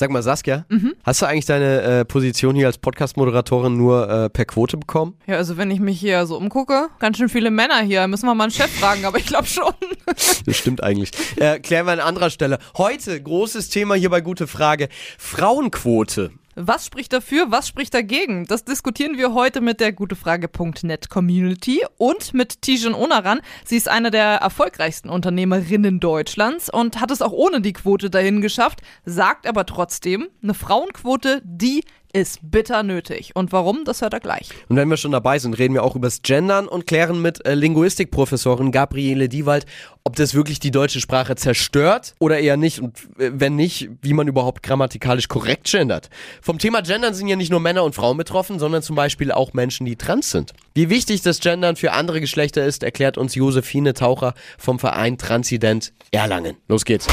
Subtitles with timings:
[0.00, 0.64] Sag mal, Saskia,
[1.02, 5.16] hast du eigentlich deine äh, Position hier als Podcast-Moderatorin nur äh, per Quote bekommen?
[5.26, 8.06] Ja, also wenn ich mich hier so umgucke, ganz schön viele Männer hier.
[8.06, 9.72] Müssen wir mal einen Chef fragen, aber ich glaube schon.
[10.46, 11.10] Das stimmt eigentlich.
[11.36, 12.60] Äh, klären wir an anderer Stelle.
[12.76, 14.88] Heute großes Thema hier bei Gute Frage.
[15.18, 16.30] Frauenquote.
[16.60, 18.44] Was spricht dafür, was spricht dagegen?
[18.44, 23.42] Das diskutieren wir heute mit der gutefrage.net Community und mit Tijen Onaran.
[23.64, 28.40] Sie ist eine der erfolgreichsten Unternehmerinnen Deutschlands und hat es auch ohne die Quote dahin
[28.40, 31.84] geschafft, sagt aber trotzdem, eine Frauenquote, die
[32.18, 33.30] ist bitter nötig.
[33.34, 34.50] Und warum, das hört er gleich.
[34.68, 37.54] Und wenn wir schon dabei sind, reden wir auch übers Gendern und klären mit äh,
[37.54, 39.66] Linguistikprofessorin Gabriele Diewald,
[40.04, 42.80] ob das wirklich die deutsche Sprache zerstört oder eher nicht.
[42.80, 46.10] Und äh, wenn nicht, wie man überhaupt grammatikalisch korrekt gendert.
[46.42, 49.52] Vom Thema Gendern sind ja nicht nur Männer und Frauen betroffen, sondern zum Beispiel auch
[49.52, 50.52] Menschen, die trans sind.
[50.74, 55.92] Wie wichtig das Gendern für andere Geschlechter ist, erklärt uns Josephine Taucher vom Verein Transident
[56.10, 56.56] Erlangen.
[56.68, 57.06] Los geht's.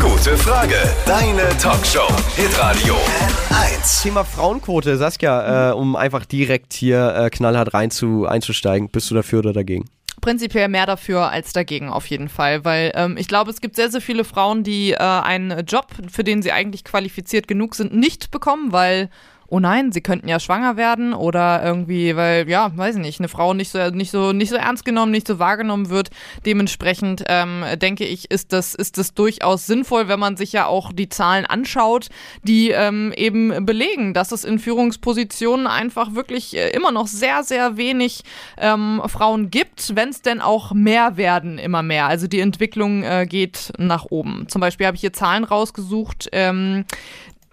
[0.00, 0.76] Gute Frage.
[1.06, 2.08] Deine Talkshow.
[2.36, 4.02] Hitradio N1.
[4.02, 8.88] Thema Frauenquote, Saskia, äh, um einfach direkt hier äh, knallhart rein zu, einzusteigen.
[8.88, 9.84] Bist du dafür oder dagegen?
[10.20, 13.92] Prinzipiell mehr dafür als dagegen auf jeden Fall, weil ähm, ich glaube, es gibt sehr,
[13.92, 18.32] sehr viele Frauen, die äh, einen Job, für den sie eigentlich qualifiziert genug sind, nicht
[18.32, 19.08] bekommen, weil
[19.50, 23.28] oh nein, sie könnten ja schwanger werden oder irgendwie, weil, ja, weiß ich nicht, eine
[23.28, 26.10] Frau nicht so, nicht so, nicht so ernst genommen, nicht so wahrgenommen wird.
[26.46, 30.92] Dementsprechend ähm, denke ich, ist das, ist das durchaus sinnvoll, wenn man sich ja auch
[30.92, 32.08] die Zahlen anschaut,
[32.44, 37.76] die ähm, eben belegen, dass es in Führungspositionen einfach wirklich äh, immer noch sehr, sehr
[37.76, 38.22] wenig
[38.56, 42.06] ähm, Frauen gibt, wenn es denn auch mehr werden, immer mehr.
[42.06, 44.46] Also die Entwicklung äh, geht nach oben.
[44.48, 46.84] Zum Beispiel habe ich hier Zahlen rausgesucht, ähm,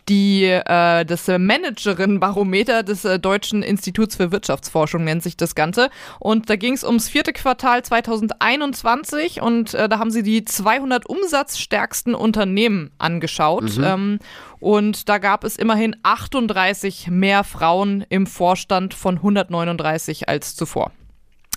[0.09, 5.89] die äh, das Managerin-Barometer des äh, Deutschen Instituts für Wirtschaftsforschung nennt sich das Ganze.
[6.19, 11.08] Und da ging es ums vierte Quartal 2021 und äh, da haben sie die 200
[11.08, 13.77] umsatzstärksten Unternehmen angeschaut.
[13.83, 14.19] Ähm,
[14.59, 20.92] und da gab es immerhin 38 mehr Frauen im Vorstand von 139 als zuvor.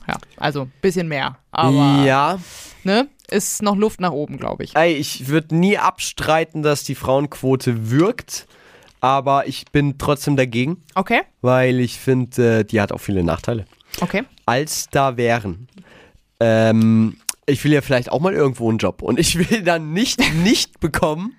[0.07, 1.37] Ja, also bisschen mehr.
[1.53, 2.39] Aber ja,
[2.85, 4.77] ne, ist noch Luft nach oben, glaube ich.
[4.77, 8.47] ey, ich würde nie abstreiten, dass die Frauenquote wirkt,
[9.01, 13.65] aber ich bin trotzdem dagegen, Okay, weil ich finde, äh, die hat auch viele Nachteile.
[14.01, 14.23] okay.
[14.47, 15.69] Als da wären.
[16.41, 17.17] Ähm,
[17.51, 20.81] ich will ja vielleicht auch mal irgendwo einen Job und ich will dann nicht nicht
[20.81, 21.37] bekommen,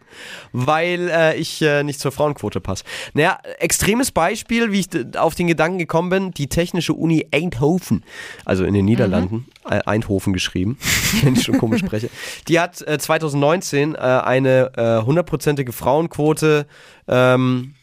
[0.52, 2.84] weil äh, ich äh, nicht zur Frauenquote passe.
[3.14, 8.04] Naja, extremes Beispiel, wie ich auf den Gedanken gekommen bin, die Technische Uni Eindhoven,
[8.46, 10.78] also in den Niederlanden, äh, Eindhoven geschrieben,
[11.24, 12.10] wenn ich schon komisch spreche,
[12.48, 16.68] die hat äh, 2019 äh, eine äh, hundertprozentige Frauenquote
[17.08, 17.74] ähm,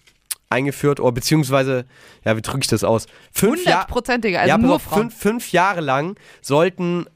[0.51, 1.85] eingeführt, oder beziehungsweise,
[2.25, 3.07] ja, wie drücke ich das aus?
[3.41, 5.03] Hundertprozentige, also ja, nur auf, Frauen.
[5.03, 7.07] fünf, fünf Jahre lang sollten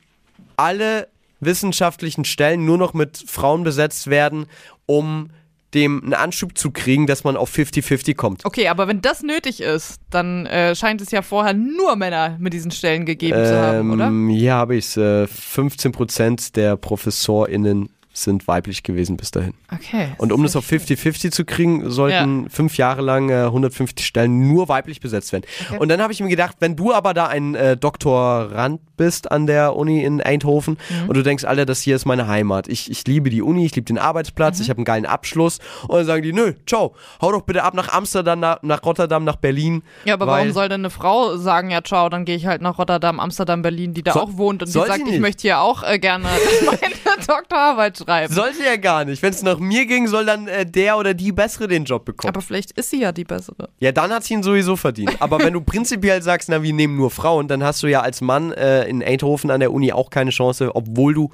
[0.63, 1.09] alle
[1.41, 4.47] wissenschaftlichen Stellen nur noch mit Frauen besetzt werden,
[4.87, 5.31] um
[5.75, 8.45] dem einen Anschub zu kriegen, dass man auf 50-50 kommt.
[8.45, 12.53] Okay, aber wenn das nötig ist, dann äh, scheint es ja vorher nur Männer mit
[12.53, 14.07] diesen Stellen gegeben zu haben, oder?
[14.09, 14.97] Ähm, hier habe ich es.
[14.97, 19.55] Äh, 15% der ProfessorInnen sind weiblich gewesen bis dahin.
[19.73, 20.09] Okay.
[20.19, 24.69] Und um das auf 50-50 zu kriegen, sollten fünf Jahre lang äh, 150 Stellen nur
[24.69, 25.45] weiblich besetzt werden.
[25.79, 29.47] Und dann habe ich mir gedacht, wenn du aber da ein äh, Doktorand bist an
[29.47, 31.09] der Uni in Eindhoven Mhm.
[31.09, 32.69] und du denkst, Alter, das hier ist meine Heimat.
[32.69, 34.63] Ich, ich liebe die Uni, ich liebe den Arbeitsplatz, Mhm.
[34.63, 35.59] ich habe einen geilen Abschluss.
[35.89, 39.25] Und dann sagen die, nö, ciao, hau doch bitte ab nach Amsterdam, nach, nach Rotterdam,
[39.25, 39.83] nach Berlin.
[40.05, 42.79] Ja, aber warum soll denn eine Frau sagen, ja, ciao, dann gehe ich halt nach
[42.79, 45.83] Rotterdam, Amsterdam, Berlin, die da So- auch wohnt und die sagt, ich möchte hier auch
[45.83, 46.27] äh, gerne
[47.27, 48.33] Doktorarbeit schreiben.
[48.35, 49.23] Sollte ja gar nicht.
[49.23, 52.29] Wenn es nach mir ging, soll dann äh, der oder die Bessere den Job bekommen.
[52.35, 53.69] aber vielleicht ist sie ja die bessere.
[53.81, 55.17] Ja, dann hat sie ihn sowieso verdient.
[55.21, 58.21] Aber wenn du prinzipiell sagst, na, wir nehmen nur Frauen, dann hast du ja als
[58.21, 61.31] Mann äh, in Eindhoven an der Uni auch keine Chance, obwohl du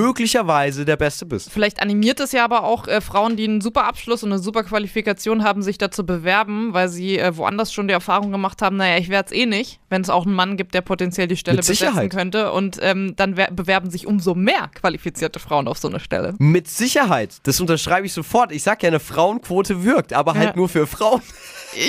[0.00, 1.50] möglicherweise der Beste bist.
[1.50, 4.62] Vielleicht animiert es ja aber auch äh, Frauen, die einen super Abschluss und eine super
[4.64, 8.98] Qualifikation haben, sich dazu bewerben, weil sie äh, woanders schon die Erfahrung gemacht haben, naja,
[8.98, 11.58] ich werde es eh nicht, wenn es auch einen Mann gibt, der potenziell die Stelle
[11.58, 12.52] besetzen könnte.
[12.52, 16.34] Und ähm, dann wer- bewerben sich umso mehr qualifizierte Frauen auf so eine Stelle.
[16.38, 17.34] Mit Sicherheit.
[17.44, 18.52] Das unterschreibe ich sofort.
[18.52, 20.56] Ich sag ja, eine Frauenquote wirkt, aber halt Ja.
[20.56, 21.22] nur für Frauen.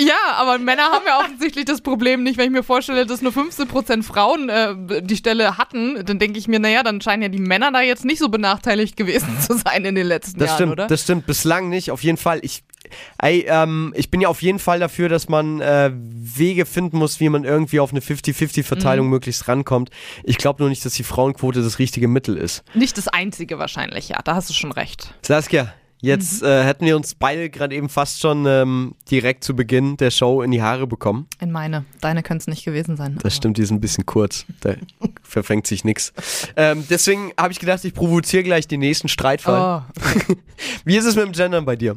[0.00, 2.36] Ja, aber Männer haben ja offensichtlich das Problem nicht.
[2.36, 6.46] Wenn ich mir vorstelle, dass nur 15% Frauen äh, die Stelle hatten, dann denke ich
[6.48, 9.84] mir, naja, dann scheinen ja die Männer da jetzt nicht so benachteiligt gewesen zu sein
[9.84, 10.86] in den letzten Das Jahren, stimmt, oder?
[10.88, 11.26] das stimmt.
[11.26, 12.40] Bislang nicht, auf jeden Fall.
[12.42, 12.62] Ich,
[13.20, 17.20] ey, ähm, ich bin ja auf jeden Fall dafür, dass man äh, Wege finden muss,
[17.20, 19.10] wie man irgendwie auf eine 50-50-Verteilung Mhm.
[19.10, 19.90] möglichst rankommt.
[20.24, 22.62] Ich glaube nur nicht, dass die Frauenquote das richtige Mittel ist.
[22.74, 25.14] nicht das Einzige wahrscheinlich, ja, da hast du schon recht.
[25.22, 26.48] Saskia, jetzt Mhm.
[26.48, 30.42] äh, hätten wir uns beide gerade eben fast schon ähm, direkt zu Beginn der Show
[30.42, 31.26] in die Haare bekommen.
[31.40, 33.18] In meine, deine können es nicht gewesen sein.
[33.22, 34.44] Das stimmt, die sind ein bisschen kurz.
[34.60, 34.74] Da
[35.22, 36.12] verfängt sich nichts.
[36.56, 39.82] Ähm, deswegen habe ich gedacht, ich provoziere gleich den nächsten Streitfall.
[39.84, 40.34] Oh,
[40.84, 41.96] Wie ist es mit dem Gendern bei dir?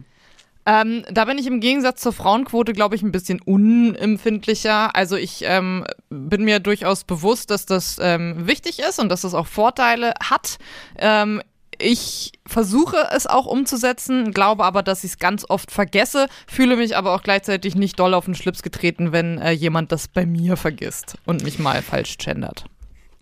[0.66, 4.96] Ähm, da bin ich im Gegensatz zur Frauenquote, glaube ich, ein bisschen unempfindlicher.
[4.96, 9.34] Also ich ähm, bin mir durchaus bewusst, dass das ähm, wichtig ist und dass das
[9.34, 10.58] auch Vorteile hat.
[10.98, 11.42] Ähm,
[11.80, 16.96] ich versuche es auch umzusetzen, glaube aber, dass ich es ganz oft vergesse, fühle mich
[16.96, 20.58] aber auch gleichzeitig nicht doll auf den Schlips getreten, wenn äh, jemand das bei mir
[20.58, 22.66] vergisst und mich mal falsch gendert.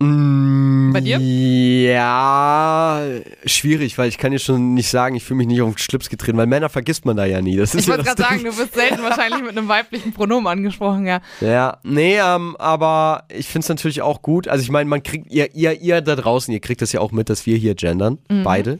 [0.02, 1.18] Mm, Bei dir?
[1.20, 3.02] Ja,
[3.44, 6.08] schwierig, weil ich kann dir schon nicht sagen, ich fühle mich nicht auf den Schlips
[6.08, 7.56] getreten, weil Männer vergisst man da ja nie.
[7.56, 10.46] Das ist Ich ja wollte gerade sagen, du bist selten wahrscheinlich mit einem weiblichen Pronomen
[10.46, 11.20] angesprochen, ja.
[11.42, 14.48] Ja, nee, ähm, aber ich finde es natürlich auch gut.
[14.48, 17.12] Also ich meine, man kriegt, ihr, ihr, ihr da draußen, ihr kriegt das ja auch
[17.12, 18.78] mit, dass wir hier gendern, beide.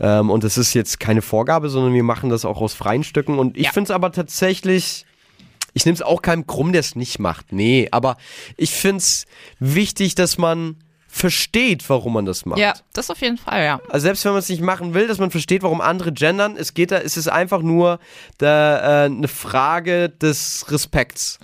[0.00, 3.38] Ähm, und das ist jetzt keine Vorgabe, sondern wir machen das auch aus freien Stücken.
[3.38, 3.72] Und ich Ja.
[3.72, 5.04] finde es aber tatsächlich,
[5.78, 7.52] ich nehme es auch keinem krumm, der es nicht macht.
[7.52, 8.16] Nee, aber
[8.56, 9.26] ich finde es
[9.60, 10.76] wichtig, dass man
[11.06, 12.58] versteht, warum man das macht.
[12.58, 13.80] Ja, das auf jeden Fall, ja.
[13.88, 16.74] Also selbst wenn man es nicht machen will, dass man versteht, warum andere gendern, es
[16.74, 18.00] geht da, es ist einfach nur
[18.38, 21.38] da, äh, eine Frage des Respekts.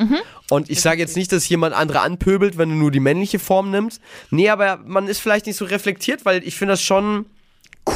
[0.51, 3.71] Und ich sage jetzt nicht, dass jemand andere anpöbelt, wenn du nur die männliche Form
[3.71, 4.01] nimmst.
[4.31, 7.27] Nee, aber man ist vielleicht nicht so reflektiert, weil ich finde das schon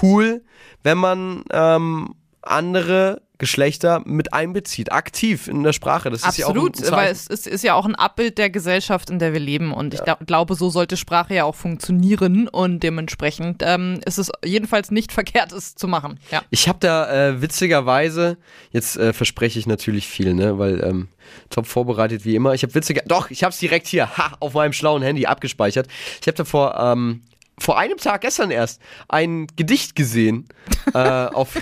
[0.02, 0.44] cool,
[0.84, 6.10] wenn man ähm, andere Geschlechter mit einbezieht, aktiv in der Sprache.
[6.10, 8.50] Das ist ja auch ein Absolut, weil es ist, ist ja auch ein Abbild der
[8.50, 9.72] Gesellschaft, in der wir leben.
[9.72, 12.48] Und ich glaub, glaube, so sollte Sprache ja auch funktionieren.
[12.48, 16.18] Und dementsprechend ähm, ist es jedenfalls nicht verkehrt, es zu machen.
[16.32, 16.42] Ja.
[16.50, 18.38] Ich habe da äh, witzigerweise,
[18.72, 21.08] jetzt äh, verspreche ich natürlich viel, ne, weil ähm,
[21.48, 22.54] top vorbereitet wie immer.
[22.54, 25.86] Ich habe witziger, doch, ich habe es direkt hier, ha, auf meinem schlauen Handy abgespeichert.
[26.20, 27.22] Ich habe da vor ähm,
[27.58, 30.46] vor einem Tag gestern erst ein Gedicht gesehen
[30.94, 31.54] äh, auf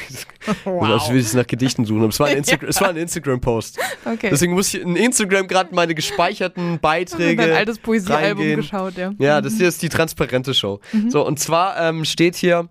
[0.65, 1.03] wow.
[1.03, 3.41] ich will jetzt nach Gedichten suchen aber es war ein, Insta es war ein Instagram
[3.41, 4.29] Post Okay.
[4.31, 9.13] deswegen muss ich in Instagram gerade meine gespeicherten Beiträge Dein altes Poesiealbum geschaut, ja.
[9.19, 10.81] Ja, das hier ist die transparente Show.
[11.09, 12.69] So, und zwar ähm, steht hier,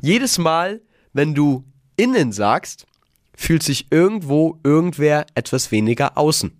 [0.00, 0.80] jedes Mal,
[1.12, 1.64] wenn du
[1.96, 2.86] innen sagst,
[3.36, 6.52] fühlt sich irgendwo irgendwer etwas weniger außen.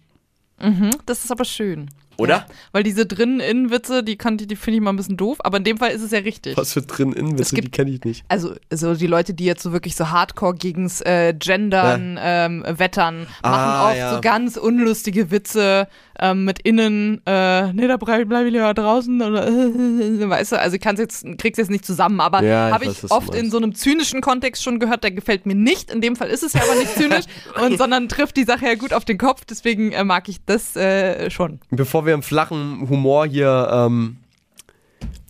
[1.06, 1.90] Das ist aber schön.
[2.18, 2.34] Oder?
[2.34, 5.58] Ja, weil diese drinnen-innen-Witze, die, kann- die, die finde ich mal ein bisschen doof, aber
[5.58, 6.56] in dem Fall ist es ja richtig.
[6.56, 8.24] Was für drin innen Witze, die kenne ich nicht.
[8.28, 13.20] Also, so die Leute, die jetzt so wirklich so hardcore gegens äh, Gendern ähm, wettern,
[13.20, 14.14] machen Ah, oft ja.
[14.14, 15.88] so ganz unlustige Witze
[16.22, 19.50] ähm, mit innen, äh, nee, da bleib, bleib ich lieber draußen oder äh,
[20.28, 23.00] weißt du, also ich kann's jetzt, krieg's jetzt nicht zusammen, aber Ja, ich habe ich
[23.00, 25.90] du oft in so einem zynischen Kontext schon gehört, der gefällt mir nicht.
[25.90, 27.24] In dem Fall ist es ja aber nicht zynisch,
[27.60, 30.76] und, sondern trifft die Sache ja gut auf den Kopf, deswegen äh, mag ich das
[30.76, 31.58] äh, schon.
[31.70, 34.18] Bevor wir im flachen Humor hier ähm,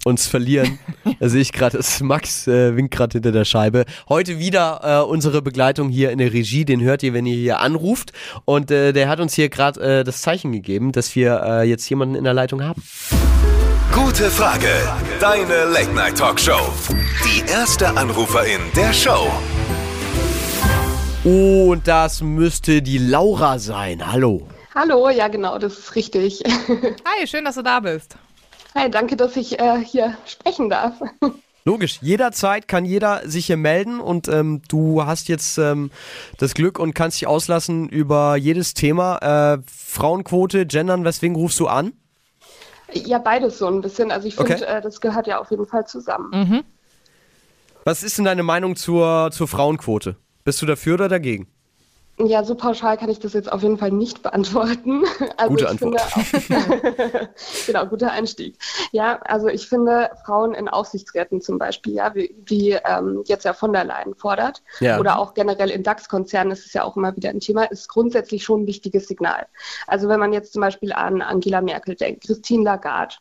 [0.05, 0.79] uns verlieren,
[1.21, 3.85] da sehe ich gerade, Max äh, winkt gerade hinter der Scheibe.
[4.09, 7.61] Heute wieder äh, unsere Begleitung hier in der Regie, den hört ihr, wenn ihr hier
[7.61, 8.13] anruft.
[8.45, 11.89] Und äh, der hat uns hier gerade äh, das Zeichen gegeben, dass wir äh, jetzt
[11.89, 12.83] jemanden in der Leitung haben.
[13.93, 14.69] Gute Frage.
[15.21, 16.73] Deine Late Night Talkshow.
[17.25, 19.31] Die erste Anruferin der Show.
[21.25, 24.11] Und das müsste die Laura sein.
[24.11, 24.49] Hallo.
[24.75, 26.43] Hallo, ja genau, das ist richtig.
[26.49, 28.17] Hi, schön, dass du da bist.
[28.75, 31.01] Hi, danke, dass ich äh, hier sprechen darf.
[31.65, 35.93] Logisch, jederzeit kann jeder sich hier melden und ähm, du hast jetzt ähm,
[36.39, 39.19] das Glück und kannst dich auslassen über jedes Thema.
[39.59, 41.93] Äh, Frauenquote, Gendern, weswegen rufst du an?
[42.93, 44.11] Ja, beides so ein bisschen.
[44.11, 44.65] Also ich finde, Okay.
[44.65, 46.31] äh, das gehört ja auf jeden Fall zusammen.
[46.33, 46.65] Mhm.
[47.85, 50.17] Was ist denn deine Meinung zur, zur Frauenquote?
[50.45, 51.47] Bist du dafür oder dagegen?
[52.25, 55.05] Ja, so pauschal kann ich das jetzt auf jeden Fall nicht beantworten.
[55.37, 56.01] Also Gute ich Antwort.
[56.01, 57.29] Finde auch,
[57.67, 58.57] genau, guter Einstieg.
[58.93, 63.53] Ja, also ich finde Frauen in Aufsichtsräten zum Beispiel, ja, wie, wie ähm, jetzt ja
[63.53, 64.99] von der Leyen fordert, Ja.
[65.01, 68.45] oder auch generell in DAX-Konzernen, das ist ja auch immer wieder ein Thema, ist grundsätzlich
[68.45, 69.47] schon ein wichtiges Signal.
[69.87, 73.17] Also wenn man jetzt zum Beispiel an Angela Merkel denkt, Christine Lagarde,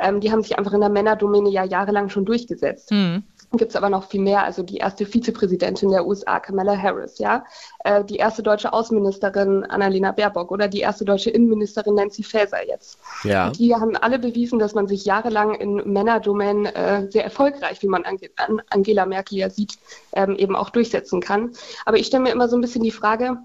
[0.00, 3.24] ähm, die haben sich einfach in der Männerdomäne ja jahrelang schon durchgesetzt Mhm.
[3.56, 4.44] Gibt es aber noch viel mehr.
[4.44, 7.44] Also die erste Vizepräsidentin der USA, Kamala Harris, ja,
[7.84, 12.98] äh, die erste deutsche Außenministerin Annalena Baerbock oder die erste deutsche Innenministerin Nancy Faeser jetzt.
[13.22, 13.50] Ja.
[13.50, 18.04] Die haben alle bewiesen, dass man sich jahrelang in Männerdomänen äh, sehr erfolgreich, wie man
[18.04, 19.78] Ange an Angela Merkel ja sieht,
[20.12, 21.52] ähm, eben auch durchsetzen kann.
[21.84, 23.38] Aber ich stelle mir immer so ein bisschen die Frage,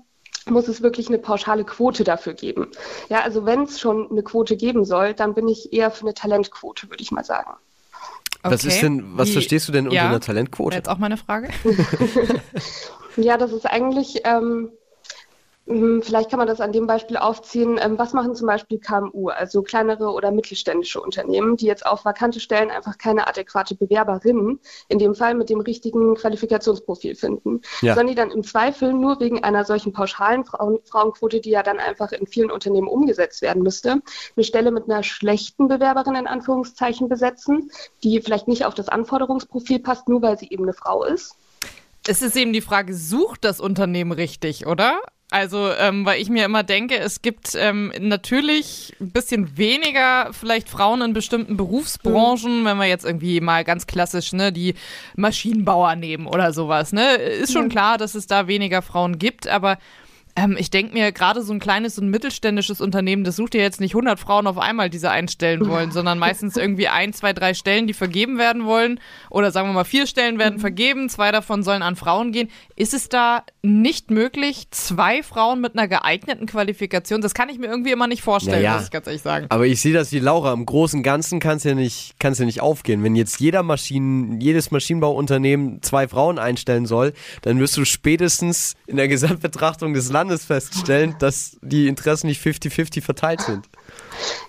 [0.45, 2.71] muss es wirklich eine pauschale Quote dafür geben?
[3.09, 6.13] Ja, also wenn es schon eine Quote geben soll, dann bin ich eher für eine
[6.13, 7.53] Talentquote, würde ich mal sagen.
[8.43, 10.03] Was ist denn, was Wie- verstehst du denn unter Ja.
[10.03, 10.75] einer Wäre Talentquote?
[10.77, 11.49] jetzt auch meine Frage.
[13.17, 14.69] Ja, das ist eigentlich, ähm,
[16.01, 19.61] vielleicht kann man das an dem Beispiel aufziehen, ähm, was machen zum Beispiel KMU, also
[19.61, 25.13] kleinere oder mittelständische Unternehmen, die jetzt auf vakante Stellen einfach keine adäquate Bewerberinnen, in dem
[25.13, 27.93] Fall mit dem richtigen Qualifikationsprofil finden, Ja.
[27.93, 31.77] sondern die dann im Zweifel nur wegen einer solchen pauschalen Frauen Frauenquote, die ja dann
[31.77, 34.01] einfach in vielen Unternehmen umgesetzt werden müsste,
[34.35, 37.69] eine Stelle mit einer schlechten Bewerberin in Anführungszeichen besetzen,
[38.03, 41.35] die vielleicht nicht auf das Anforderungsprofil passt, nur weil sie eben eine Frau ist.
[42.07, 44.99] Es ist eben die Frage, sucht das Unternehmen richtig, oder?
[45.31, 50.67] Also, ähm, weil ich mir immer denke, es gibt ähm, natürlich ein bisschen weniger vielleicht
[50.67, 52.65] Frauen in bestimmten Berufsbranchen, mhm.
[52.65, 54.73] wenn wir jetzt irgendwie mal ganz klassisch ne, die
[55.15, 56.93] Maschinenbauer nehmen oder sowas.
[56.93, 57.13] Ne?
[57.15, 57.69] Ist schon ja.
[57.69, 59.77] klar, dass es da weniger Frauen gibt, aber
[60.39, 63.79] ähm, ich denke mir, gerade so ein kleines und mittelständisches Unternehmen, das sucht ja jetzt
[63.81, 67.53] nicht 100 Frauen auf einmal, die sie einstellen wollen, sondern meistens irgendwie ein, zwei, drei
[67.53, 68.99] Stellen, die vergeben werden wollen.
[69.29, 70.61] Oder sagen wir mal, vier Stellen werden mhm.
[70.61, 72.49] vergeben, zwei davon sollen an Frauen gehen.
[72.75, 77.21] Ist es da nicht möglich, zwei Frauen mit einer geeigneten Qualifikation?
[77.21, 79.47] Das kann ich mir irgendwie immer nicht vorstellen, naja, muss ich ganz ehrlich sagen.
[79.49, 80.53] Aber ich sehe das wie Laura.
[80.53, 83.03] Im Großen und Ganzen kann es ja, nicht, ja nicht aufgehen.
[83.03, 88.97] Wenn jetzt jeder Maschinen, jedes Maschinenbauunternehmen zwei Frauen einstellen soll, dann wirst du spätestens in
[88.97, 93.67] der Gesamtbetrachtung des Landes Landes feststellen, dass die Interessen nicht 50-50 verteilt sind.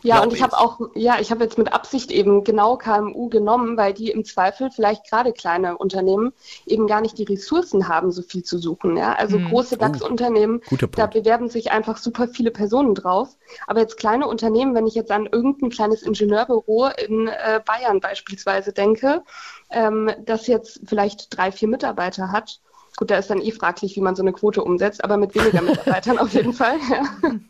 [0.02, 3.30] Ja, Glaub und ich habe auch, ja, ich habe jetzt mit Absicht eben genau KMU
[3.30, 6.32] genommen, weil die im Zweifel vielleicht gerade kleine Unternehmen
[6.66, 8.96] eben gar nicht die Ressourcen haben, so viel zu suchen.
[8.96, 9.14] Ja?
[9.14, 9.48] Also hm.
[9.48, 10.60] große oh, DAX-Unternehmen,
[10.92, 13.36] da bewerben sich einfach super viele Personen drauf.
[13.66, 18.72] Aber jetzt kleine Unternehmen, wenn ich jetzt an irgendein kleines Ingenieurbüro in äh, Bayern beispielsweise
[18.72, 19.22] denke,
[19.70, 22.60] ähm, das jetzt vielleicht drei, vier Mitarbeiter hat
[23.00, 25.62] Gut, da ist dann eh fraglich, wie man so eine Quote umsetzt, aber mit weniger
[25.62, 26.76] Mitarbeitern auf jeden Fall.
[26.90, 27.04] Ja.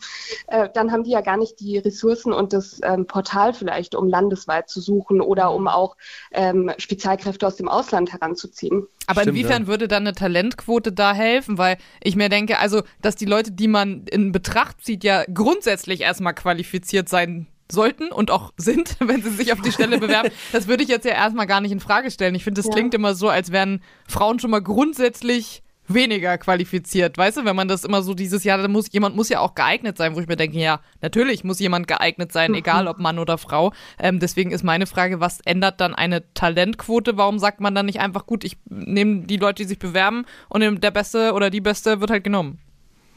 [0.47, 4.09] Äh, dann haben die ja gar nicht die Ressourcen und das ähm, Portal vielleicht, um
[4.09, 5.97] landesweit zu suchen oder um auch
[6.33, 8.87] ähm, Spezialkräfte aus dem Ausland heranzuziehen.
[9.07, 9.69] Aber Stimmt, inwiefern ja.
[9.69, 11.57] würde dann eine Talentquote da helfen?
[11.59, 16.00] Weil ich mir denke, also, dass die Leute, die man in Betracht zieht, ja grundsätzlich
[16.00, 20.31] erstmal qualifiziert sein sollten und auch sind, wenn sie sich auf die Stelle bewerben.
[20.53, 22.35] Das würde ich jetzt ja erstmal gar nicht in Frage stellen.
[22.35, 22.73] Ich finde, das ja.
[22.73, 25.62] klingt immer so, als wären Frauen schon mal grundsätzlich
[25.95, 27.19] weniger qualifiziert.
[27.19, 29.55] Weißt du, wenn man das immer so dieses Jahr, da muss jemand muss ja auch
[29.55, 33.19] geeignet sein, wo ich mir denke, ja, natürlich muss jemand geeignet sein, egal ob Mann
[33.19, 33.73] oder Frau.
[33.99, 37.17] Ähm, deswegen ist meine Frage, was ändert dann eine Talentquote?
[37.17, 40.83] Warum sagt man dann nicht einfach, gut, ich nehme die Leute, die sich bewerben und
[40.83, 42.59] der Beste oder die Beste wird halt genommen?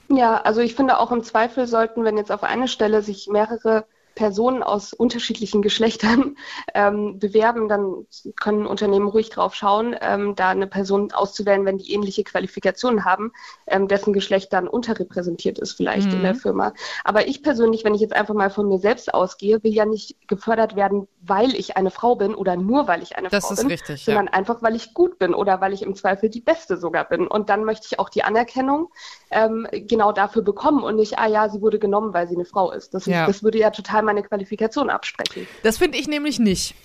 [0.10, 3.86] Ja, also ich finde auch im Zweifel sollten, wenn jetzt auf eine Stelle sich mehrere
[4.16, 6.38] Personen aus unterschiedlichen Geschlechtern
[6.74, 8.06] ähm, bewerben, dann
[8.40, 13.32] können Unternehmen ruhig drauf schauen, ähm, da eine Person auszuwählen, wenn die ähnliche Qualifikationen haben,
[13.68, 16.16] ähm, dessen Geschlecht dann unterrepräsentiert ist vielleicht mhm.
[16.18, 16.40] in der mhm.
[16.40, 16.74] Firma.
[17.04, 20.28] Aber ich persönlich, wenn ich jetzt einfach mal von mir selbst ausgehe, will ja nicht
[20.28, 23.68] gefördert werden, weil ich eine Frau bin oder nur weil ich eine das Frau bin,
[23.68, 24.34] richtig, sondern ja.
[24.34, 27.28] einfach, weil ich gut bin oder weil ich im Zweifel die Beste sogar bin.
[27.28, 28.90] Und dann möchte ich auch die Anerkennung
[29.32, 32.72] ähm, genau dafür bekommen und nicht, ah ja, sie wurde genommen, weil sie eine Frau
[32.72, 32.94] ist.
[32.94, 33.22] Das, ja.
[33.22, 35.48] ist, das würde ja total meine Qualifikation absprechen.
[35.64, 36.76] Das finde ich nämlich nicht.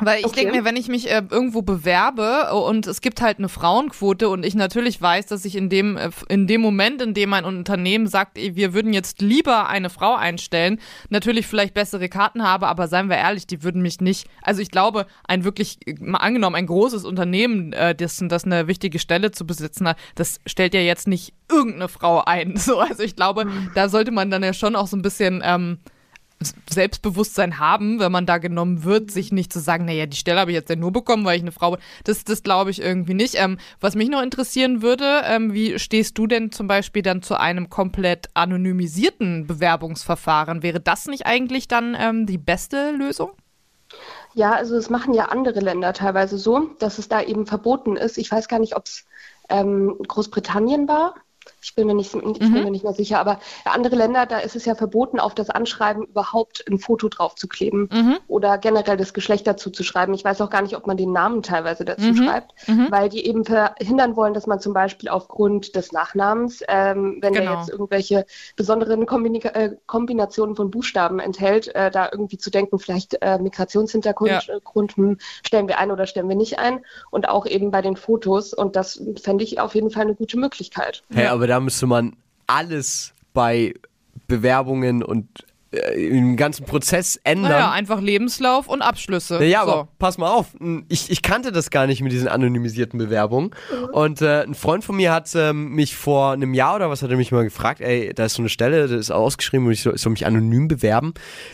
[0.00, 0.42] Weil ich okay.
[0.42, 4.44] denke mir, wenn ich mich äh, irgendwo bewerbe und es gibt halt eine Frauenquote und
[4.44, 8.06] ich natürlich weiß, dass ich in dem, äh, in dem Moment, in dem ein Unternehmen
[8.06, 13.08] sagt, wir würden jetzt lieber eine Frau einstellen, natürlich vielleicht bessere Karten habe, aber seien
[13.08, 17.04] wir ehrlich, die würden mich nicht, also ich glaube, ein wirklich, mal angenommen, ein großes
[17.04, 21.34] Unternehmen, äh, das, das eine wichtige Stelle zu besitzen hat, das stellt ja jetzt nicht
[21.50, 22.56] irgendeine Frau ein.
[22.68, 23.70] So, also ich glaube, mhm.
[23.74, 25.78] da sollte man dann ja schon auch so ein bisschen, ähm,
[26.70, 30.52] Selbstbewusstsein haben, wenn man da genommen wird, sich nicht zu sagen, naja, die Stelle habe
[30.52, 31.80] ich jetzt ja nur bekommen, weil ich eine Frau bin.
[32.04, 33.34] Das, das glaube ich irgendwie nicht.
[33.34, 37.38] Ähm, was mich noch interessieren würde, ähm, wie stehst du denn zum Beispiel dann zu
[37.38, 40.62] einem komplett anonymisierten Bewerbungsverfahren?
[40.62, 43.32] Wäre das nicht eigentlich dann ähm, die beste Lösung?
[44.34, 48.18] Ja, also es machen ja andere Länder teilweise so, dass es da eben verboten ist.
[48.18, 49.06] Ich weiß gar nicht, ob es
[49.48, 51.14] ähm, Großbritannien war,
[51.62, 52.64] ich bin mir nicht, ich bin mhm.
[52.64, 56.04] mir nicht mehr sicher, aber andere Länder, da ist es ja verboten, auf das Anschreiben
[56.04, 58.18] überhaupt ein Foto drauf zu kleben mhm.
[58.28, 60.14] oder generell das Geschlecht dazu zu schreiben.
[60.14, 62.16] Ich weiß auch gar nicht, ob man den Namen teilweise dazu mhm.
[62.16, 62.86] schreibt, mhm.
[62.90, 67.52] weil die eben verhindern wollen, dass man zum Beispiel aufgrund des Nachnamens, ähm, wenn genau.
[67.52, 68.24] er jetzt irgendwelche
[68.56, 74.46] besonderen Kombina äh, Kombinationen von Buchstaben enthält, äh, da irgendwie zu denken, vielleicht äh, Migrationshintergrund
[74.46, 74.54] ja.
[74.54, 77.82] Äh, Grund, hm, stellen wir ein oder stellen wir nicht ein und auch eben bei
[77.82, 81.02] den Fotos und das fände ich auf jeden Fall eine gute Möglichkeit.
[81.12, 83.74] Hey, aber da müsste man alles bei
[84.26, 85.26] Bewerbungen und
[85.70, 87.52] äh, im ganzen Prozess ändern.
[87.52, 89.44] Naja, einfach Lebenslauf und Abschlüsse.
[89.44, 89.72] Ja, so.
[89.72, 90.46] aber pass mal auf,
[90.88, 93.50] ich, ich kannte das gar nicht mit diesen anonymisierten Bewerbungen.
[93.70, 93.84] Mhm.
[93.90, 97.10] Und äh, ein Freund von mir hat ähm, mich vor einem Jahr oder was hat
[97.10, 99.82] er mich mal gefragt, ey, da ist so eine Stelle, das ist ausgeschrieben und ich
[99.82, 101.12] soll, ich soll mich anonym bewerben,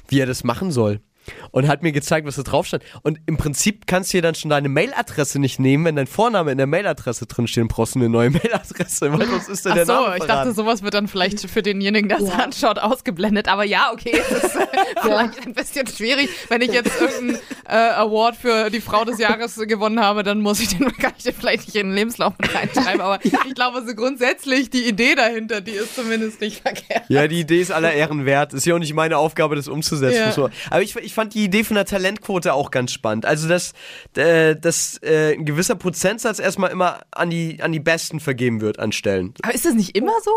[0.09, 1.01] wie er das machen soll
[1.50, 2.85] und hat mir gezeigt, was da drauf stand.
[3.02, 6.52] Und im Prinzip kannst du dir dann schon deine Mailadresse nicht nehmen, wenn dein Vorname
[6.52, 9.12] in der Mailadresse drin steht, brauchst du eine neue Mailadresse.
[9.12, 11.62] Weil was ist denn Ach der so, Name ich dachte, sowas wird dann vielleicht für
[11.62, 12.35] denjenigen, der es ja.
[12.37, 13.49] anschaut, ausgeblendet.
[13.49, 14.66] Aber ja, okay, es ist äh,
[15.00, 16.28] vielleicht ein bisschen schwierig.
[16.49, 20.61] Wenn ich jetzt irgendeinen äh, Award für die Frau des Jahres gewonnen habe, dann muss
[20.61, 23.00] ich den, kann ich den vielleicht nicht in den Lebenslauf mit reinschreiben.
[23.00, 23.38] Aber ja.
[23.47, 27.04] ich glaube, so grundsätzlich die Idee dahinter, die ist zumindest nicht verkehrt.
[27.09, 28.52] Ja, die Idee ist aller Ehren wert.
[28.52, 30.33] Ist ja auch nicht meine Aufgabe, das umzusetzen.
[30.37, 30.50] Ja.
[30.71, 33.25] Aber ich, ich ich fand die Idee von der Talentquote auch ganz spannend.
[33.25, 33.73] Also, dass,
[34.16, 38.80] äh, dass äh, ein gewisser Prozentsatz erstmal immer an die, an die Besten vergeben wird
[38.80, 39.33] an Stellen.
[39.44, 40.33] Aber ist das nicht immer so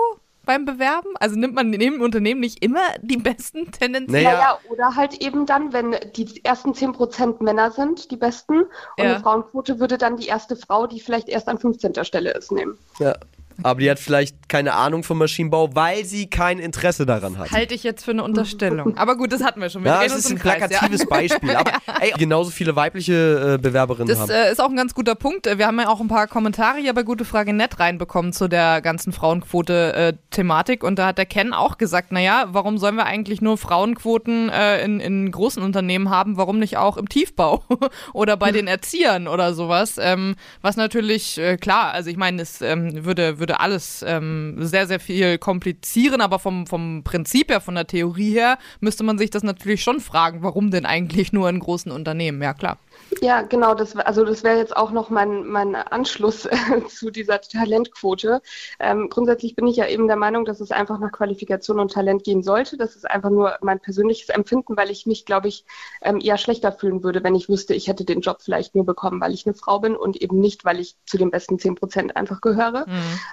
[0.46, 1.10] beim Bewerben?
[1.20, 4.24] Also nimmt man dem Unternehmen nicht immer die besten tendenziell?
[4.26, 4.38] Naja.
[4.40, 8.70] Ja, oder halt eben dann, wenn die ersten 10% Männer sind, die besten, und
[9.00, 9.16] Ja.
[9.16, 12.04] die Frauenquote würde dann die erste Frau, die vielleicht erst an 15.
[12.06, 12.78] Stelle ist, nehmen.
[13.00, 13.16] Ja.
[13.64, 17.52] Aber die hat vielleicht keine Ahnung vom Maschinenbau, weil sie kein Interesse daran hat.
[17.52, 18.98] Halte ich jetzt für eine Unterstellung.
[18.98, 19.84] Aber gut, das hatten wir schon.
[19.84, 21.56] Wir Ja, uns ist ein Kreis, plakatives Beispiel.
[21.56, 21.72] Aber
[22.02, 24.30] ey, genauso viele weibliche äh, Bewerberinnen Das haben.
[24.30, 25.46] äh, ist auch ein ganz guter Punkt.
[25.58, 28.82] Wir haben ja auch ein paar Kommentare hier bei Gute Frage nett reinbekommen zu der
[28.82, 30.84] ganzen Frauenquote-Thematik.
[30.84, 34.84] und da hat der Ken auch gesagt, naja, warum sollen wir eigentlich nur Frauenquoten äh,
[34.84, 36.38] in, in großen Unternehmen haben?
[36.38, 37.64] Warum nicht auch im Tiefbau
[38.14, 39.96] oder bei den Erziehern oder sowas?
[40.00, 44.88] Ähm, was natürlich, äh, klar, also ich meine, es ähm, würde, würde alles ähm, sehr,
[44.88, 49.30] sehr viel komplizieren, aber vom, vom Prinzip her, von der Theorie her, müsste man sich
[49.30, 52.42] das natürlich schon fragen, warum denn eigentlich nur in großen Unternehmen?
[52.42, 52.78] Ja, klar.
[53.22, 56.56] Ja, genau, das, also das wäre jetzt auch noch mein, mein Anschluss äh,
[56.90, 58.42] zu dieser Talentquote.
[58.80, 62.26] Ähm, grundsätzlich bin ich ja eben der Meinung, dass es einfach nach Qualifikation und Talent
[62.26, 62.76] gehen sollte.
[62.76, 65.64] Das ist einfach nur mein persönliches Empfinden, weil ich mich, glaube ich,
[66.02, 69.22] ähm, eher schlechter fühlen würde, wenn ich wüsste, ich hätte den Job vielleicht nur bekommen,
[69.22, 72.18] weil ich eine Frau bin und eben nicht, weil ich zu den besten 10 Prozent
[72.18, 72.86] einfach gehöre.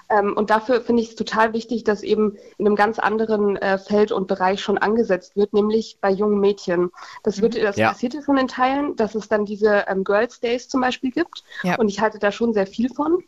[0.08, 3.78] Ähm, und dafür finde ich es total wichtig, dass eben in einem ganz anderen äh,
[3.78, 6.90] Feld und Bereich schon angesetzt wird, nämlich bei jungen Mädchen.
[7.24, 7.88] Das, wird, das Ja.
[7.88, 11.44] passiert ja schon in Teilen, dass es dann diese ähm, Girls Days zum Beispiel gibt.
[11.62, 11.76] Ja.
[11.76, 13.22] Und ich halte da schon sehr viel von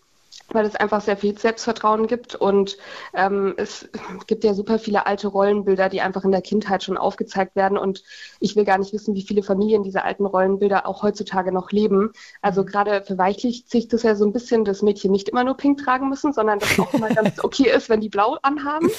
[0.52, 2.76] weil es einfach sehr viel Selbstvertrauen gibt und
[3.14, 3.88] ähm, es
[4.26, 8.02] gibt ja super viele alte Rollenbilder, die einfach in der Kindheit schon aufgezeigt werden und
[8.40, 12.12] ich will gar nicht wissen, wie viele Familien diese alten Rollenbilder auch heutzutage noch leben.
[12.42, 15.82] Also gerade verweichlicht sich das ja so ein bisschen, dass Mädchen nicht immer nur pink
[15.82, 18.90] tragen müssen, sondern dass auch mal ganz okay ist, wenn die blau anhaben.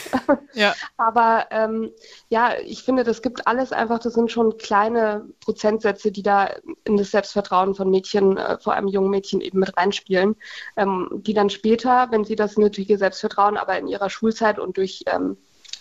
[0.53, 0.73] Ja.
[0.97, 1.91] Aber ähm,
[2.29, 6.49] ja, ich finde, das gibt alles einfach, das sind schon kleine Prozentsätze, die da
[6.83, 10.35] in das Selbstvertrauen von Mädchen, äh, vor allem jungen Mädchen eben mit reinspielen,
[10.75, 15.03] ähm, die dann später, wenn sie das nötige Selbstvertrauen aber in ihrer Schulzeit und durch
[15.07, 15.37] ähm,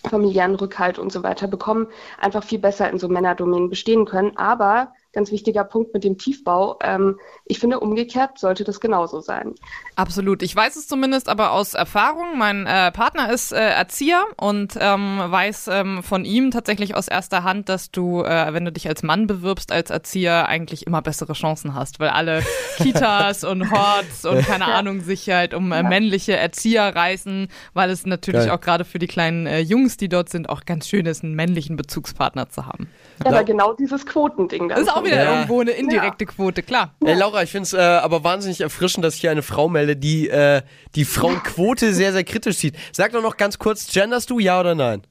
[0.09, 4.37] familiären Rückhalt und so weiter bekommen, einfach viel besser in so Männerdomänen bestehen können.
[4.37, 6.79] Aber ganz wichtiger Punkt mit dem Tiefbau.
[6.83, 9.55] Ähm, ich finde, umgekehrt sollte das genauso sein.
[9.95, 10.43] Absolut.
[10.43, 12.37] Ich weiß es zumindest aber aus Erfahrung.
[12.39, 17.45] Mein äh, Partner ist äh, Erzieher und ähm, weiß ähm, von ihm tatsächlich aus erster
[17.45, 21.33] Hand, dass du, äh, wenn du dich als Mann bewirbst, als Erzieher eigentlich immer bessere
[21.33, 22.43] Chancen hast, weil alle
[22.77, 28.05] Kitas und Horts und keine Ahnung sich halt um äh, männliche Erzieher reißen, weil es
[28.05, 28.51] natürlich Geil.
[28.51, 31.35] auch gerade für die kleinen äh, Jungs, die dort sind, auch ganz schön ist, einen
[31.35, 32.89] männlichen Bezugspartner zu haben.
[33.25, 34.69] Ja, aber genau dieses Quotending.
[34.69, 35.33] Das ist auch wieder Ja.
[35.35, 36.95] irgendwo eine indirekte Quote, klar.
[37.05, 39.97] Ey, Laura, ich finde es äh, aber wahnsinnig erfrischend, dass ich hier eine Frau melde,
[39.97, 40.63] die äh,
[40.95, 42.77] die Frauenquote sehr, sehr kritisch sieht.
[42.93, 45.03] Sag doch noch ganz kurz, genderst du ja oder nein?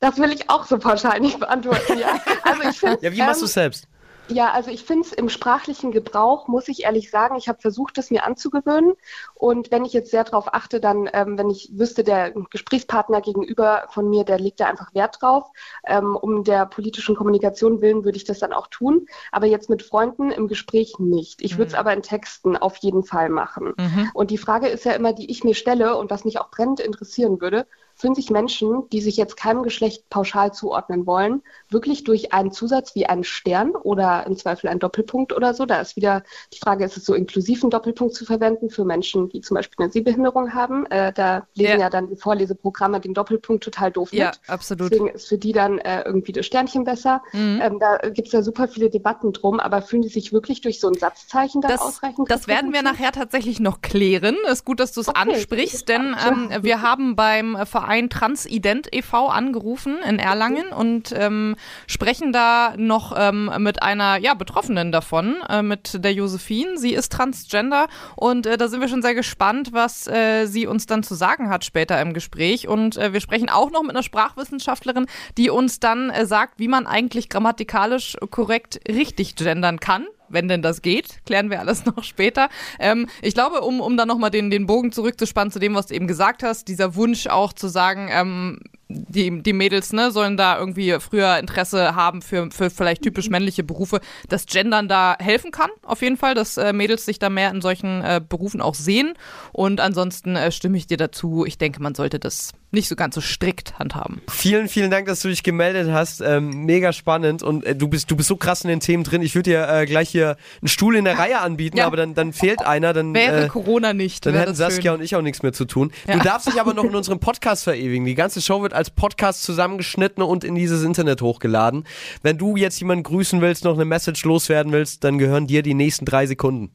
[0.00, 2.08] Das will ich auch so pauschal nicht beantworten, ja.
[2.42, 3.86] Also ich finde, Ja, wie machst ähm, du es selbst?
[4.30, 7.98] Ja, also ich finde es im sprachlichen Gebrauch, muss ich ehrlich sagen, ich habe versucht,
[7.98, 8.94] es mir anzugewöhnen.
[9.34, 13.84] Und wenn ich jetzt sehr darauf achte, dann, ähm, wenn ich wüsste, der Gesprächspartner gegenüber
[13.90, 15.50] von mir, der legt da einfach Wert drauf.
[15.84, 19.06] Ähm, um der politischen Kommunikation willen würde ich das dann auch tun.
[19.32, 21.42] Aber jetzt mit Freunden im Gespräch nicht.
[21.42, 23.74] Ich würde es aber in Texten auf jeden Fall machen.
[24.14, 26.80] Und die Frage ist ja immer, die ich mir stelle und was mich auch brennend
[26.80, 27.66] interessieren würde,
[28.00, 32.94] fühlen sich Menschen, die sich jetzt keinem Geschlecht pauschal zuordnen wollen, wirklich durch einen Zusatz
[32.94, 35.66] wie einen Stern oder im Zweifel einen Doppelpunkt oder so?
[35.66, 39.28] Da ist wieder die Frage, ist es so inklusiv, einen Doppelpunkt zu verwenden für Menschen,
[39.28, 40.86] die zum Beispiel eine Sehbehinderung haben?
[40.86, 41.78] Äh, da lesen Ja.
[41.78, 41.90] ja.
[41.90, 44.40] dann die Vorleseprogramme den Doppelpunkt total doof Ja, mit.
[44.48, 44.90] absolut.
[44.90, 47.22] Deswegen ist für die dann äh, irgendwie das Sternchen besser.
[47.32, 47.60] Mhm.
[47.62, 50.80] Ähm, da gibt es ja super viele Debatten drum, aber fühlen die sich wirklich durch
[50.80, 52.30] so ein Satzzeichen dann Das, ausreichend?
[52.30, 54.36] das werden wir nachher tatsächlich noch klären.
[54.50, 55.18] Ist gut, dass du es Okay.
[55.20, 59.28] ansprichst, denn ähm, wir haben beim Verein Transident e.V.
[59.28, 65.62] angerufen in Erlangen und ähm, sprechen da noch ähm, mit einer ja, Betroffenen davon, äh,
[65.62, 66.78] mit der Josephine.
[66.78, 70.86] Sie ist Transgender und äh, da sind wir schon sehr gespannt, was äh, sie uns
[70.86, 72.68] dann zu sagen hat später im Gespräch.
[72.68, 76.68] Und äh, wir sprechen auch noch mit einer Sprachwissenschaftlerin, die uns dann äh, sagt, wie
[76.68, 82.02] man eigentlich grammatikalisch korrekt richtig gendern kann wenn denn das geht, klären wir alles noch
[82.04, 82.48] später.
[82.78, 85.94] Ähm, ich glaube, um, um dann nochmal den, den Bogen zurückzuspannen zu dem, was du
[85.94, 88.60] eben gesagt hast, dieser Wunsch auch zu sagen, ähm,
[88.92, 93.62] die, die Mädels ne, sollen da irgendwie früher Interesse haben für, für vielleicht typisch männliche
[93.62, 97.50] Berufe, dass Gendern da helfen kann, auf jeden Fall, dass äh, Mädels sich da mehr
[97.50, 99.14] in solchen äh, Berufen auch sehen.
[99.52, 101.44] Und ansonsten äh, stimme ich dir dazu.
[101.46, 104.20] Ich denke, man sollte das nicht so ganz so strikt handhaben.
[104.30, 106.20] Vielen, vielen Dank, dass du dich gemeldet hast.
[106.20, 109.22] Ähm, mega spannend und äh, du bist du bist so krass in den Themen drin.
[109.22, 111.86] Ich würde dir äh, gleich hier einen Stuhl in der Reihe anbieten, Ja.
[111.86, 112.92] aber dann, dann fehlt einer.
[112.92, 114.24] Dann, Wäre äh, Corona nicht.
[114.24, 115.00] dann hätten Saskia schön.
[115.00, 115.90] und ich auch nichts mehr zu tun.
[116.06, 116.16] Ja.
[116.16, 118.04] Du darfst dich aber noch in unserem Podcast verewigen.
[118.06, 121.84] Die ganze Show wird als Podcast zusammengeschnitten und in dieses Internet hochgeladen.
[122.22, 125.74] Wenn du jetzt jemanden grüßen willst, noch eine Message loswerden willst, dann gehören dir die
[125.74, 126.72] nächsten drei Sekunden.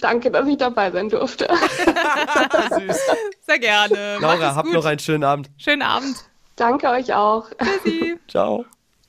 [0.00, 1.46] Danke, dass ich dabei sein durfte.
[2.78, 2.98] Süß.
[3.46, 4.16] Sehr gerne.
[4.20, 4.72] Laura, hab gut.
[4.72, 5.50] noch einen schönen Abend.
[5.58, 6.16] Schönen Abend.
[6.56, 7.50] Danke euch auch.
[7.62, 8.16] Tschüssi.
[8.28, 8.64] Ciao.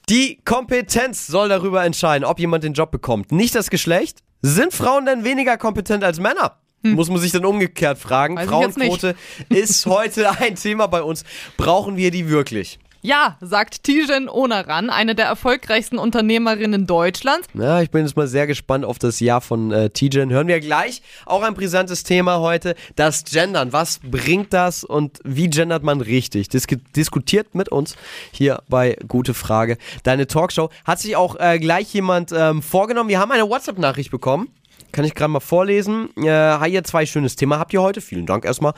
[0.10, 3.32] Die Kompetenz soll darüber entscheiden, ob jemand den Job bekommt.
[3.32, 4.20] Nicht das Geschlecht.
[4.42, 6.58] Sind Frauen denn weniger kompetent als Männer?
[6.84, 8.40] Muss man sich dann umgekehrt fragen.
[8.40, 8.50] Hm.
[8.50, 8.50] Weiß.
[8.50, 9.16] Frauenquote
[9.50, 11.24] ist heute ein Thema bei uns.
[11.58, 12.80] Brauchen wir die wirklich?
[13.04, 17.48] Ja, sagt Tijen Onaran, eine der erfolgreichsten Unternehmerinnen Deutschlands.
[17.56, 20.30] Ja, ich bin jetzt mal sehr gespannt auf das Jahr von äh, Tijen.
[20.30, 21.02] Hören wir gleich.
[21.26, 22.76] Auch ein brisantes Thema heute.
[22.96, 23.74] Das Gendern.
[23.74, 26.50] Was bringt das und wie gendert man richtig?
[26.50, 27.96] Disk diskutiert mit uns
[28.32, 29.78] hier bei Gute Frage.
[30.04, 30.70] Deine Talkshow.
[30.86, 33.10] Hat sich auch äh, gleich jemand ähm, vorgenommen.
[33.10, 34.50] Wir haben eine WhatsApp-Nachricht bekommen.
[34.92, 36.10] Kann ich gerade mal vorlesen.
[36.18, 38.02] Äh, hi, ihr zwei schönes Thema habt ihr heute.
[38.02, 38.74] Vielen Dank erstmal.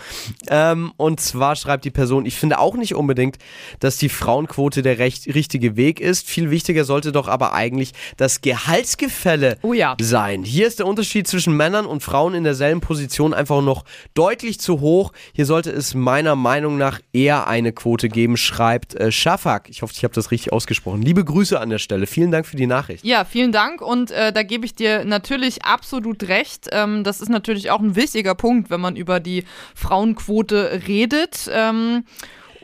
[0.47, 3.37] Ähm, und zwar schreibt die Person, ich finde auch nicht unbedingt,
[3.79, 6.27] dass die Frauenquote der recht, richtige Weg ist.
[6.29, 9.95] Viel wichtiger sollte doch aber eigentlich das Gehaltsgefälle Oh ja.
[10.01, 10.43] sein.
[10.43, 14.79] Hier ist der Unterschied zwischen Männern und Frauen in derselben Position einfach noch deutlich zu
[14.81, 15.13] hoch.
[15.33, 19.69] Hier sollte es meiner Meinung nach eher eine Quote geben, schreibt äh, Shafak.
[19.69, 21.01] Ich hoffe, ich habe das richtig ausgesprochen.
[21.01, 22.07] Liebe Grüße an der Stelle.
[22.07, 23.03] Vielen Dank für die Nachricht.
[23.05, 26.69] Ja, vielen Dank und äh, da gebe ich dir natürlich absolut recht.
[26.71, 31.49] Ähm, das ist natürlich auch ein wichtiger Punkt, wenn man über die Frauenquote redet.
[31.51, 32.03] Ähm,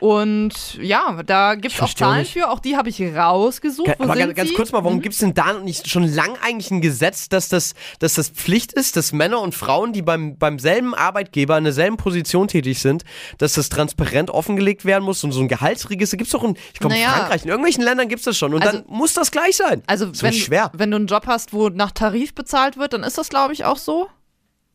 [0.00, 3.88] und ja, da gibt es auch Zahlen für, auch die habe ich rausgesucht.
[3.98, 6.70] Wo Aber ganz, ganz kurz mal, warum gibt es denn da nicht schon lang eigentlich
[6.70, 10.58] ein Gesetz, dass das, dass das Pflicht ist, dass Männer und Frauen, die beim, beim
[10.58, 13.04] selben Arbeitgeber in derselben Position tätig sind,
[13.38, 16.80] dass das transparent offengelegt werden muss und so ein Gehaltsregister gibt es doch in, ich
[16.80, 17.08] glaube, Naja.
[17.08, 19.56] in Frankreich, in irgendwelchen Ländern gibt es das schon und Also- dann muss das gleich
[19.56, 19.82] sein.
[19.86, 20.70] Also wenn, schwer.
[20.74, 23.64] wenn du einen Job hast, wo nach Tarif bezahlt wird, dann ist das, glaube ich,
[23.64, 24.08] auch so.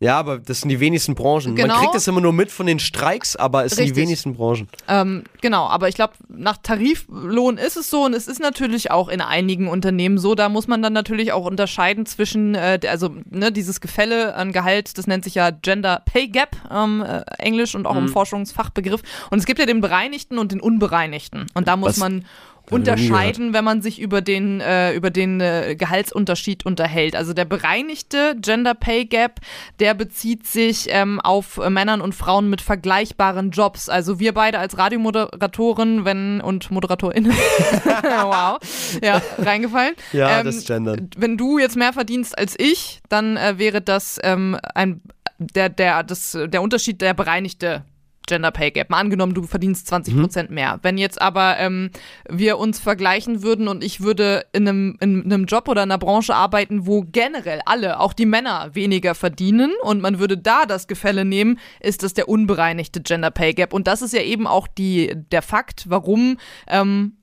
[0.06, 1.56] Ja, aber das sind die wenigsten Branchen.
[1.56, 1.74] Genau.
[1.74, 4.04] Man kriegt das immer nur mit von den Streiks, aber es sind die Richtig.
[4.06, 4.68] wenigsten Branchen.
[4.88, 9.10] Ähm, genau, aber ich glaube, nach Tariflohn ist es so und es ist natürlich auch
[9.10, 10.36] in einigen Unternehmen so.
[10.36, 14.98] Da muss man dann natürlich auch unterscheiden zwischen, äh, also ne, dieses Gefälle an Gehalt,
[14.98, 18.02] das nennt sich ja Gender Pay Gap, ähm, äh, Englisch und auch Mhm.
[18.02, 19.02] im Forschungsfachbegriff.
[19.30, 21.48] Und es gibt ja den bereinigten und den unbereinigten.
[21.54, 21.98] Und da muss Was?
[21.98, 22.26] man
[22.72, 27.16] unterscheiden, wenn man sich über den, äh, über den äh, Gehaltsunterschied unterhält.
[27.16, 29.40] Also der bereinigte Gender Pay Gap,
[29.80, 33.90] der bezieht sich ähm, auf äh, Männern und Frauen mit vergleichbaren Jobs.
[33.90, 37.32] Also wir beide als Radiomoderatoren, wenn und ModeratorInnen,
[38.24, 38.58] wow,
[39.04, 39.96] ja, reingefallen.
[40.14, 41.10] Ja, Ähm, das Gendern.
[41.18, 45.02] Wenn du jetzt mehr verdienst als ich, dann äh, wäre das ähm, ein
[45.38, 47.84] der, der, das, der Unterschied der bereinigte
[48.28, 48.90] Gender Pay Gap.
[48.90, 50.80] Mal angenommen, du verdienst 20 Prozent mehr.
[50.82, 51.90] Wenn jetzt aber ähm,
[52.30, 56.00] wir uns vergleichen würden und ich würde in einem, in einem Job oder in einer
[56.00, 60.88] Branche arbeiten, wo generell alle, auch die Männer, weniger verdienen und man würde da das
[60.88, 63.74] Gefälle nehmen, ist das der unbereinigte Gender Pay Gap.
[63.74, 67.14] Und das ist ja eben auch die, der Fakt, warum ähm,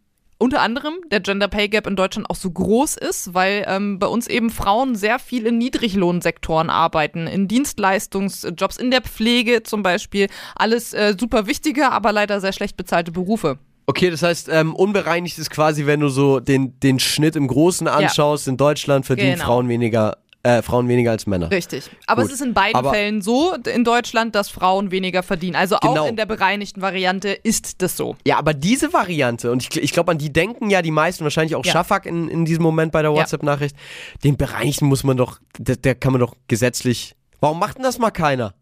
[0.43, 4.09] unter anderem der Gender Pay Gap in Deutschland auch so groß ist, weil ähm, bei
[4.09, 10.27] uns eben Frauen sehr viel in Niedriglohnsektoren arbeiten, in Dienstleistungsjobs, in der Pflege zum Beispiel.
[10.57, 13.59] Alles äh, super wichtige, aber leider sehr schlecht bezahlte Berufe.
[13.87, 17.87] Okay, das heißt, ähm, unbereinigt ist quasi, wenn du so den, den Schnitt im Großen
[17.87, 19.45] anschaust, in Deutschland verdienen Genau.
[19.45, 21.51] Frauen weniger, äh, Frauen weniger als Männer.
[21.51, 21.89] Richtig.
[22.07, 22.31] Aber Gut.
[22.33, 25.55] es ist in beiden Aber- Fällen so in Deutschland, dass Frauen weniger verdienen.
[25.57, 26.03] Also Genau.
[26.03, 28.17] auch in der bereinigten Variante ist das so.
[28.27, 31.55] Ja, aber diese Variante, und ich, ich glaube, an die denken ja die meisten, wahrscheinlich
[31.55, 31.73] auch Ja.
[31.73, 33.17] Schafak in, in diesem Moment bei der Ja.
[33.19, 33.77] WhatsApp-Nachricht,
[34.25, 37.15] den Bereinigten muss man doch, der, der kann man doch gesetzlich.
[37.41, 38.55] Warum macht denn das mal keiner?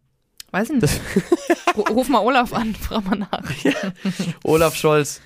[0.53, 1.01] Weiß ich nicht.
[1.77, 3.43] Ru- Ruf mal Olaf an, frag mal nach.
[4.45, 5.21] Olaf Scholz.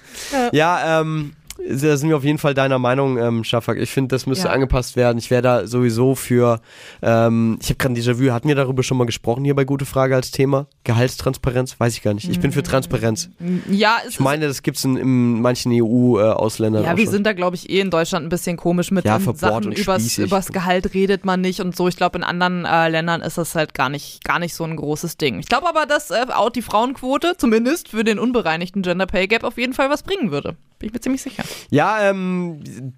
[0.53, 3.79] Ja, ähm, da sind wir auf jeden Fall deiner Meinung, ähm, Schafak.
[3.79, 4.53] Ich finde, das müsste Ja.
[4.55, 5.19] angepasst werden.
[5.19, 6.61] Ich wäre da sowieso für,
[7.03, 9.85] ähm, ich habe gerade ein Déjà-vu, hatten wir darüber schon mal gesprochen hier bei Gute
[9.87, 10.67] Frage als Thema?
[10.85, 11.79] Gehaltstransparenz?
[11.79, 12.29] Weiß ich gar nicht.
[12.29, 12.65] Ich bin für Mm.
[12.65, 13.31] Transparenz.
[13.71, 17.25] Ja, es Ich meine, das gibt es in, in manchen EU-Ausländern Ja, auch wir sind
[17.27, 19.67] da, glaube ich, eh in Deutschland ein bisschen komisch mit Ja, Sachen.
[19.67, 21.89] und Übers, übers Gehalt redet man nicht und so.
[21.89, 24.77] Ich glaube, in anderen äh, Ländern ist das halt gar nicht, gar nicht so ein
[24.77, 25.39] großes Ding.
[25.39, 29.45] Ich glaube aber, dass äh, auch die Frauenquote zumindest für den unbereinigten Gender Pay Gap
[29.45, 30.57] auf jeden Fall was bringen würde.
[30.79, 31.44] Bin ich mir ziemlich sicher.
[31.71, 32.95] Ja, ähm,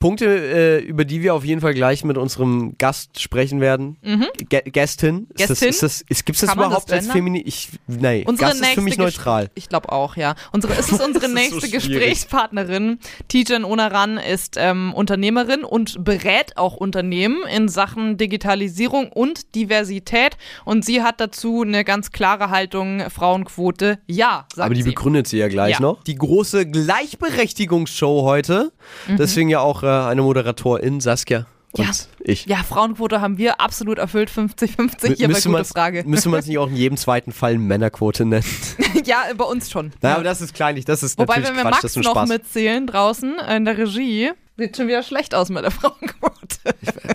[0.00, 3.96] Punkte, äh, über die wir auf jeden Fall gleich mit unserem Gast sprechen werden.
[4.04, 5.26] Gä- Gästin.
[5.36, 5.66] Ist das, Mhm.
[5.66, 5.68] Gästin?
[5.68, 7.06] ist das, ist, das Kann man überhaupt das als?
[7.08, 7.42] Feminin?
[7.46, 9.50] Ich, nee, Unsere Gast ist für mich nächste neutral.
[9.54, 10.34] Ich glaube auch, ja.
[10.52, 11.88] Unsere, es ist unsere Das ist so nächste schwierig.
[11.88, 12.98] Gesprächspartnerin.
[13.28, 20.36] Tijen Onaran ist ähm, Unternehmerin und berät auch Unternehmen in Sachen Digitalisierung und Diversität.
[20.64, 24.88] Und sie hat dazu eine ganz klare Haltung, Frauenquote, ja, sagt Aber die sie.
[24.90, 25.80] begründet sie ja gleich Ja.
[25.80, 26.02] noch.
[26.04, 28.72] Die große Gleichberechtigungsshow heute.
[29.08, 29.16] Mhm.
[29.16, 31.46] Deswegen ja auch eine Moderatorin, Saskia.
[31.72, 31.90] Und Ja.
[32.20, 32.46] ich.
[32.46, 35.16] Ja, Frauenquote haben wir absolut erfüllt, 50-50.
[35.16, 36.02] Hier bei Müsste gute man's- Frage.
[36.06, 38.44] Müsste man es nicht auch in jedem zweiten Fall Männerquote nennen?
[39.04, 39.92] ja, bei uns schon.
[40.00, 40.86] Naja, aber das ist kleinlich.
[40.86, 41.72] Das ist Wobei, natürlich wenn wir Quatsch.
[41.72, 42.28] Max das ist ein noch Spaß.
[42.30, 46.56] mitzählen draußen in der Regie, sieht schon wieder schlecht aus mit der Frauenquote.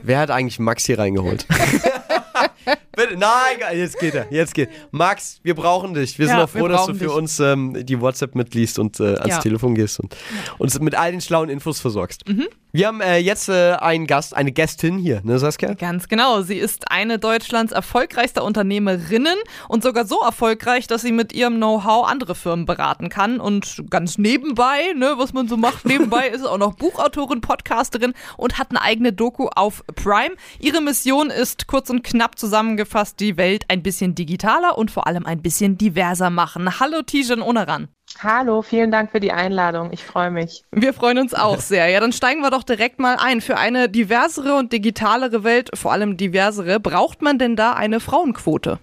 [0.03, 1.47] Wer hat eigentlich Max hier reingeholt?
[2.95, 3.29] Bitte, nein,
[3.75, 4.69] jetzt geht er, jetzt geht.
[4.91, 6.19] Max, wir brauchen dich.
[6.19, 7.13] Wir sind Ja, auch froh, dass du für dich.
[7.13, 9.39] uns ähm, die WhatsApp mitliest und äh, ans Ja.
[9.39, 10.15] Telefon gehst und
[10.59, 12.27] uns mit all den schlauen Infos versorgst.
[12.29, 12.47] Mhm.
[12.75, 15.75] Wir haben äh, jetzt äh, einen Gast, eine Gästin hier, ne Saskia?
[15.75, 16.41] Ganz genau.
[16.41, 19.37] Sie ist eine Deutschlands erfolgreichster Unternehmerinnen
[19.69, 23.39] und sogar so erfolgreich, dass sie mit ihrem Know-how andere Firmen beraten kann.
[23.39, 28.15] Und ganz nebenbei, ne, was man so macht, nebenbei ist sie auch noch Buchautorin, Podcasterin
[28.37, 30.33] und hat eine eigene Doku auf Prime.
[30.57, 35.27] Ihre Mission ist kurz und knapp zusammengefasst, die Welt ein bisschen digitaler und vor allem
[35.27, 36.79] ein bisschen diverser machen.
[36.79, 37.89] Hallo Tijan Onaran.
[38.21, 39.91] Hallo, vielen Dank für die Einladung.
[39.91, 40.63] Ich freue mich.
[40.71, 41.87] Wir freuen uns auch sehr.
[41.87, 43.41] Ja, dann steigen wir doch direkt mal ein.
[43.41, 48.79] Für eine diversere und digitalere Welt, vor allem diversere, braucht man denn da eine Frauenquote?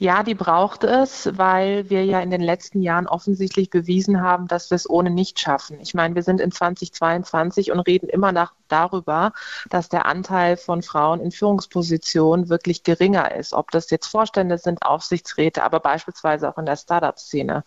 [0.00, 4.70] Ja, die braucht es, weil wir ja in den letzten Jahren offensichtlich bewiesen haben, dass
[4.70, 5.80] wir es ohne nicht schaffen.
[5.80, 9.32] Ich meine, wir sind in 2022 und reden immer nach darüber,
[9.70, 13.52] dass der Anteil von Frauen in Führungspositionen wirklich geringer ist.
[13.52, 17.64] Ob das jetzt Vorstände sind, Aufsichtsräte, aber beispielsweise auch in der Startup-Szene.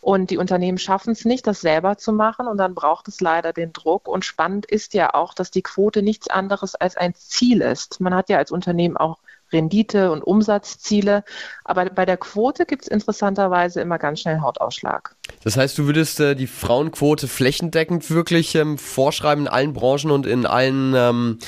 [0.00, 3.52] Und die Unternehmen schaffen es nicht, das selber zu machen und dann braucht es leider
[3.52, 4.06] den Druck.
[4.06, 8.00] Und spannend ist ja auch, dass die Quote nichts anderes als ein Ziel ist.
[8.00, 9.18] Man hat ja als Unternehmen auch
[9.52, 11.24] Rendite- und Umsatzziele.
[11.64, 15.14] Aber bei der Quote gibt es interessanterweise immer ganz schnell Hautausschlag.
[15.44, 20.26] Das heißt, du würdest äh, die Frauenquote flächendeckend wirklich ähm, vorschreiben in allen Branchen und
[20.26, 21.38] in allen ähm,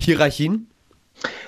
[0.00, 0.68] Hierarchien?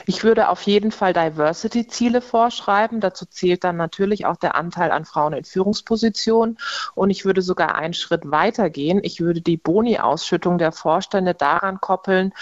[0.06, 3.00] Ich würde auf jeden Fall Diversity-Ziele vorschreiben.
[3.00, 6.58] Dazu zählt dann natürlich auch der Anteil an Frauen in Führungspositionen.
[6.94, 9.00] Und ich würde sogar einen Schritt weiter gehen.
[9.02, 12.32] Ich würde die Boni-Ausschüttung der Vorstände daran koppeln,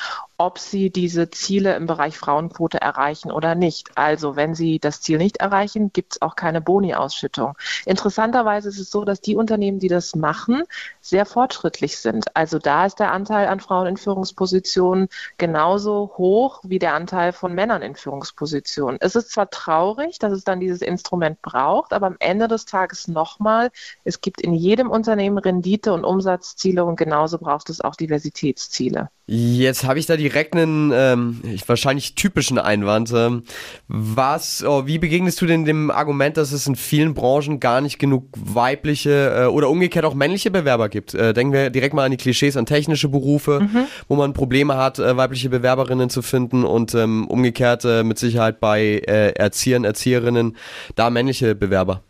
[0.42, 3.96] ob sie diese Ziele im Bereich Frauenquote erreichen oder nicht.
[3.96, 7.54] Also wenn sie das Ziel nicht erreichen, gibt es auch keine Boni-Ausschüttung.
[7.86, 10.64] Interessanterweise ist es so, dass die Unternehmen, die das machen,
[11.00, 12.34] sehr fortschrittlich sind.
[12.34, 17.51] Also da ist der Anteil an Frauen in Führungspositionen genauso hoch wie der Anteil von
[17.54, 18.98] Männern in Führungspositionen.
[19.00, 23.08] Es ist zwar traurig, dass es dann dieses Instrument braucht, aber am Ende des Tages
[23.08, 23.70] nochmal,
[24.04, 29.10] es gibt in jedem Unternehmen Rendite- und Umsatzziele und genauso braucht es auch Diversitätsziele.
[29.34, 33.10] Jetzt habe ich da direkt einen ähm, ich- wahrscheinlich typischen Einwand.
[33.16, 33.44] Ähm,
[33.88, 37.98] was, oh, wie begegnest du denn dem Argument, dass es in vielen Branchen gar nicht
[37.98, 41.14] genug weibliche äh, oder umgekehrt auch männliche Bewerber gibt?
[41.14, 43.66] Äh, denken wir direkt mal an die Klischees, an technische Berufe,
[44.06, 48.60] wo man Probleme hat, äh, weibliche Bewerberinnen zu finden und ähm, umgekehrt äh, mit Sicherheit
[48.60, 50.58] bei äh, Erziehern, Erzieherinnen
[50.94, 52.02] da männliche Bewerber.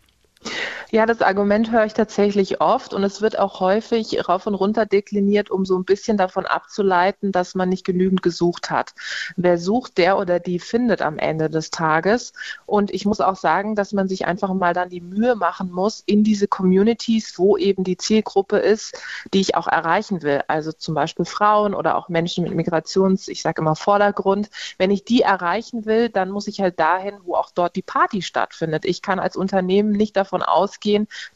[0.94, 4.85] Ja, das Argument höre ich tatsächlich oft und es wird auch häufig rauf und runter
[4.85, 8.92] dekliniert, um so ein bisschen davon abzuleiten, dass man nicht genügend gesucht hat.
[9.37, 12.35] Wer sucht, der oder die findet am Ende des Tages.
[12.66, 16.02] Und ich muss auch sagen, dass man sich einfach mal dann die Mühe machen muss,
[16.05, 19.00] in diese Communities, wo eben die Zielgruppe ist,
[19.33, 20.42] die ich auch erreichen will.
[20.46, 24.50] Also zum Beispiel Frauen oder auch Menschen mit Migrations, ich sage immer Vordergrund.
[24.76, 28.20] Wenn ich die erreichen will, dann muss ich halt dahin, wo auch dort die Party
[28.20, 28.85] stattfindet.
[28.85, 30.82] Ich kann als Unternehmen nicht davon ausgehen,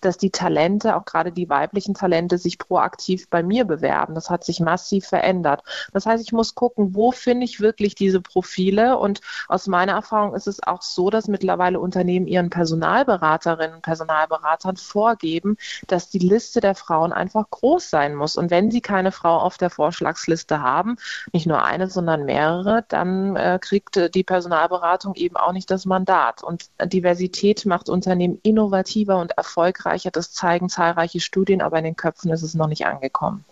[0.01, 4.15] dass die Talente, auch gerade die weiblichen Talente, sich proaktiv bei mir bewerben.
[4.15, 5.63] Das hat sich massiv verändert.
[5.93, 8.99] Das heißt, ich muss gucken, wo finde ich wirklich diese Profile?
[8.99, 14.77] Und aus meiner Erfahrung ist es auch so, dass mittlerweile Unternehmen ihren Personalberaterinnen und Personalberatern
[14.77, 15.57] vorgeben,
[15.87, 18.37] dass die Liste der Frauen einfach groß sein muss.
[18.37, 20.97] Und wenn sie keine Frau auf der Vorschlagsliste haben,
[21.33, 25.87] nicht nur eine, sondern mehrere, dann äh, kriegt äh, die Personalberatung eben auch nicht das
[25.87, 26.43] Mandat.
[26.43, 30.11] Und Diversität macht Unternehmen innovativer und erfolgreicher.
[30.11, 33.45] Das zeigen zahlreiche Studien, aber in den Köpfen ist es noch nicht angekommen.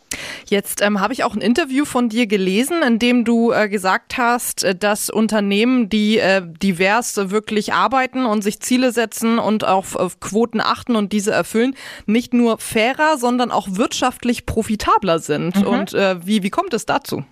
[0.46, 4.18] Jetzt ähm, habe ich auch ein Interview von dir gelesen, in dem du äh, gesagt
[4.18, 9.96] hast, äh, dass Unternehmen, die äh, divers wirklich arbeiten und sich Ziele setzen und auf,
[9.96, 11.74] auf Quoten achten und diese erfüllen,
[12.06, 15.64] nicht nur fairer, sondern auch wirtschaftlich profitabler sind.
[15.66, 17.24] Und äh, wie, wie kommt es dazu?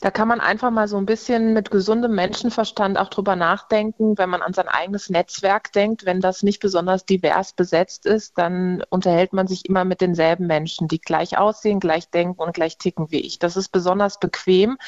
[0.00, 4.30] Da kann man einfach mal so ein bisschen mit gesundem Menschenverstand auch drüber nachdenken, wenn
[4.30, 6.06] man an sein eigenes Netzwerk denkt.
[6.06, 10.88] Wenn das nicht besonders divers besetzt ist, dann unterhält man sich immer mit denselben Menschen,
[10.88, 13.38] die gleich aussehen, gleich denken und gleich ticken wie ich.
[13.38, 14.78] Das ist besonders bequem,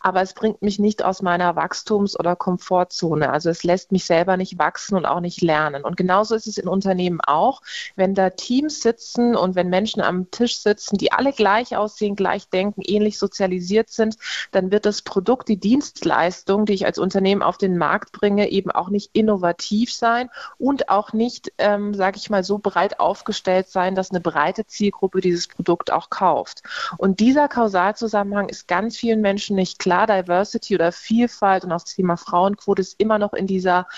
[0.00, 3.30] aber es bringt mich nicht aus meiner Wachstums- oder Komfortzone.
[3.30, 5.84] Also es lässt mich selber nicht wachsen und auch nicht lernen.
[5.84, 7.60] Und genauso ist es in Unternehmen auch.
[7.94, 12.48] Wenn da Teams sitzen und wenn Menschen am Tisch sitzen, die alle gleich aussehen, gleich
[12.48, 14.16] denken, ähnlich sozialisiert sind,
[14.50, 18.48] dann dann wird das Produkt, die Dienstleistung, die ich als Unternehmen auf den Markt bringe,
[18.50, 23.68] eben auch nicht innovativ sein und auch nicht, ähm, sage ich mal, so breit aufgestellt
[23.68, 26.62] sein, dass eine breite Zielgruppe dieses Produkt auch kauft.
[26.96, 30.06] Und dieser Kausalzusammenhang ist ganz vielen Menschen nicht klar.
[30.06, 33.88] Diversity oder Vielfalt und auch das Thema Frauenquote ist immer noch in dieser,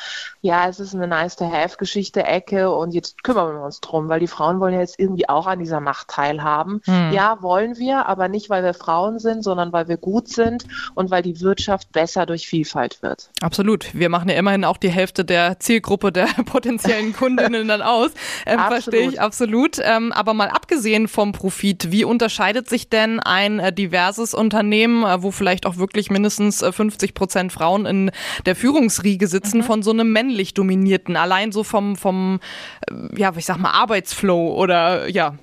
[0.41, 4.61] ja, es ist eine nice-to-have-Geschichte, Ecke und jetzt kümmern wir uns drum, weil die Frauen
[4.61, 6.81] wollen ja jetzt irgendwie auch an dieser Macht teilhaben.
[6.85, 7.13] Hm.
[7.13, 11.11] Ja, wollen wir, aber nicht, weil wir Frauen sind, sondern weil wir gut sind und
[11.11, 13.31] weil die Wirtschaft besser durch Vielfalt wird.
[13.40, 13.94] Absolut.
[13.94, 18.11] Wir machen ja immerhin auch die Hälfte der Zielgruppe der potenziellen Kundinnen dann aus.
[18.47, 19.79] Ähm, verstehe ich absolut.
[19.83, 25.23] Ähm, aber mal abgesehen vom Profit, wie unterscheidet sich denn ein äh, diverses Unternehmen, äh,
[25.23, 28.11] wo vielleicht auch wirklich mindestens äh, 50 Prozent Frauen in
[28.47, 29.64] der Führungsriege sitzen, mhm.
[29.64, 31.16] von so einem männlich dominierten?
[31.16, 32.40] Allein so vom, vom,
[32.90, 35.35] äh, ja, ich sag mal, Arbeitsflow oder ja.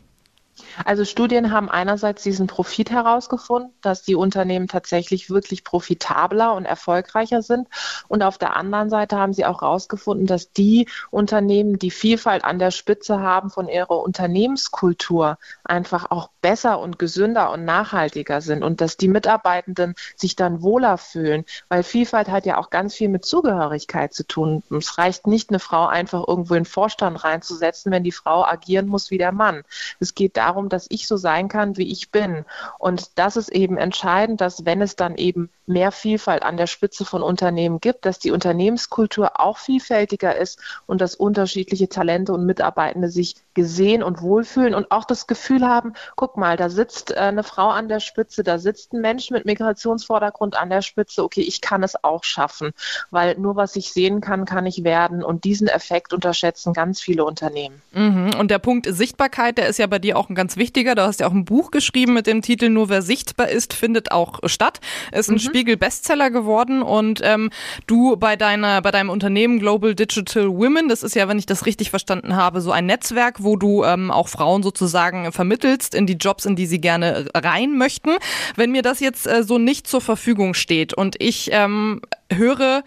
[0.85, 7.41] Also Studien haben einerseits diesen Profit herausgefunden, dass die Unternehmen tatsächlich wirklich profitabler und erfolgreicher
[7.41, 7.67] sind.
[8.07, 12.59] Und auf der anderen Seite haben sie auch herausgefunden, dass die Unternehmen, die Vielfalt an
[12.59, 18.81] der Spitze haben von ihrer Unternehmenskultur, einfach auch besser und gesünder und nachhaltiger sind und
[18.81, 23.25] dass die Mitarbeitenden sich dann wohler fühlen, weil Vielfalt hat ja auch ganz viel mit
[23.25, 24.63] Zugehörigkeit zu tun.
[24.69, 28.87] Es reicht nicht, eine Frau einfach irgendwo in den Vorstand reinzusetzen, wenn die Frau agieren
[28.87, 29.63] muss wie der Mann.
[29.99, 32.45] Es geht darum, darum, dass ich so sein kann, wie ich bin.
[32.77, 37.05] Und das ist eben entscheidend, dass wenn es dann eben mehr Vielfalt an der Spitze
[37.05, 43.09] von Unternehmen gibt, dass die Unternehmenskultur auch vielfältiger ist und dass unterschiedliche Talente und Mitarbeitende
[43.09, 47.43] sich gesehen und wohlfühlen und auch das Gefühl haben, guck mal, da sitzt äh, eine
[47.43, 51.61] Frau an der Spitze, da sitzt ein Mensch mit Migrationsvordergrund an der Spitze, okay, ich
[51.61, 52.71] kann es auch schaffen,
[53.09, 57.23] weil nur was ich sehen kann, kann ich werden und diesen Effekt unterschätzen ganz viele
[57.23, 57.81] Unternehmen.
[57.91, 58.31] Mhm.
[58.37, 60.95] Und der Punkt Sichtbarkeit, der ist ja bei dir auch ein ganz wichtiger.
[60.95, 64.11] Du hast ja auch ein Buch geschrieben mit dem Titel Nur wer sichtbar ist, findet
[64.11, 64.79] auch statt.
[65.11, 65.39] Ist ein mhm.
[65.39, 67.49] Spiegel-Bestseller geworden und ähm,
[67.87, 71.65] du bei deiner, bei deinem Unternehmen Global Digital Women, das ist ja, wenn ich das
[71.65, 76.13] richtig verstanden habe, so ein Netzwerk, wo du ähm, auch Frauen sozusagen vermittelst in die
[76.13, 78.11] Jobs, in die sie gerne rein möchten.
[78.55, 82.83] Wenn mir das jetzt äh, so nicht zur Verfügung steht und ich ähm, höre,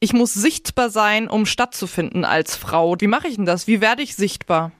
[0.00, 2.96] ich muss sichtbar sein, um stattzufinden als Frau.
[2.98, 3.66] Wie mache ich denn das?
[3.66, 4.72] Wie werde ich sichtbar?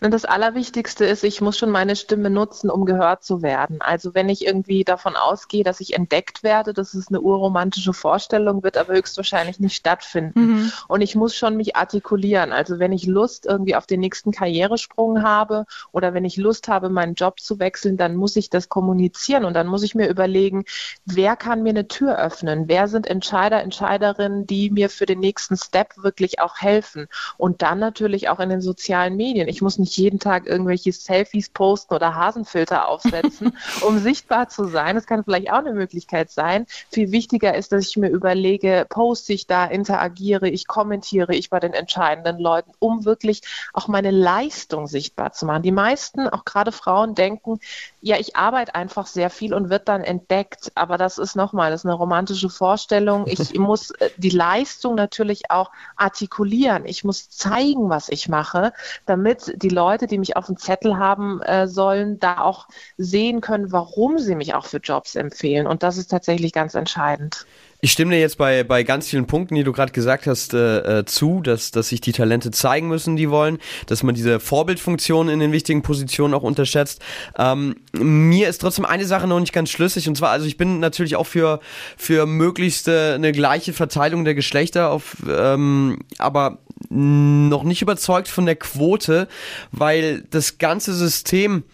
[0.00, 3.80] Und das Allerwichtigste ist, ich muss schon meine Stimme nutzen, um gehört zu werden.
[3.80, 8.62] Also wenn ich irgendwie davon ausgehe, dass ich entdeckt werde, das ist eine urromantische Vorstellung,
[8.62, 10.40] wird aber höchstwahrscheinlich nicht stattfinden.
[10.40, 10.72] Mhm.
[10.88, 12.52] Und ich muss schon mich artikulieren.
[12.52, 16.88] Also wenn ich Lust irgendwie auf den nächsten Karrieresprung habe oder wenn ich Lust habe,
[16.88, 20.64] meinen Job zu wechseln, dann muss ich das kommunizieren und dann muss ich mir überlegen,
[21.04, 22.64] wer kann mir eine Tür öffnen?
[22.68, 27.06] Wer sind Entscheider, Entscheiderinnen, die mir für den nächsten Step wirklich auch helfen?
[27.36, 29.43] Und dann natürlich auch in den sozialen Medien.
[29.48, 34.94] Ich muss nicht jeden Tag irgendwelche Selfies posten oder Hasenfilter aufsetzen, um sichtbar zu sein.
[34.94, 36.66] Das kann vielleicht auch eine Möglichkeit sein.
[36.90, 41.60] Viel wichtiger ist, dass ich mir überlege, poste ich da, interagiere ich, kommentiere ich bei
[41.60, 45.62] den entscheidenden Leuten, um wirklich auch meine Leistung sichtbar zu machen.
[45.62, 47.60] Die meisten, auch gerade Frauen, denken,
[48.00, 50.72] ja, ich arbeite einfach sehr viel und wird dann entdeckt.
[50.74, 53.26] Aber das ist nochmal, das ist eine romantische Vorstellung.
[53.26, 56.84] Ich muss äh, die Leistung natürlich auch artikulieren.
[56.84, 58.72] Ich muss zeigen, was ich mache,
[59.06, 63.72] damit die Leute, die mich auf dem Zettel haben äh, sollen, da auch sehen können,
[63.72, 65.66] warum sie mich auch für Jobs empfehlen.
[65.66, 67.46] Und das ist tatsächlich ganz entscheidend.
[67.84, 71.00] Ich stimme dir jetzt bei, bei ganz vielen Punkten, die du gerade gesagt hast, äh,
[71.00, 75.28] äh, zu, dass, dass sich die Talente zeigen müssen, die wollen, dass man diese Vorbildfunktion
[75.28, 77.02] in den wichtigen Positionen auch unterschätzt.
[77.36, 80.80] Ähm, mir ist trotzdem eine Sache noch nicht ganz schlüssig und zwar, also ich bin
[80.80, 81.60] natürlich auch für,
[81.98, 88.46] für möglichst äh, eine gleiche Verteilung der Geschlechter, auf, ähm, aber noch nicht überzeugt von
[88.46, 89.28] der Quote,
[89.72, 91.64] weil das ganze System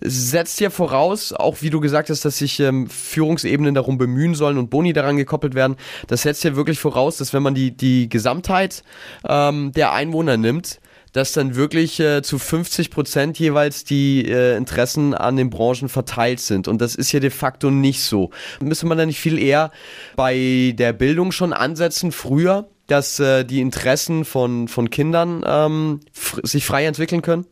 [0.00, 4.58] setzt ja voraus, auch wie du gesagt hast, dass sich ähm, Führungsebenen darum bemühen sollen
[4.58, 5.76] und Boni daran gekoppelt werden.
[6.06, 8.82] Das setzt ja wirklich voraus, dass wenn man die, die Gesamtheit
[9.28, 10.80] ähm, der Einwohner nimmt,
[11.12, 16.40] dass dann wirklich äh, zu 50 Prozent jeweils die äh, Interessen an den Branchen verteilt
[16.40, 16.68] sind.
[16.68, 18.30] Und das ist ja de facto nicht so.
[18.60, 19.70] Müsste man da nicht viel eher
[20.16, 26.00] bei der Bildung schon ansetzen, früher, dass äh, die Interessen von, von Kindern ähm,
[26.42, 27.46] sich frei entwickeln können?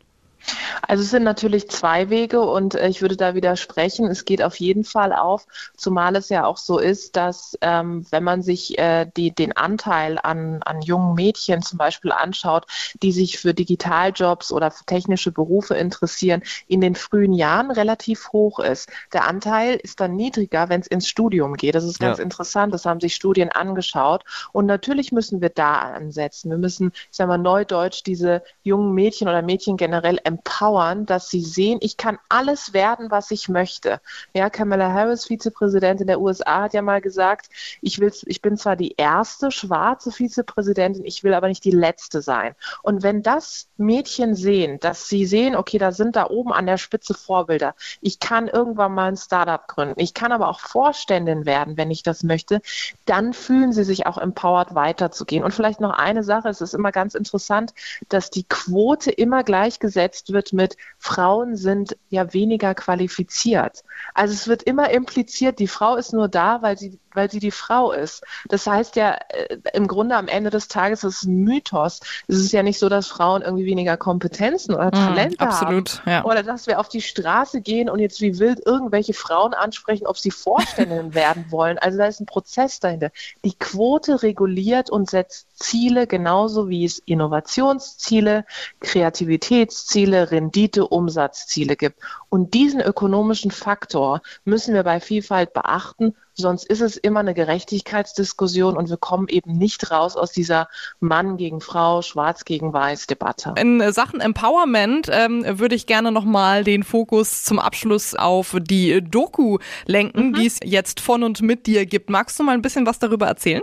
[0.87, 4.07] Also es sind natürlich zwei Wege und äh, ich würde da widersprechen.
[4.07, 8.25] Es geht auf jeden Fall auf, zumal es ja auch so ist, dass ähm, wenn
[8.25, 12.67] man sich äh, die, den Anteil an, an jungen Mädchen zum Beispiel anschaut,
[13.03, 18.59] die sich für Digitaljobs oder für technische Berufe interessieren, in den frühen Jahren relativ hoch
[18.59, 18.89] ist.
[19.13, 21.75] Der Anteil ist dann niedriger, wenn es ins Studium geht.
[21.75, 22.25] Das ist ganz ja.
[22.25, 22.75] interessant.
[22.75, 24.25] Das haben sich Studien angeschaut.
[24.53, 26.51] Und natürlich müssen wir da ansetzen.
[26.51, 31.43] Wir müssen, ich sage mal, neudeutsch diese jungen Mädchen oder Mädchen generell empowern, dass sie
[31.43, 34.01] sehen, ich kann alles werden, was ich möchte.
[34.35, 37.49] Ja, Kamala Harris, Vizepräsidentin der USA, hat ja mal gesagt,
[37.81, 42.23] ich will, ich bin zwar die erste schwarze Vizepräsidentin, ich will aber nicht die letzte
[42.23, 42.55] sein.
[42.83, 46.79] Und wenn das Mädchen sehen, dass sie sehen, okay, da sind da oben an der
[46.79, 47.75] Spitze Vorbilder.
[48.01, 50.01] Ich kann irgendwann mal ein Startup gründen.
[50.01, 52.61] Ich kann aber auch Vorständin werden, wenn ich das möchte.
[53.07, 55.45] Dann fühlen sie sich auch empowered weiterzugehen.
[55.45, 56.49] Und vielleicht noch eine Sache.
[56.49, 57.73] Es ist immer ganz interessant,
[58.09, 63.83] dass die Quote immer gleichgesetzt wird mit Frauen sind ja weniger qualifiziert.
[64.15, 67.51] Also es wird immer impliziert, die Frau ist nur da, weil sie weil sie die
[67.51, 68.23] Frau ist.
[68.49, 72.01] Das heißt ja, äh, im Grunde am Ende des Tages ist es ein Mythos.
[72.29, 76.11] Es ist ja nicht so, dass Frauen irgendwie weniger Kompetenzen oder Talente mm, absolut, haben.
[76.11, 76.25] Ja.
[76.25, 80.19] Oder dass wir auf die Straße gehen und jetzt wie wild irgendwelche Frauen ansprechen, ob
[80.19, 81.79] sie Vorständinnen werden wollen.
[81.79, 83.11] Also da ist ein Prozess dahinter.
[83.45, 88.45] Die Quote reguliert und setzt Ziele genauso wie es Innovationsziele,
[88.81, 92.01] Kreativitätsziele, Rendite, Umsatzziele gibt.
[92.29, 98.77] Und diesen ökonomischen Faktor müssen wir bei Vielfalt beachten Sonst ist es immer eine Gerechtigkeitsdiskussion
[98.77, 103.55] und wir kommen eben nicht raus aus dieser Mann gegen Frau, Schwarz gegen Weiß Debatte.
[103.57, 109.59] In Sachen Empowerment ähm, würde ich gerne nochmal den Fokus zum Abschluss auf die Doku
[109.87, 110.35] lenken, mhm.
[110.35, 112.11] die es jetzt von und mit dir gibt.
[112.11, 113.63] Magst du mal ein bisschen was darüber erzählen?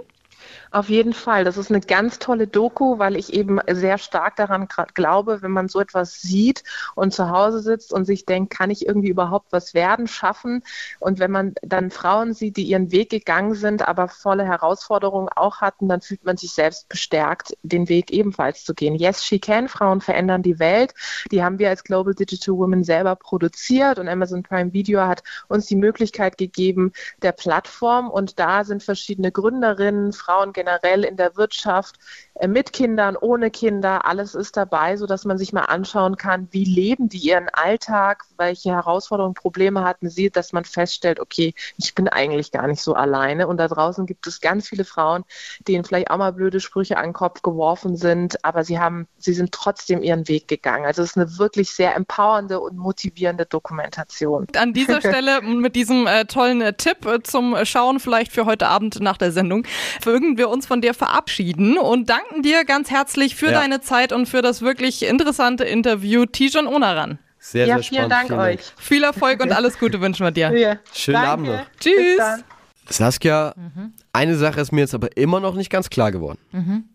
[0.72, 1.44] Auf jeden Fall.
[1.44, 5.70] Das ist eine ganz tolle Doku, weil ich eben sehr stark daran glaube, wenn man
[5.70, 6.64] so etwas sieht
[6.96, 10.64] und zu Hause sitzt und sich denkt, kann ich irgendwie überhaupt was werden, schaffen?
[11.00, 15.62] Und wenn man dann Frauen sieht, die ihren Weg gegangen sind, aber volle Herausforderungen auch
[15.62, 18.96] hatten, dann fühlt man sich selbst bestärkt, den Weg ebenfalls zu gehen.
[18.96, 19.70] Yes, she can.
[19.70, 20.94] Frauen verändern die Welt.
[21.32, 25.68] Die haben wir als Global Digital Women selber produziert und Amazon Prime Video hat uns
[25.68, 26.92] die Möglichkeit gegeben
[27.22, 31.98] der Plattform und da sind verschiedene Gründerinnen, Frauen generell in der Wirtschaft,
[32.40, 36.66] äh, mit Kindern, ohne Kinder, alles ist dabei, sodass man sich mal anschauen kann, wie
[36.66, 42.08] leben die ihren Alltag, welche Herausforderungen, Probleme hatten sie, dass man feststellt, okay, ich bin
[42.08, 43.48] eigentlich gar nicht so alleine.
[43.48, 45.24] Und da draußen gibt es ganz viele Frauen,
[45.68, 49.34] denen vielleicht auch mal blöde Sprüche an den Kopf geworfen sind, aber sie haben, sie
[49.34, 50.86] sind trotzdem ihren Weg gegangen.
[50.86, 54.48] Also es ist eine wirklich sehr empowernde und motivierende Dokumentation.
[54.56, 58.68] An dieser Stelle mit diesem äh, tollen äh, Tipp äh, zum Schauen vielleicht für heute
[58.68, 59.68] Abend nach der Sendung,
[60.02, 63.60] würden wir uns von dir verabschieden und danken dir ganz herzlich für ja.
[63.60, 66.26] deine Zeit und für das wirklich interessante Interview.
[66.26, 67.20] Tijon Onaran.
[67.40, 68.00] Sehr, ja, sehr spannend.
[68.00, 68.66] Vielen Dank vielen euch.
[68.66, 68.80] Dank.
[68.80, 70.58] Viel Erfolg und alles Gute wünschen wir dir.
[70.58, 70.78] Ja.
[70.94, 71.30] Schönen Danke.
[71.30, 71.66] Abend noch.
[71.80, 72.44] Tschüss.
[72.90, 73.94] Saskia, mhm.
[74.14, 76.40] eine Sache ist mir jetzt aber immer noch nicht ganz klar geworden.
[76.52, 76.86] Mhm.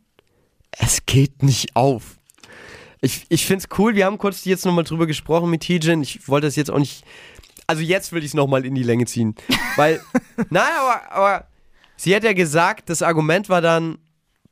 [0.70, 2.18] Es geht nicht auf.
[3.00, 6.02] Ich, ich finde es cool, wir haben kurz jetzt nochmal drüber gesprochen mit Tijin.
[6.02, 7.04] Ich wollte das jetzt auch nicht.
[7.66, 9.34] Also jetzt will ich es nochmal in die Länge ziehen.
[9.76, 10.00] Weil,
[10.50, 11.46] naja, aber, aber
[12.02, 13.98] sie hat ja gesagt, das Argument war dann,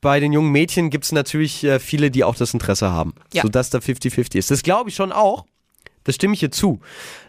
[0.00, 3.12] bei den jungen Mädchen gibt es natürlich äh, viele, die auch das Interesse haben.
[3.34, 3.42] Ja.
[3.42, 4.50] Sodass da 50-50 ist.
[4.50, 5.44] Das glaube ich schon auch.
[6.04, 6.80] Das stimme ich hier zu.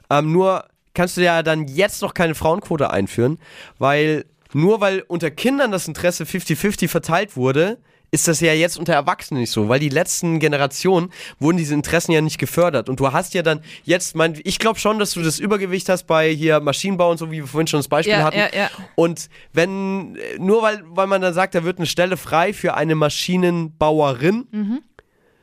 [0.09, 3.39] Ähm, nur kannst du ja dann jetzt noch keine Frauenquote einführen,
[3.77, 7.79] weil nur weil unter Kindern das Interesse 50-50 verteilt wurde,
[8.11, 12.11] ist das ja jetzt unter Erwachsenen nicht so, weil die letzten Generationen wurden diese Interessen
[12.11, 12.89] ja nicht gefördert.
[12.89, 16.07] Und du hast ja dann jetzt, mein, ich glaube schon, dass du das Übergewicht hast
[16.07, 18.37] bei hier Maschinenbau und so, wie wir vorhin schon das Beispiel ja, hatten.
[18.37, 18.69] Ja, ja.
[18.95, 22.95] Und wenn, nur weil, weil man dann sagt, da wird eine Stelle frei für eine
[22.95, 24.81] Maschinenbauerin, mhm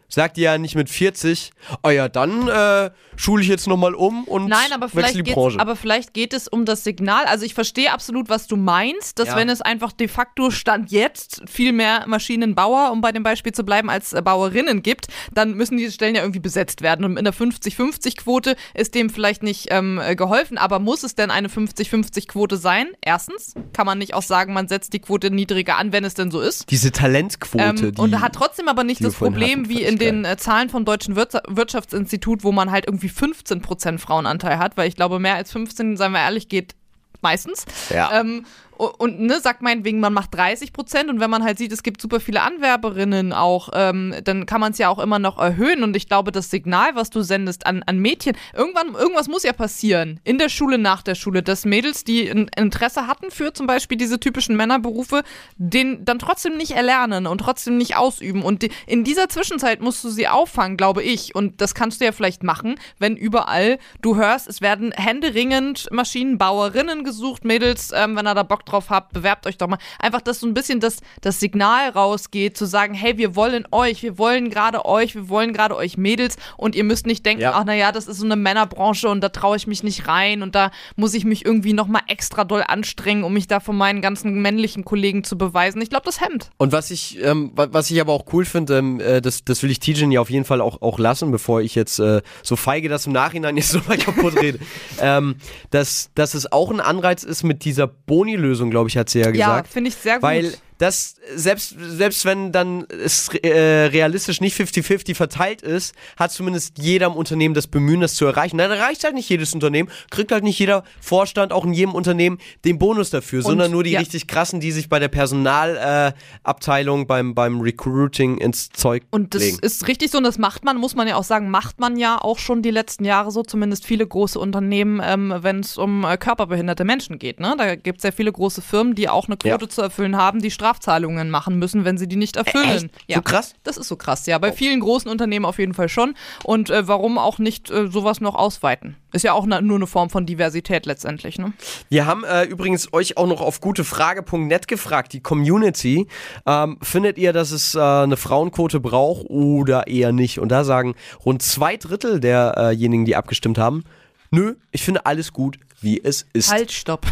[0.09, 1.52] sagt ihr ja nicht mit 40,
[1.82, 5.61] oh ja, dann äh, schule ich jetzt nochmal um und Nein, aber vielleicht, die Branche.
[5.61, 7.26] aber vielleicht geht es um das Signal.
[7.26, 9.36] Also ich verstehe absolut, was du meinst, dass ja.
[9.36, 13.64] wenn es einfach de facto Stand jetzt viel mehr Maschinenbauer, um bei dem Beispiel zu
[13.64, 17.04] bleiben, als äh, Bauerinnen gibt, dann müssen diese Stellen ja irgendwie besetzt werden.
[17.04, 21.48] Und in der 50-50-Quote ist dem vielleicht nicht ähm, geholfen, aber muss es denn eine
[21.48, 22.88] 50-50-Quote sein?
[23.02, 26.30] Erstens, kann man nicht auch sagen, man setzt die Quote niedriger an, wenn es denn
[26.30, 26.70] so ist.
[26.70, 27.64] Diese Talentquote.
[27.64, 30.68] Ähm, die, und hat trotzdem aber nicht das Problem hatten, wie in den äh, Zahlen
[30.68, 35.34] vom Deutschen Wirtschaftsinstitut, wo man halt irgendwie 15 Prozent Frauenanteil hat, weil ich glaube, mehr
[35.34, 36.74] als 15, seien wir ehrlich, geht
[37.20, 37.64] meistens.
[37.90, 38.20] Ja.
[38.20, 38.44] Ähm,
[38.78, 42.00] und ne, sagt meinetwegen, man macht 30 Prozent und wenn man halt sieht, es gibt
[42.00, 45.82] super viele Anwerberinnen auch, ähm, dann kann man es ja auch immer noch erhöhen.
[45.82, 49.52] Und ich glaube, das Signal, was du sendest an, an Mädchen, irgendwann, irgendwas muss ja
[49.52, 53.66] passieren, in der Schule, nach der Schule, dass Mädels, die ein Interesse hatten für zum
[53.66, 55.22] Beispiel diese typischen Männerberufe,
[55.56, 58.42] den dann trotzdem nicht erlernen und trotzdem nicht ausüben.
[58.42, 61.34] Und die, in dieser Zwischenzeit musst du sie auffangen, glaube ich.
[61.34, 67.02] Und das kannst du ja vielleicht machen, wenn überall du hörst, es werden händeringend Maschinenbauerinnen
[67.02, 69.78] gesucht, Mädels, ähm, wenn er da Bock drauf habt, bewerbt euch doch mal.
[69.98, 74.02] Einfach, dass so ein bisschen das, das Signal rausgeht, zu sagen, hey, wir wollen euch,
[74.02, 77.52] wir wollen gerade euch, wir wollen gerade euch Mädels und ihr müsst nicht denken, Ja.
[77.54, 80.54] ach naja, das ist so eine Männerbranche und da traue ich mich nicht rein und
[80.54, 84.40] da muss ich mich irgendwie nochmal extra doll anstrengen, um mich da von meinen ganzen
[84.42, 85.80] männlichen Kollegen zu beweisen.
[85.80, 86.50] Ich glaube, das hemmt.
[86.58, 89.62] Und was ich, ähm, wa- was ich aber auch cool finde, ähm, äh, das, das
[89.62, 92.56] will ich Tijen ja auf jeden Fall auch, auch lassen, bevor ich jetzt äh, so
[92.56, 94.58] feige das im Nachhinein jetzt so mal kaputt rede,
[95.00, 95.36] ähm,
[95.70, 99.26] dass, dass es auch ein Anreiz ist mit dieser Boni-Lösung, glaube ich, hat sie ja
[99.26, 99.68] Ja, gesagt.
[99.72, 100.22] finde ich sehr gut.
[100.22, 106.78] Weil das, selbst, selbst wenn dann es äh, realistisch nicht 50-50 verteilt ist, hat zumindest
[106.78, 108.58] jeder im Unternehmen das Bemühen, das zu erreichen.
[108.58, 112.38] Dann erreicht halt nicht jedes Unternehmen, kriegt halt nicht jeder Vorstand auch in jedem Unternehmen
[112.64, 114.00] den Bonus dafür, sondern nur die ja.
[114.00, 119.42] richtig krassen, die sich bei der Personalabteilung äh, beim, beim Recruiting ins Zeug Und das
[119.42, 119.58] legen.
[119.60, 122.18] ist richtig so und das macht man, muss man ja auch sagen, macht man ja
[122.20, 126.16] auch schon die letzten Jahre so, zumindest viele große Unternehmen, ähm, wenn es um äh,
[126.16, 127.40] körperbehinderte Menschen geht.
[127.40, 127.54] Ne?
[127.58, 129.68] Da gibt es ja viele große Firmen, die auch eine Quote Ja.
[129.68, 132.68] zu erfüllen haben, die Strafzahlungen machen müssen, wenn sie die nicht erfüllen.
[132.68, 133.04] Echt?
[133.06, 133.16] Ja.
[133.16, 133.54] So krass?
[133.64, 134.38] Das ist so krass, ja.
[134.38, 136.14] Bei vielen großen Unternehmen auf jeden Fall schon.
[136.44, 138.96] Und äh, warum auch nicht äh, sowas noch ausweiten?
[139.12, 141.54] Ist ja auch na, nur eine Form von Diversität letztendlich, ne?
[141.88, 146.06] Wir haben äh, übrigens euch auch noch auf gutefrage.net gefragt, die Community.
[146.44, 150.38] Ähm, findet ihr, dass es äh, eine Frauenquote braucht oder eher nicht?
[150.38, 150.94] Und da sagen
[151.24, 153.84] rund zwei Drittel derjenigen, die abgestimmt haben,
[154.30, 156.50] nö, ich finde alles gut, wie es ist.
[156.50, 157.06] Halt, stopp.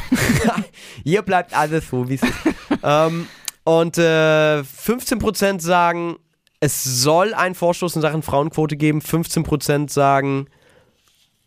[1.05, 2.33] Hier bleibt alles so, wie es ist.
[2.83, 3.29] ähm,
[3.67, 6.17] und äh, 15% sagen,
[6.61, 9.01] es soll einen Vorstoß in Sachen Frauenquote geben.
[9.01, 10.47] 15% sagen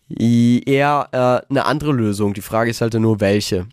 [0.10, 2.34] eher äh, eine andere Lösung.
[2.34, 3.68] Die Frage ist halt nur, welche.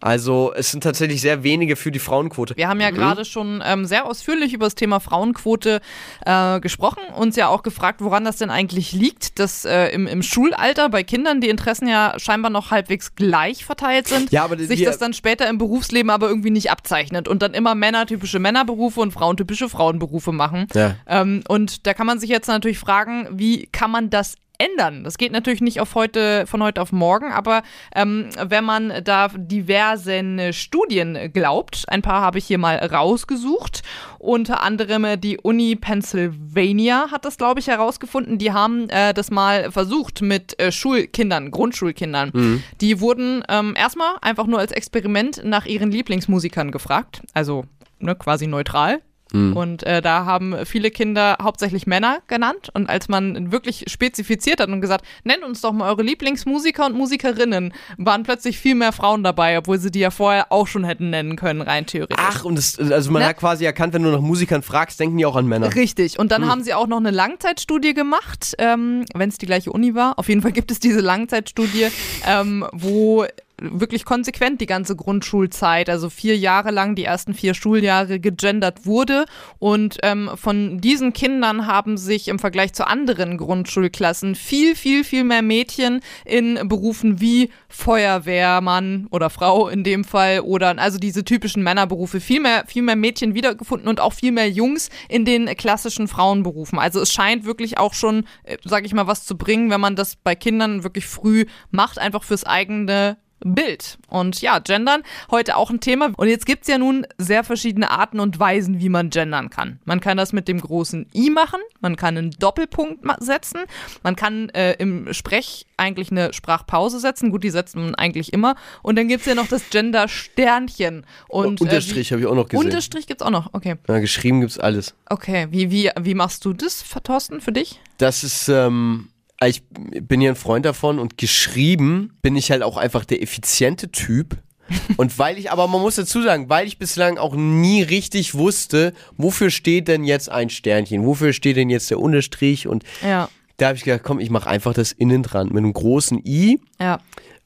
[0.00, 2.56] Also es sind tatsächlich sehr wenige für die Frauenquote.
[2.56, 5.80] Wir haben ja gerade schon ähm, sehr ausführlich über das Thema Frauenquote
[6.24, 10.22] äh, gesprochen, uns ja auch gefragt, woran das denn eigentlich liegt, dass äh, im, im
[10.22, 14.82] Schulalter bei Kindern die Interessen ja scheinbar noch halbwegs gleich verteilt sind, Ja, aber sich
[14.84, 19.00] das dann später im Berufsleben aber irgendwie nicht abzeichnet und dann immer Männer typische Männerberufe
[19.00, 20.66] und Frauen typische Frauenberufe machen.
[20.74, 20.96] Ja.
[21.06, 25.04] Ähm, und da kann man sich jetzt natürlich fragen, wie kann man das ändern?
[25.04, 27.62] Das geht natürlich nicht auf heute, von heute auf morgen, aber
[27.94, 33.82] ähm, wenn man da diversen Studien glaubt, ein paar habe ich hier mal rausgesucht,
[34.18, 38.38] unter anderem die Uni Pennsylvania hat das, glaube ich, herausgefunden.
[38.38, 42.62] Die haben äh, das mal versucht mit äh, Schulkindern, Grundschulkindern.
[42.80, 47.64] Die wurden ähm, erstmal einfach nur als Experiment nach ihren Lieblingsmusikern gefragt, also
[47.98, 49.00] ne, quasi neutral.
[49.32, 52.68] Und äh, da haben viele Kinder hauptsächlich Männer genannt.
[52.74, 56.94] Und als man wirklich spezifiziert hat und gesagt, nennt uns doch mal eure Lieblingsmusiker und
[56.94, 61.10] Musikerinnen, waren plötzlich viel mehr Frauen dabei, obwohl sie die ja vorher auch schon hätten
[61.10, 62.16] nennen können, rein theoretisch.
[62.20, 63.28] Ach, und das, also man Ne?
[63.28, 65.74] hat quasi erkannt, wenn du nach Musikern fragst, denken die auch an Männer.
[65.74, 66.18] Richtig.
[66.18, 69.94] Und dann haben sie auch noch eine Langzeitstudie gemacht, ähm, wenn es die gleiche Uni
[69.94, 70.18] war.
[70.18, 71.88] Auf jeden Fall gibt es diese Langzeitstudie,
[72.26, 73.24] ähm, wo
[73.70, 79.24] wirklich konsequent die ganze Grundschulzeit, also vier Jahre lang, die ersten vier Schuljahre gegendert wurde.
[79.58, 85.24] Und ähm, von diesen Kindern haben sich im Vergleich zu anderen Grundschulklassen viel, viel, viel
[85.24, 91.62] mehr Mädchen in Berufen wie Feuerwehrmann oder Frau in dem Fall oder also diese typischen
[91.62, 96.08] Männerberufe viel mehr, viel mehr Mädchen wiedergefunden und auch viel mehr Jungs in den klassischen
[96.08, 96.78] Frauenberufen.
[96.78, 99.96] Also es scheint wirklich auch schon, äh, sag ich mal, was zu bringen, wenn man
[99.96, 103.98] das bei Kindern wirklich früh macht, einfach fürs eigene Bild.
[104.08, 106.10] Und ja, Gendern, heute auch ein Thema.
[106.16, 109.78] Und jetzt gibt's ja nun sehr verschiedene Arten und Weisen, wie man gendern kann.
[109.84, 113.60] Man kann das mit dem großen I machen, man kann einen Doppelpunkt setzen,
[114.02, 117.30] man kann äh, im Sprech eigentlich eine Sprachpause setzen.
[117.30, 118.54] Gut, die setzt man eigentlich immer.
[118.82, 121.04] Und dann gibt's ja noch das Gender-Sternchen.
[121.28, 122.64] Und, äh, Unterstrich wie- habe ich auch noch gesehen.
[122.64, 123.76] Unterstrich gibt's auch noch, okay.
[123.88, 124.94] ja, geschrieben gibt's alles.
[125.08, 127.80] Okay, wie, wie, wie machst du das, Thorsten, für dich?
[127.98, 129.08] Das ist, ähm,
[129.48, 133.90] ich bin ja ein Freund davon und geschrieben bin ich halt auch einfach der effiziente
[133.90, 134.36] Typ.
[134.96, 138.94] Und weil ich, aber man muss dazu sagen, weil ich bislang auch nie richtig wusste,
[139.18, 143.66] wofür steht denn jetzt ein Sternchen, wofür steht denn jetzt der Unterstrich und Ja, da
[143.66, 146.60] habe ich gedacht, komm, ich mache einfach das innen dran mit einem großen I.
[146.80, 147.00] ja.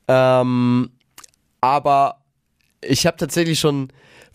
[0.09, 0.91] Ähm,
[1.61, 2.23] aber
[2.81, 3.89] ich habe tatsächlich schon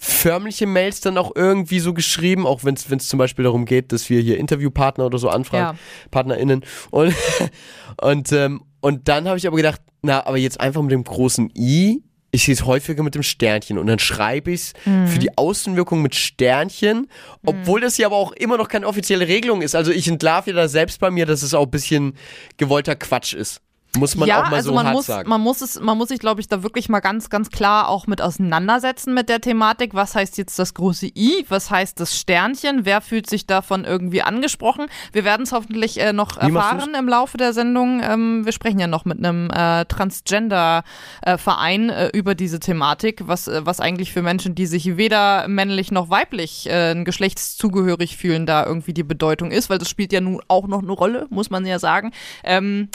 [0.03, 4.09] förmliche Mails dann auch irgendwie so geschrieben, auch wenn es zum Beispiel darum geht, dass
[4.09, 5.77] wir hier Interviewpartner oder so anfragen,
[6.09, 6.65] PartnerInnen.
[6.89, 7.13] Und,
[8.01, 11.51] und, ähm, und dann habe ich aber gedacht, na, aber jetzt einfach mit dem großen
[11.55, 12.01] I
[12.33, 15.07] ich sehe es häufiger mit dem Sternchen und dann schreibe ich es Mhm.
[15.07, 17.07] für die Außenwirkung mit Sternchen,
[17.45, 19.75] obwohl das ja aber auch immer noch keine offizielle Regelung ist.
[19.75, 22.13] Also ich entlarve ja da selbst bei mir, dass es auch ein bisschen
[22.55, 23.59] gewollter Quatsch ist.
[23.97, 25.29] Muss man ja, auch mal also so man hart muss, sagen.
[25.29, 28.07] man muss es, man muss sich, glaube ich, da wirklich mal ganz, ganz klar auch
[28.07, 29.93] mit auseinandersetzen mit der Thematik.
[29.93, 31.45] Was heißt jetzt das große I?
[31.49, 32.85] Was heißt das Sternchen?
[32.85, 34.87] Wer fühlt sich davon irgendwie angesprochen?
[35.11, 38.01] Wir werden es hoffentlich äh, noch erfahren im Laufe der Sendung.
[38.01, 43.65] Ähm, wir sprechen ja noch mit einem äh, Transgender-Verein äh, über diese Thematik, was, äh,
[43.65, 48.93] was eigentlich für Menschen, die sich weder männlich noch weiblich äh, geschlechtszugehörig fühlen, da irgendwie
[48.93, 51.77] die Bedeutung ist, weil das spielt ja nun auch noch eine Rolle, muss man ja
[51.77, 52.13] sagen.
[52.45, 52.87] Ähm,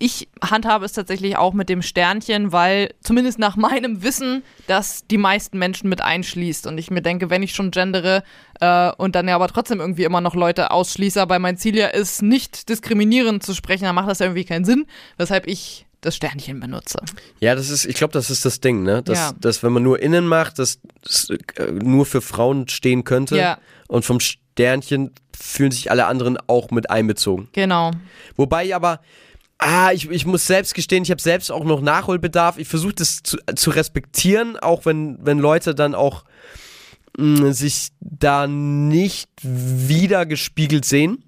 [0.00, 5.18] ich handhabe es tatsächlich auch mit dem Sternchen, weil zumindest nach meinem Wissen das die
[5.18, 6.66] meisten Menschen mit einschließt.
[6.66, 8.22] Und ich mir denke, wenn ich schon gendere
[8.60, 11.88] äh, und dann ja aber trotzdem irgendwie immer noch Leute ausschließe, aber mein Ziel ja
[11.88, 14.86] ist, nicht diskriminierend zu sprechen, dann macht das ja irgendwie keinen Sinn,
[15.16, 17.00] weshalb ich das Sternchen benutze.
[17.40, 19.02] Ja, das ist, ich glaube, das ist das Ding, ne?
[19.02, 19.32] Dass, Ja.
[19.40, 23.36] dass wenn man nur innen macht, dass das äh, nur für Frauen stehen könnte.
[23.36, 23.58] Ja.
[23.88, 27.48] Und vom Sternchen fühlen sich alle anderen auch mit einbezogen.
[27.52, 27.90] Genau.
[28.36, 29.00] Wobei aber,
[29.58, 32.58] ah, ich, ich muss selbst gestehen, ich habe selbst auch noch Nachholbedarf.
[32.58, 36.24] Ich versuche das zu, zu respektieren, auch wenn, wenn Leute dann auch
[37.18, 41.24] mh, sich da nicht wieder gespiegelt sehen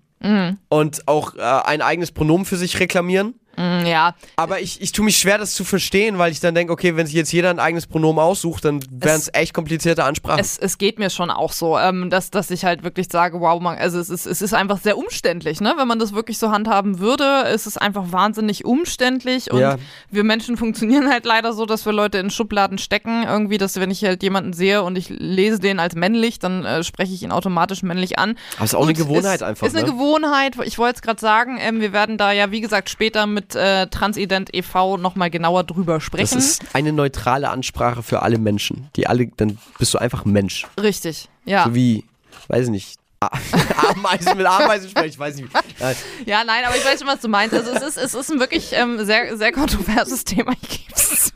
[0.68, 3.34] und auch äh, ein eigenes Pronomen für sich reklamieren.
[3.56, 6.72] Mm, ja, Aber ich, ich tue mich schwer, das zu verstehen, weil ich dann denke,
[6.72, 10.40] okay, wenn sich jetzt jeder ein eigenes Pronomen aussucht, dann wären es echt komplizierte Ansprachen.
[10.40, 13.60] Es, es geht mir schon auch so, ähm, dass, dass ich halt wirklich sage, wow,
[13.60, 15.74] man, also es ist, es ist einfach sehr umständlich, ne?
[15.76, 19.76] Wenn man das wirklich so handhaben würde, ist es einfach wahnsinnig umständlich und Ja.
[20.10, 23.24] wir Menschen funktionieren halt leider so, dass wir Leute in Schubladen stecken.
[23.24, 26.82] Irgendwie, dass wenn ich halt jemanden sehe und ich lese den als männlich, dann äh,
[26.84, 28.36] spreche ich ihn automatisch männlich an.
[28.56, 29.92] Aber ist auch eine Gut, Gewohnheit ist, einfach, Ist eine ne?
[29.92, 30.56] Gewohnheit.
[30.64, 33.86] Ich wollte es gerade sagen, ähm, wir werden da ja, wie gesagt, später mit äh,
[33.88, 34.96] Transident e.V.
[34.96, 36.38] nochmal genauer drüber Das sprechen.
[36.38, 38.88] ist eine neutrale Ansprache für alle Menschen.
[38.96, 40.66] Die alle, dann bist du einfach Mensch.
[40.80, 41.64] Richtig, ja.
[41.64, 42.04] So wie,
[42.48, 43.00] weiß ich nicht,
[43.76, 45.48] Ameisen mit Ameisen sprechen, ich weiß nicht.
[45.78, 45.94] Nein.
[46.24, 47.54] Ja, nein, aber ich weiß schon, was du meinst.
[47.54, 50.52] Also es ist, es ist ein wirklich ähm, sehr, sehr kontroverses Thema.
[50.62, 51.30] Ich gebe es zu.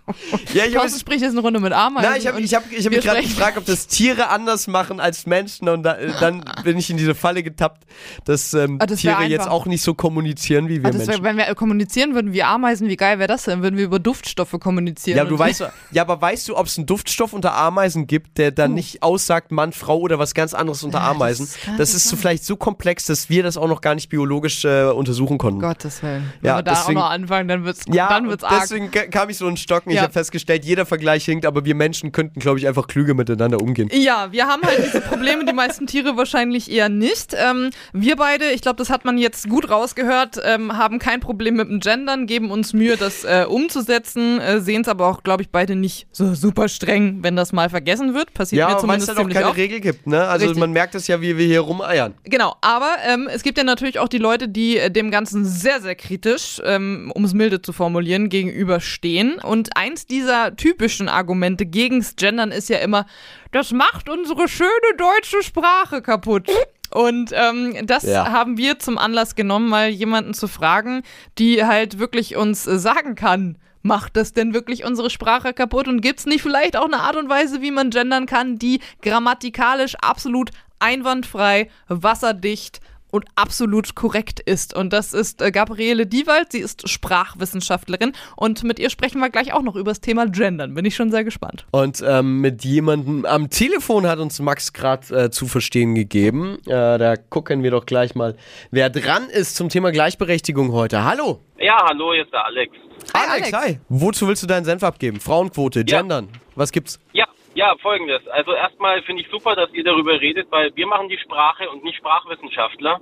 [0.55, 2.11] Ja, ich Thorsten spricht jetzt eine Runde mit Ameisen.
[2.11, 4.99] nein, ich habe ich hab, ich hab mich gerade gefragt, ob das Tiere anders machen
[4.99, 7.85] als Menschen und da, äh, dann bin ich in diese Falle getappt,
[8.25, 9.53] dass ähm, Ah, das Tiere jetzt einfach.
[9.53, 11.25] auch nicht so kommunizieren wie wir Ah, das wär, Menschen.
[11.25, 13.63] wenn wir kommunizieren würden wie Ameisen, wie geil wäre das denn?
[13.63, 15.19] Würden wir über Duftstoffe kommunizieren?
[15.19, 18.53] Ja, du weißt, ja, aber weißt du, ob es einen Duftstoff unter Ameisen gibt, der
[18.53, 21.49] dann nicht aussagt Mann, Frau oder was ganz anderes unter Ameisen?
[21.79, 24.85] Das ist so vielleicht so komplex, dass wir das auch noch gar nicht biologisch äh,
[24.85, 25.61] untersuchen konnten.
[25.61, 26.33] Gottes Willen.
[26.41, 28.63] Wenn Ja, wir da deswegen- auch noch anfangen, dann wird's, Ja, dann wird's arg.
[28.63, 29.91] deswegen ka- kam ich so in Stocken.
[29.91, 30.03] Ich Ja.
[30.03, 33.89] habe festgestellt, jeder Vergleich hinkt, aber wir Menschen könnten, glaube ich, einfach klüger miteinander umgehen.
[33.93, 37.35] Ja, wir haben halt diese Probleme, die meisten Tiere wahrscheinlich eher nicht.
[37.35, 41.55] Ähm, wir beide, ich glaube, das hat man jetzt gut rausgehört, ähm, haben kein Problem
[41.57, 45.43] mit dem Gendern, geben uns Mühe, das äh, umzusetzen, äh, sehen es aber auch, glaube
[45.43, 48.33] ich, beide nicht so super streng, wenn das mal vergessen wird.
[48.35, 49.57] Passiert Ja, mir weil es zumindest halt auch keine oft.
[49.57, 50.25] Regel gibt, ne?
[50.27, 50.61] Also Richtig.
[50.61, 52.15] man merkt es ja, wie wir hier rumeiern.
[52.25, 55.81] Genau, aber ähm, es gibt ja natürlich auch die Leute, die äh, dem Ganzen sehr,
[55.81, 59.35] sehr kritisch, ähm, um es milde zu formulieren, gegenüberstehen.
[59.41, 63.07] Und eins dieser typischen Argumente gegens Gendern ist ja immer,
[63.53, 66.49] das macht unsere schöne deutsche Sprache kaputt.
[66.91, 68.31] Und ähm, das Ja.
[68.31, 71.03] haben wir zum Anlass genommen, mal jemanden zu fragen,
[71.39, 75.89] die halt wirklich uns äh, sagen kann, macht das denn wirklich unsere Sprache kaputt?
[75.89, 78.81] Und gibt es nicht vielleicht auch eine Art und Weise, wie man gendern kann, die
[79.03, 84.75] grammatikalisch absolut einwandfrei, wasserdicht und absolut korrekt ist.
[84.75, 89.53] Und das ist äh, Gabriele Diewald, sie ist Sprachwissenschaftlerin und mit ihr sprechen wir gleich
[89.53, 90.75] auch noch über das Thema Gendern.
[90.75, 91.65] Bin ich schon sehr gespannt.
[91.71, 96.59] Und ähm, mit jemandem am Telefon hat uns Max gerade äh, zu verstehen gegeben.
[96.67, 98.37] Äh, da gucken wir doch gleich mal,
[98.73, 101.05] wer dran ist zum Thema Gleichberechtigung heute.
[101.05, 101.41] Hallo!
[101.59, 102.73] Ja, hallo, hier ist der Alex.
[103.15, 103.53] Hi, Alex.
[103.53, 103.79] hi.
[103.89, 105.21] Wozu willst du deinen Senf abgeben?
[105.21, 106.01] Frauenquote, Ja.
[106.01, 106.29] Gendern.
[106.57, 106.99] Was gibt's?
[107.13, 108.27] Ja, ja, folgendes.
[108.29, 111.85] Also erstmal finde ich super, dass ihr darüber redet, weil wir machen die Sprache und
[111.85, 113.01] nicht Sprachwissenschaftler.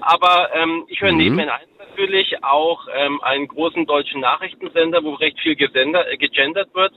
[0.00, 5.38] Aber ähm, ich höre neben N1 natürlich auch ähm, einen großen deutschen Nachrichtensender, wo recht
[5.40, 6.92] viel gesender, äh, gegendert wird.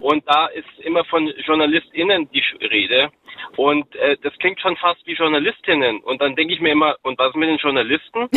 [0.00, 3.10] Und da ist immer von JournalistInnen die Rede.
[3.56, 6.00] Und äh, das klingt schon fast wie Journalistinnen.
[6.00, 8.28] Und dann denke ich mir immer, und was mit den Journalisten?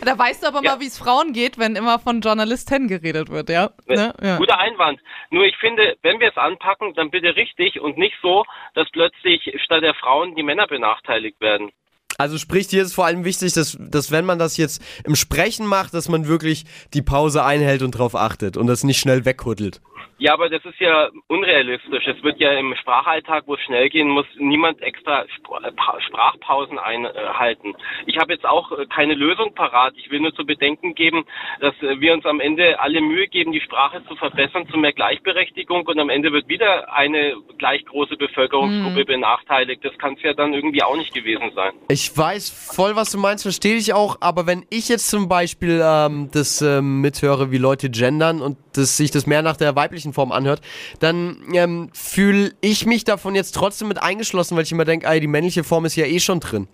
[0.04, 0.72] Da weißt du aber Ja.
[0.72, 3.70] mal, wie es Frauen geht, wenn immer von Journalisten geredet wird, ja?
[3.86, 4.14] Ne?
[4.22, 4.36] ja.
[4.38, 5.00] Guter Einwand.
[5.30, 8.44] Nur ich finde, wenn wir es anpacken, dann bitte richtig und nicht so,
[8.74, 11.70] dass plötzlich statt der Frauen die Männer benachteiligt werden.
[12.18, 15.64] Also sprich, dir ist vor allem wichtig, dass, dass wenn man das jetzt im Sprechen
[15.64, 19.80] macht, dass man wirklich die Pause einhält und drauf achtet und das nicht schnell weghuddelt.
[20.20, 22.06] Ja, aber das ist ja unrealistisch.
[22.06, 26.78] Es wird ja im Sprachalltag, wo es schnell gehen muss, niemand extra äh, Pa- Sprachpausen
[26.78, 27.72] einhalten.
[28.04, 29.94] Ich habe jetzt auch äh, keine Lösung parat.
[29.96, 31.24] Ich will nur zu bedenken geben,
[31.60, 34.92] dass äh, wir uns am Ende alle Mühe geben, die Sprache zu verbessern, zu mehr
[34.92, 39.82] Gleichberechtigung und am Ende wird wieder eine gleich große Bevölkerungsgruppe benachteiligt.
[39.82, 41.72] Das kann es ja dann irgendwie auch nicht gewesen sein.
[41.88, 45.80] Ich weiß voll, was du meinst, verstehe ich auch, aber wenn ich jetzt zum Beispiel
[45.82, 50.09] ähm, das ähm, mithöre, wie Leute gendern und das, sich das mehr nach der weiblichen
[50.12, 50.60] Form anhört,
[50.98, 55.26] dann ähm, fühle ich mich davon jetzt trotzdem mit eingeschlossen, weil ich immer denke, die
[55.26, 56.68] männliche Form ist ja eh schon drin.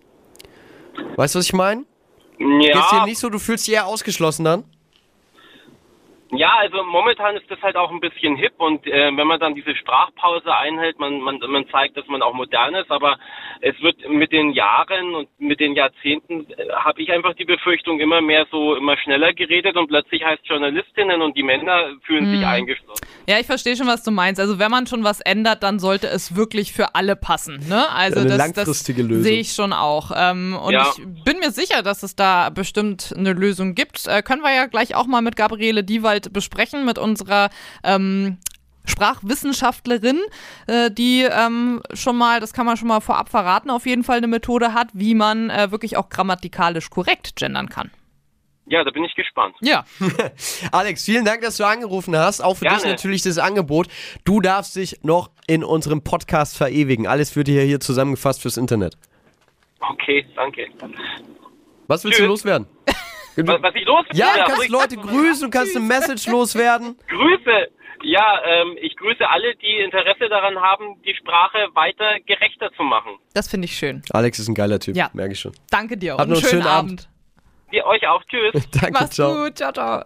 [1.16, 1.84] Weißt du, was ich meine?
[2.38, 4.64] Geht's dir Ja, nicht so, du fühlst dich eher ausgeschlossen dann?
[6.32, 9.54] Ja, also momentan ist das halt auch ein bisschen hip und äh, wenn man dann
[9.54, 13.16] diese Sprachpause einhält, man, man, man zeigt, dass man auch modern ist, aber
[13.60, 18.00] es wird mit den Jahren und mit den Jahrzehnten äh, habe ich einfach die Befürchtung
[18.00, 22.44] immer mehr so immer schneller geredet und plötzlich heißt Journalistinnen und die Männer fühlen sich
[22.44, 23.06] eingeschlossen.
[23.28, 24.40] Ja, ich verstehe schon, was du meinst.
[24.40, 27.60] Also wenn man schon was ändert, dann sollte es wirklich für alle passen.
[27.68, 27.88] Ne?
[27.90, 29.24] Also Eine das, langfristige das Lösung.
[29.24, 30.10] sehe ich schon auch.
[30.14, 30.90] Ähm, und Ja.
[30.96, 34.06] ich bin mir sicher, dass es da bestimmt eine Lösung gibt.
[34.06, 37.50] Äh, können wir ja gleich auch mal mit Gabriele Diewald besprechen, mit unserer
[37.82, 38.38] ähm,
[38.84, 40.20] Sprachwissenschaftlerin,
[40.66, 44.18] äh, die ähm, schon mal, das kann man schon mal vorab verraten, auf jeden Fall
[44.18, 47.90] eine Methode hat, wie man äh, wirklich auch grammatikalisch korrekt gendern kann.
[48.68, 49.54] Ja, da bin ich gespannt.
[49.60, 49.84] Ja,
[50.72, 52.40] Alex, vielen Dank, dass du angerufen hast.
[52.40, 52.78] Auch für Gerne.
[52.78, 53.86] dich natürlich das Angebot.
[54.24, 57.06] Du darfst dich noch in unserem Podcast verewigen.
[57.06, 58.96] Alles wird hier, hier zusammengefasst fürs Internet.
[59.78, 60.66] Okay, danke.
[61.86, 62.28] Was willst du Tschüss.
[62.28, 62.66] loswerden?
[63.36, 66.96] Was, was ich los Ja, du Ja, kannst Leute grüßen, du kannst eine Message loswerden.
[67.08, 67.68] Grüße.
[68.02, 73.12] Ja, ähm, ich grüße alle, die Interesse daran haben, die Sprache weiter gerechter zu machen.
[73.34, 74.02] das finde ich schön.
[74.10, 75.10] Alex ist ein geiler Typ, Ja.
[75.14, 75.52] merke ich schon.
[75.70, 76.90] Danke dir Hab und noch einen einen schönen, schönen Abend.
[77.00, 77.72] Abend.
[77.72, 78.22] Dir euch auch.
[78.24, 78.68] Tschüss.
[78.70, 79.44] Danke, Mach's ciao.
[79.44, 80.04] gut, ciao, ciao.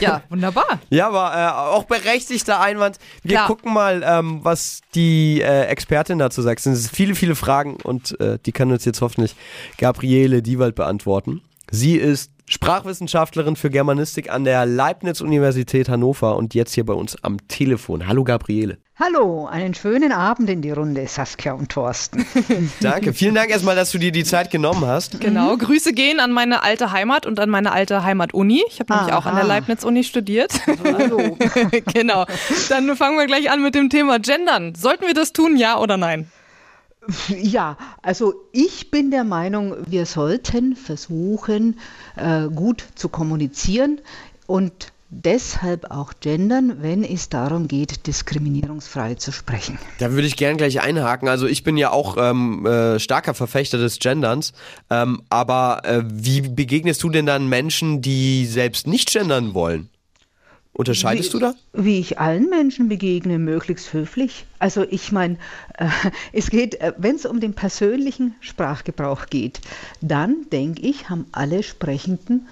[0.00, 0.78] Ja, wunderbar.
[0.88, 2.98] Ja, aber äh, auch berechtigter Einwand.
[3.22, 3.46] Wir Klar.
[3.48, 6.58] gucken mal, ähm, was die äh, Expertin dazu sagt.
[6.60, 9.34] Es sind viele, viele Fragen und äh, die kann uns jetzt hoffentlich
[9.76, 11.42] Gabriele Diewald beantworten.
[11.70, 17.46] Sie ist Sprachwissenschaftlerin für Germanistik an der Leibniz-Universität Hannover und jetzt hier bei uns am
[17.46, 18.06] Telefon.
[18.06, 18.78] Hallo Gabriele.
[18.98, 22.26] Hallo, einen schönen Abend in die Runde, Saskia und Thorsten.
[22.80, 23.12] Danke.
[23.12, 25.20] Vielen Dank erstmal, dass du dir die Zeit genommen hast.
[25.20, 28.64] Genau, Grüße gehen an meine alte Heimat und an meine alte Heimat-Uni.
[28.68, 29.48] Ich habe nämlich auch an der Aha.
[29.48, 30.52] Leibniz-Uni studiert.
[30.82, 31.36] Hallo.
[31.92, 32.24] genau.
[32.70, 34.74] Dann fangen wir gleich an mit dem Thema Gendern.
[34.74, 36.28] Sollten wir das tun, ja oder nein?
[37.28, 41.78] Ja, also ich bin der Meinung, wir sollten versuchen,
[42.16, 44.00] äh, gut zu kommunizieren
[44.46, 49.78] und deshalb auch gendern, wenn es darum geht, diskriminierungsfrei zu sprechen.
[49.98, 51.28] Da würde ich gern gleich einhaken.
[51.28, 54.52] Also ich bin ja auch ähm, äh, starker Verfechter des Genderns.
[54.90, 59.88] Ähm, aber äh, wie begegnest du denn dann Menschen, die selbst nicht gendern wollen?
[60.78, 61.54] Unterscheidest du da?
[61.72, 64.46] Wie ich allen Menschen begegne, möglichst höflich.
[64.60, 65.36] Also ich meine,
[65.76, 65.88] äh,
[66.32, 69.60] es geht, äh, wenn es um den persönlichen Sprachgebrauch geht,
[70.00, 72.46] dann denke ich, haben alle Sprechenden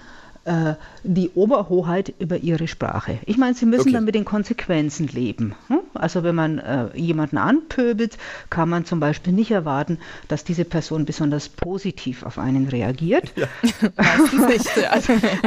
[0.47, 3.19] äh, die Oberhoheit über ihre Sprache.
[3.25, 3.91] Ich meine, sie müssen Okay.
[3.91, 5.55] dann mit den Konsequenzen leben.
[5.67, 5.79] hm?
[5.93, 8.17] Also wenn man äh, jemanden anpöbelt,
[8.49, 13.33] kann man zum Beispiel nicht erwarten, dass diese Person besonders positiv auf einen reagiert.
[13.97, 14.77] Meistens nicht.
[14.77, 14.91] Ja.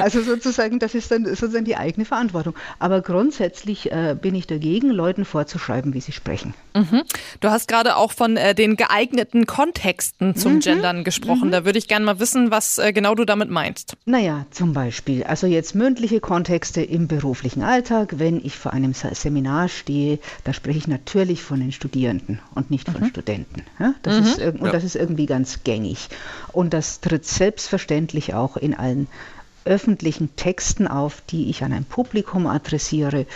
[0.03, 2.55] Also sozusagen, das ist dann sozusagen die eigene Verantwortung.
[2.79, 6.55] Aber grundsätzlich äh, bin ich dagegen, Leuten vorzuschreiben, wie sie sprechen.
[7.41, 11.51] Du hast gerade auch von äh, den geeigneten Kontexten zum Gendern gesprochen.
[11.51, 13.97] Da würde ich gerne mal wissen, was äh, genau du damit meinst.
[14.05, 14.90] Naja, zum Beispiel,
[15.27, 18.15] also jetzt mündliche Kontexte im beruflichen Alltag.
[18.19, 22.71] Wenn ich vor einem Se- Seminar stehe, da spreche ich natürlich von den Studierenden und
[22.71, 23.63] nicht von Studenten.
[23.79, 23.95] Ja?
[24.03, 26.09] Das ist, irg- und das ist irgendwie ganz gängig.
[26.53, 29.07] Und das tritt selbstverständlich auch in allen
[29.67, 33.27] öffentlichen Texten auf, die ich an ein Publikum adressiere,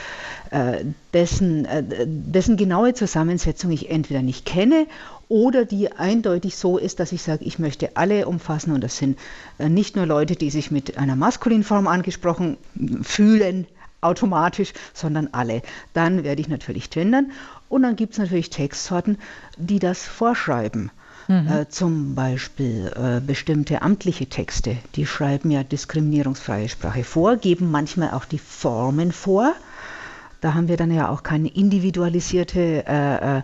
[0.50, 4.86] äh, dessen, äh, dessen genaue Zusammensetzung ich entweder nicht kenne
[5.28, 9.18] oder die eindeutig so ist, dass ich sage, ich möchte alle umfassen und das sind
[9.58, 12.56] äh, nicht nur Leute, die sich mit einer Maskulinform angesprochen
[13.02, 13.66] fühlen,
[14.00, 15.62] automatisch, sondern alle.
[15.94, 17.32] Dann werde ich natürlich gendern
[17.68, 19.18] und dann gibt es natürlich Textsorten,
[19.56, 20.90] die das vorschreiben.
[21.26, 28.10] Äh, zum Beispiel äh, bestimmte amtliche Texte, die schreiben ja diskriminierungsfreie Sprache vor, geben manchmal
[28.10, 29.54] auch die Formen vor.
[30.42, 33.42] Da haben wir dann ja auch keine individualisierte äh, äh,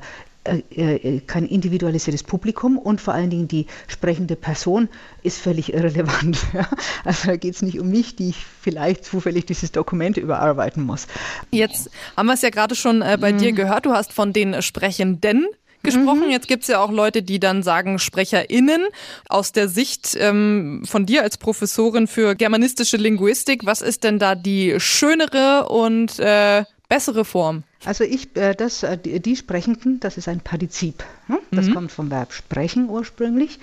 [1.26, 4.88] kein individualisiertes Publikum und vor allen Dingen die sprechende Person
[5.22, 6.38] ist völlig irrelevant.
[7.04, 11.06] Also da geht es nicht um mich, die ich vielleicht zufällig dieses Dokument überarbeiten muss.
[11.50, 13.86] Jetzt haben wir es ja gerade schon äh, bei dir gehört.
[13.86, 15.46] Du hast von den Sprechenden
[15.82, 16.30] gesprochen.
[16.30, 18.86] Jetzt gibt es ja auch Leute, die dann sagen SprecherInnen.
[19.28, 24.34] Aus der Sicht ähm, von dir als Professorin für germanistische Linguistik, was ist denn da
[24.34, 27.64] die schönere und äh, bessere Form?
[27.84, 31.02] Also ich, äh, das, äh, die, die Sprechenden, das ist ein Partizip.
[31.28, 31.38] Ne?
[31.50, 31.74] Das mhm.
[31.74, 33.58] kommt vom Verb sprechen ursprünglich.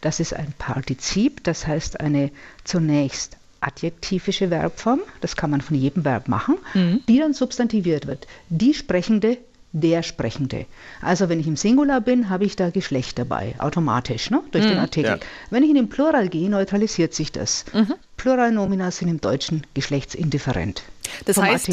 [0.00, 2.30] Das ist ein Partizip, das heißt eine
[2.64, 7.00] zunächst adjektivische Verbform, das kann man von jedem Verb machen, mhm.
[7.08, 8.26] die dann substantiviert wird.
[8.48, 9.36] Die Sprechende
[9.72, 10.66] der Sprechende.
[11.00, 14.42] Also wenn ich im Singular bin, habe ich da Geschlecht dabei, automatisch, ne?
[14.50, 15.10] durch mhm, den Artikel.
[15.10, 15.18] Ja.
[15.50, 17.64] Wenn ich in den Plural gehe, neutralisiert sich das.
[17.72, 17.94] Mhm.
[18.16, 20.82] Pluralnomina sind im Deutschen geschlechtsindifferent.
[21.24, 21.68] Das heißt,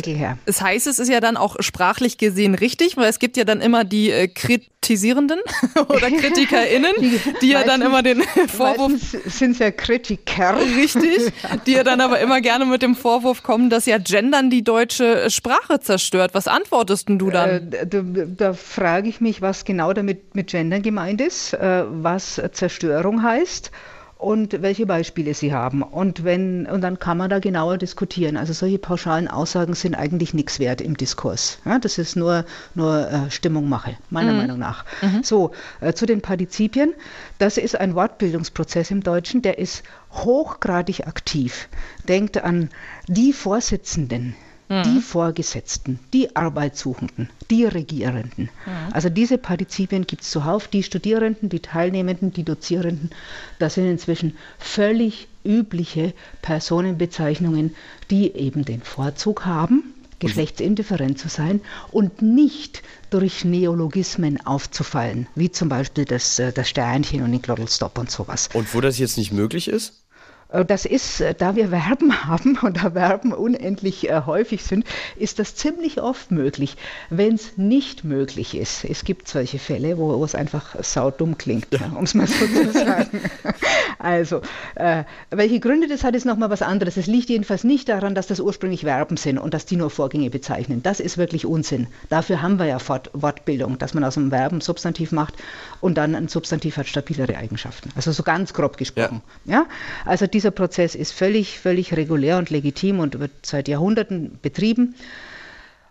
[0.46, 3.62] das heißt, es ist ja dann auch sprachlich gesehen richtig, weil es gibt ja dann
[3.62, 5.40] immer die äh, Kritisierenden
[5.88, 8.94] oder KritikerInnen, die, die ja dann immer den Vorwurf.
[9.26, 10.58] sind ja Kritiker.
[10.78, 11.32] Richtig,
[11.66, 15.30] die ja dann aber immer gerne mit dem Vorwurf kommen, dass ja Gendern die deutsche
[15.30, 16.34] Sprache zerstört.
[16.34, 17.72] Was antwortest du dann?
[17.72, 22.42] Äh, da, da frage ich mich, was genau damit mit Gendern gemeint ist, äh, was
[22.52, 23.72] Zerstörung heißt
[24.18, 25.84] und welche Beispiele sie haben.
[25.84, 28.36] Und, wenn, und dann kann man da genauer diskutieren.
[28.36, 31.60] Also solche pauschalen Aussagen sind eigentlich nichts wert im Diskurs.
[31.66, 34.38] Ja, das ist nur, nur äh, Stimmungmache, meiner mhm.
[34.38, 34.86] Meinung nach.
[35.02, 35.24] Mhm.
[35.24, 35.52] So,
[35.82, 36.94] äh, zu den Partizipien.
[37.38, 41.70] Das ist ein Wortbildungsprozess im Deutschen, der ist hochgradig aktiv.
[42.08, 42.70] Denkt an
[43.08, 44.36] die Vorsitzenden
[44.70, 44.84] mhm.
[44.84, 48.50] die Vorgesetzten, die Arbeitssuchenden, die Regierenden.
[48.66, 48.94] Mhm.
[48.94, 50.68] Also diese Partizipien gibt es zuhauf.
[50.68, 53.12] Die Studierenden, die Teilnehmenden, die Dozierenden,
[53.60, 57.76] das sind inzwischen völlig übliche Personenbezeichnungen,
[58.10, 61.62] die eben den Vorzug haben, geschlechtsindifferent zu sein
[61.92, 67.98] und nicht durch Neologismen aufzufallen, wie zum Beispiel das, äh, das Sternchen und den Glottelstopp
[67.98, 68.50] und sowas.
[68.54, 70.07] Und wo das jetzt nicht möglich ist?
[70.50, 74.86] Äh, das ist, äh, da wir Verben haben und da Verben unendlich äh, häufig sind,
[75.16, 76.78] ist das ziemlich oft möglich.
[77.10, 81.68] Wenn es nicht möglich ist, es gibt solche Fälle, wo, wo es einfach saudumm klingt,
[81.72, 81.92] ja.
[81.96, 83.22] um es mal so zu sagen.
[84.00, 84.42] also,
[84.76, 86.98] äh, welche Gründe das hat, ist nochmal was anderes.
[86.98, 90.30] Es liegt jedenfalls nicht daran, dass das ursprünglich Verben sind und dass die nur Vorgänge
[90.30, 90.84] bezeichnen.
[90.84, 91.88] Das ist wirklich Unsinn.
[92.10, 95.36] Dafür haben wir ja Fort Wortbildung, dass man aus einem Verben Substantiv macht
[95.82, 97.92] und dann ein Substantiv hat stabilere Eigenschaften.
[97.96, 99.22] Also so ganz grob gesprochen.
[99.46, 99.54] Ja?
[99.54, 99.66] ja?
[100.06, 104.94] Also dieser Prozess ist völlig, völlig regulär und legitim und wird seit Jahrhunderten betrieben.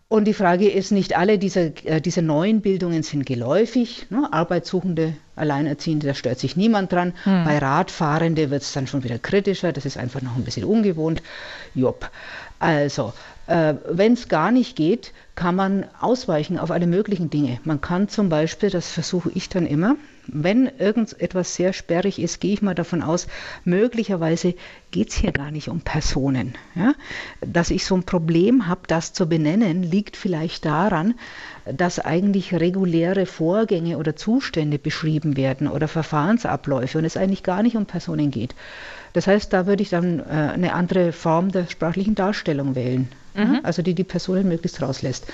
[0.07, 4.07] Und die Frage ist, nicht alle dieser, äh, diese neuen Bildungen sind geläufig.
[4.09, 4.29] Ne?
[4.31, 7.13] Arbeitssuchende, Alleinerziehende, da stört sich niemand dran.
[7.25, 7.43] Hm.
[7.43, 11.25] Bei Radfahrende wird es dann schon wieder kritischer, das ist einfach noch ein bisschen ungewohnt.
[11.75, 12.09] Jopp.
[12.61, 13.13] Also,
[13.49, 17.59] äh, Wenn es gar nicht geht, kann man ausweichen auf alle möglichen Dinge.
[17.65, 19.97] Man kann zum Beispiel, das versuche ich dann immer,
[20.29, 23.27] wenn irgendetwas sehr sperrig ist, gehe ich mal davon aus,
[23.65, 24.55] möglicherweise
[24.91, 26.55] geht es hier gar nicht um Personen.
[26.75, 26.95] Ja?
[27.41, 31.15] Dass ich so ein Problem habe, das zu benennen, liegt vielleicht daran,
[31.65, 37.77] dass eigentlich reguläre Vorgänge oder Zustände beschrieben werden oder Verfahrensabläufe und es eigentlich gar nicht
[37.77, 38.55] um Personen geht.
[39.13, 43.09] Das heißt, da würde ich dann äh, eine andere Form der sprachlichen Darstellung wählen.
[43.35, 43.61] Mhm.
[43.63, 45.27] Also die die Personen möglichst rauslässt.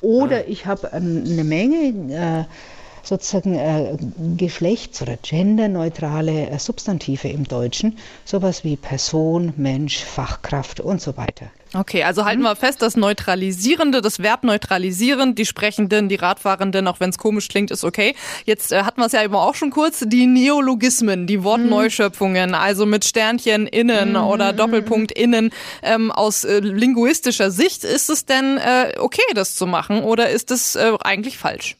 [0.00, 0.44] Oder mhm.
[0.48, 2.77] ich habe eine Menge äh,
[3.08, 3.96] sozusagen äh,
[4.36, 11.46] geschlechts- oder genderneutrale äh, Substantive im Deutschen, sowas wie Person, Mensch, Fachkraft und so weiter.
[11.74, 16.98] Okay, also halten wir fest, das Neutralisierende, das Verb neutralisierend, die Sprechenden, die Radfahrenden, auch
[17.00, 18.14] wenn es komisch klingt, ist okay.
[18.46, 22.86] Jetzt äh, hatten wir es ja eben auch schon kurz, die Neologismen, die Wortneuschöpfungen, also
[22.86, 24.16] mit Sternchen innen mhm.
[24.16, 25.50] oder Doppelpunkt innen.
[25.82, 30.50] Ähm, aus äh, linguistischer Sicht, ist es denn äh, okay, das zu machen oder ist
[30.50, 31.76] es äh, eigentlich falsch?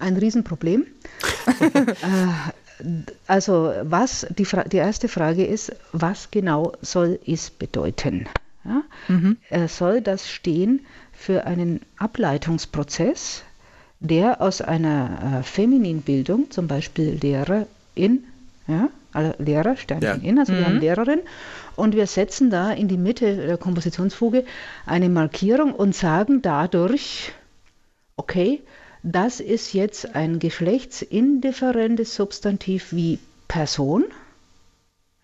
[0.00, 0.86] Ein Riesenproblem.
[2.76, 8.26] Äh, also was die, die erste Frage ist, was genau soll es bedeuten?
[8.64, 8.82] Ja?
[9.06, 9.36] Mhm.
[9.48, 13.44] Äh, soll das stehen für einen Ableitungsprozess,
[14.00, 18.24] der aus einer äh, Femininbildung, zum Beispiel Lehrerin,
[18.66, 20.28] ja, also Lehrer, Sternchen ja.
[20.28, 20.58] in, also mhm.
[20.58, 20.80] wir haben mhm.
[20.80, 21.20] Lehrerin
[21.76, 24.44] und wir setzen da in die Mitte der Kompositionsfuge
[24.86, 27.32] eine Markierung und sagen dadurch,
[28.16, 28.60] okay,
[29.04, 34.04] das ist jetzt ein geschlechtsindifferentes Substantiv wie Person.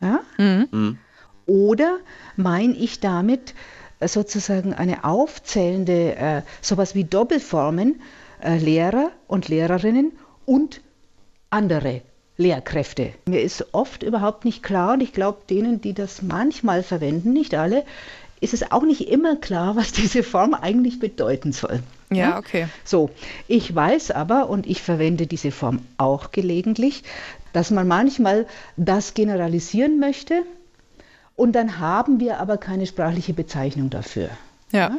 [0.00, 0.20] Ja?
[0.36, 0.98] Mhm.
[1.46, 1.98] Oder
[2.36, 3.54] meine ich damit
[3.98, 8.02] äh, sozusagen eine aufzählende, äh, sowas wie Doppelformen,
[8.42, 10.12] äh, Lehrer und Lehrerinnen
[10.44, 10.82] und
[11.48, 12.02] andere
[12.36, 13.14] Lehrkräfte.
[13.26, 17.54] Mir ist oft überhaupt nicht klar, und ich glaube denen, die das manchmal verwenden, nicht
[17.54, 17.84] alle,
[18.40, 21.82] ist es auch nicht immer klar, was diese Form eigentlich bedeuten soll.
[22.12, 22.66] Ja, okay.
[22.84, 23.10] So,
[23.46, 27.04] ich weiß aber, und ich verwende diese Form auch gelegentlich,
[27.52, 28.46] dass man manchmal
[28.76, 30.42] das generalisieren möchte,
[31.36, 34.28] und dann haben wir aber keine sprachliche Bezeichnung dafür.
[34.72, 34.96] Ja.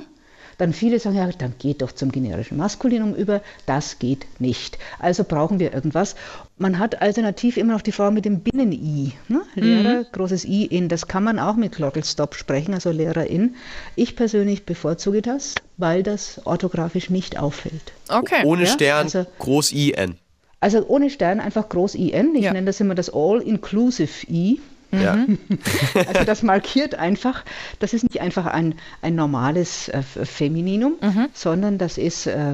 [0.61, 3.41] Dann viele sagen, ja, dann geht doch zum generischen Maskulinum über.
[3.65, 4.77] Das geht nicht.
[4.99, 6.15] Also brauchen wir irgendwas.
[6.57, 9.13] Man hat alternativ immer noch die Frau mit dem Binnen-I.
[9.27, 9.41] Ne?
[9.55, 10.87] Lehrer, großes I in.
[10.87, 13.55] Das kann man auch mit Glockelstop sprechen, also Lehrerin.
[13.95, 17.93] Ich persönlich bevorzuge das, weil das orthografisch nicht auffällt.
[18.07, 18.45] Okay.
[18.45, 20.15] Ohne Ja, Stern, also- groß IN.
[20.59, 22.35] Also ohne Stern einfach groß IN.
[22.35, 22.53] Ich Ja.
[22.53, 24.59] nenne das immer das All-Inclusive I.
[24.91, 25.25] Ja.
[26.07, 27.43] Also das markiert einfach,
[27.79, 30.93] das ist nicht einfach ein, ein normales äh, Femininum,
[31.33, 32.53] sondern das ist äh,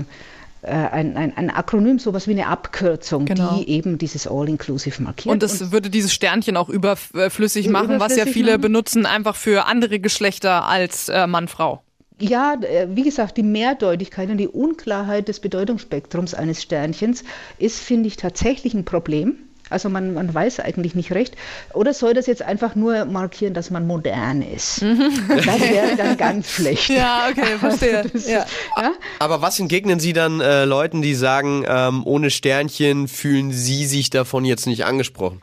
[0.62, 3.58] äh, ein, ein, ein Akronym, sowas wie eine Abkürzung, Genau.
[3.58, 5.32] die eben dieses All-Inclusive markiert.
[5.34, 8.62] Und das würde dieses Sternchen auch überflüssig machen, was ja Überflüssig viele machen.
[8.62, 11.84] benutzen, einfach für andere Geschlechter als äh, Mann, Frau.
[12.20, 12.56] Ja,
[12.90, 17.24] wie gesagt, die Mehrdeutigkeit und die Unklarheit des Bedeutungsspektrums eines Sternchens
[17.60, 19.38] ist, finde ich, tatsächlich ein Problem.
[19.70, 21.36] Also man, man weiß eigentlich nicht recht.
[21.74, 24.82] Oder soll das jetzt einfach nur markieren, dass man modern ist?
[24.82, 26.90] Das wäre dann ganz schlecht.
[26.90, 27.98] Ja, okay, verstehe.
[27.98, 28.40] Also das ja.
[28.44, 28.92] ist- ja?
[29.20, 34.10] Aber was entgegnen Sie dann äh, Leuten, die sagen, ähm, ohne Sternchen fühlen Sie sich
[34.10, 35.42] davon jetzt nicht angesprochen?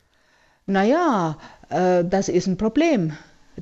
[0.66, 1.36] Naja,
[1.68, 3.12] äh, das ist ein Problem.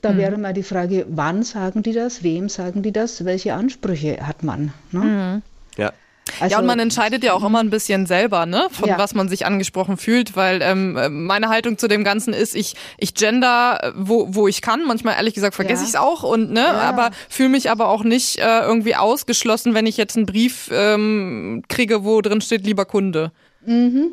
[0.00, 4.26] Da wäre mal die Frage, wann sagen die das, wem sagen die das, welche Ansprüche
[4.26, 4.72] hat man?
[4.90, 5.42] Ne?
[5.76, 5.92] Ja.
[6.40, 8.98] Also, ja, und man entscheidet ja auch immer ein bisschen selber, ne, von Ja.
[8.98, 12.74] was man sich angesprochen fühlt, weil ähm, äh, meine Haltung zu dem Ganzen ist, ich,
[12.98, 14.84] ich gender, äh, wo, wo ich kann.
[14.86, 15.88] Manchmal, ehrlich gesagt, vergesse Ja.
[15.88, 19.86] ich es auch und ne, aber fühle mich aber auch nicht äh, irgendwie ausgeschlossen, wenn
[19.86, 23.32] ich jetzt einen Brief ähm, kriege, wo drin steht, lieber Kunde.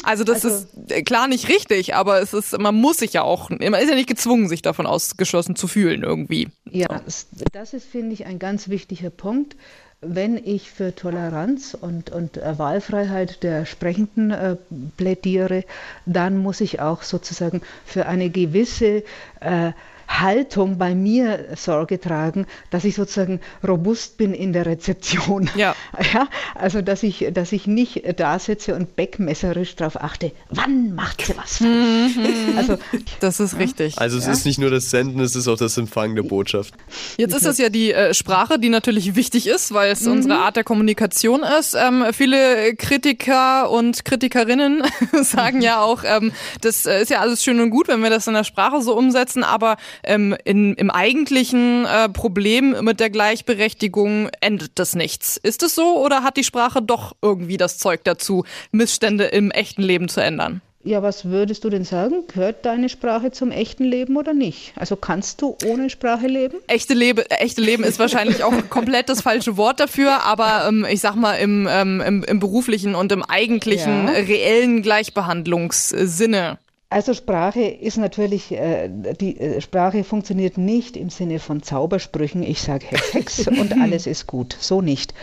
[0.03, 3.23] Also das Also- ist äh, klar nicht richtig, aber es ist, man muss sich ja
[3.23, 6.49] auch, man ist ja nicht gezwungen, sich davon ausgeschlossen zu fühlen irgendwie.
[6.69, 9.55] Ja, s- das ist, finde ich, ein ganz wichtiger Punkt.
[10.01, 14.55] Wenn ich für Toleranz und, und äh, Wahlfreiheit der Sprechenden äh,
[14.95, 15.65] plädiere,
[16.05, 19.03] dann muss ich auch sozusagen für eine gewisse
[19.41, 19.73] äh,
[20.09, 25.49] Haltung bei mir Sorge tragen, dass ich sozusagen robust bin in der Rezeption.
[25.55, 25.75] Ja.
[26.13, 31.21] Ja, also dass ich, dass ich nicht da sitze und beckmesserisch darauf achte, wann macht
[31.21, 32.57] sie was falsch.
[32.57, 32.77] Also
[33.19, 33.97] Das ist richtig.
[33.99, 36.73] Also es ist nicht nur das Senden, es ist auch das Empfangen der Botschaft.
[37.17, 40.55] Jetzt ist es ja die äh, Sprache, die natürlich wichtig ist, weil es unsere Art
[40.55, 41.75] der Kommunikation ist.
[41.75, 44.83] Ähm, viele Kritiker und Kritikerinnen
[45.21, 46.31] sagen ja auch, ähm,
[46.61, 48.97] das äh, ist ja alles schön und gut, wenn wir das in der Sprache so
[48.97, 55.37] umsetzen, aber ähm, in, im eigentlichen äh, Problem mit der Gleichberechtigung endet das nichts.
[55.37, 59.81] Ist es so oder hat die Sprache doch irgendwie das Zeug dazu, Missstände im echten
[59.81, 60.61] Leben zu ändern?
[60.81, 62.23] Ja, was würdest du denn sagen?
[62.33, 64.71] Gehört deine Sprache zum echten Leben oder nicht?
[64.77, 66.55] Also kannst du ohne Sprache leben?
[66.67, 71.01] Echte, Lebe, echte Leben ist wahrscheinlich auch komplett das falsche Wort dafür, aber ähm, ich
[71.01, 74.13] sag mal im, ähm, im, im beruflichen und im eigentlichen Ja.
[74.13, 76.57] reellen Gleichbehandlungssinne.
[76.91, 82.61] Also Sprache ist natürlich, äh, die äh, Sprache funktioniert nicht im Sinne von Zaubersprüchen, ich
[82.61, 85.13] sage Hex, und alles ist gut, so nicht.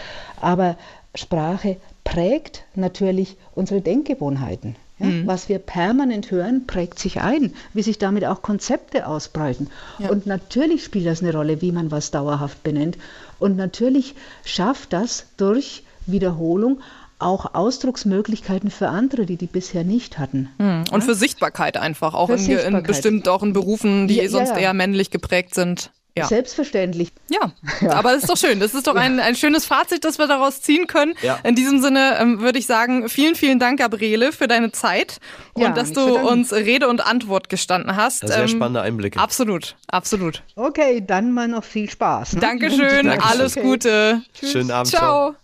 [0.41, 0.77] Aber
[1.17, 4.77] Sprache prägt natürlich unsere Denkgewohnheiten.
[4.99, 5.09] Ja?
[5.25, 9.69] Was wir permanent hören, prägt sich ein, wie sich damit auch Konzepte ausbreiten.
[10.09, 12.97] Und natürlich spielt das eine Rolle, wie man was dauerhaft benennt.
[13.39, 14.15] Und natürlich
[14.45, 16.79] schafft das durch Wiederholung
[17.19, 20.49] auch Ausdrucksmöglichkeiten für andere, die die bisher nicht hatten.
[20.93, 22.87] Und für Sichtbarkeit einfach, auch in, ge- in Sichtbarkeit.
[22.87, 24.57] bestimmt auch in Berufen, die Ja, ja, sonst ja.
[24.59, 25.91] eher männlich geprägt sind.
[26.19, 26.27] Ja.
[26.27, 27.13] Selbstverständlich.
[27.29, 27.53] Ja,
[27.91, 28.59] aber das ist doch schön.
[28.59, 31.13] Das ist doch ein, ein schönes Fazit, das wir daraus ziehen können.
[31.21, 31.39] Ja.
[31.45, 35.19] In diesem Sinne ähm, würde ich sagen, vielen, vielen Dank, Gabriele, für deine Zeit
[35.59, 38.27] Ja, und dass du uns Rede und Antwort gestanden hast.
[38.27, 39.21] Sehr Ähm, spannende Einblicke.
[39.21, 40.43] Absolut, absolut.
[40.55, 42.33] Okay, dann mal noch viel Spaß.
[42.33, 42.41] Ne?
[42.41, 43.21] Dankeschön, Dankeschön.
[43.21, 44.23] alles Gute.
[44.43, 44.89] Schönen Abend.
[44.89, 45.35] Ciao.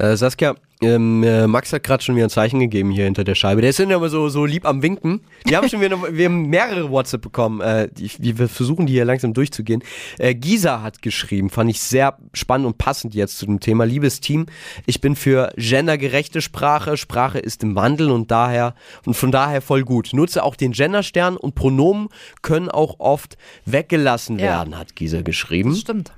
[0.00, 3.34] Äh, Saskia, ähm, äh, Max hat gerade schon wieder ein Zeichen gegeben hier hinter der
[3.34, 3.60] Scheibe.
[3.60, 5.20] Der ist immer so, so lieb am Winken.
[5.44, 7.60] Wir haben schon wieder, wir haben mehrere WhatsApp bekommen.
[7.60, 9.82] Äh, die, wir versuchen die hier langsam durchzugehen.
[10.18, 13.84] Äh, Gisa hat geschrieben, fand ich sehr spannend und passend jetzt zu dem Thema.
[13.84, 14.46] Liebes Team,
[14.86, 16.96] ich bin für gendergerechte Sprache.
[16.96, 18.74] Sprache ist im Wandel und daher
[19.06, 20.10] und von daher voll gut.
[20.12, 22.08] Nutze auch den Genderstern und Pronomen
[22.42, 24.44] können auch oft weggelassen Ja.
[24.46, 25.74] werden, hat Gisa geschrieben.
[25.74, 26.12] Stimmt.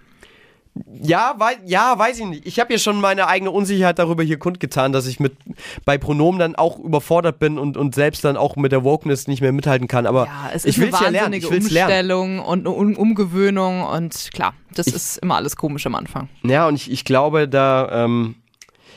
[1.03, 2.47] Ja, wei ja, weiß ich nicht.
[2.47, 5.33] Ich habe ja schon meine eigene Unsicherheit darüber hier kundgetan, dass ich mit
[5.85, 9.41] bei Pronomen dann auch überfordert bin und, und selbst dann auch mit der Wokeness nicht
[9.41, 10.07] mehr mithalten kann.
[10.07, 11.16] Aber Ja, es ich ist will eine ja lernen.
[11.16, 11.91] wahnsinnige Ich will's lernen.
[11.93, 16.29] Umstellung und eine um Umgewöhnung und klar, das ist immer alles komisch am Anfang.
[16.43, 18.35] Ja, und ich, ich glaube, da, ähm,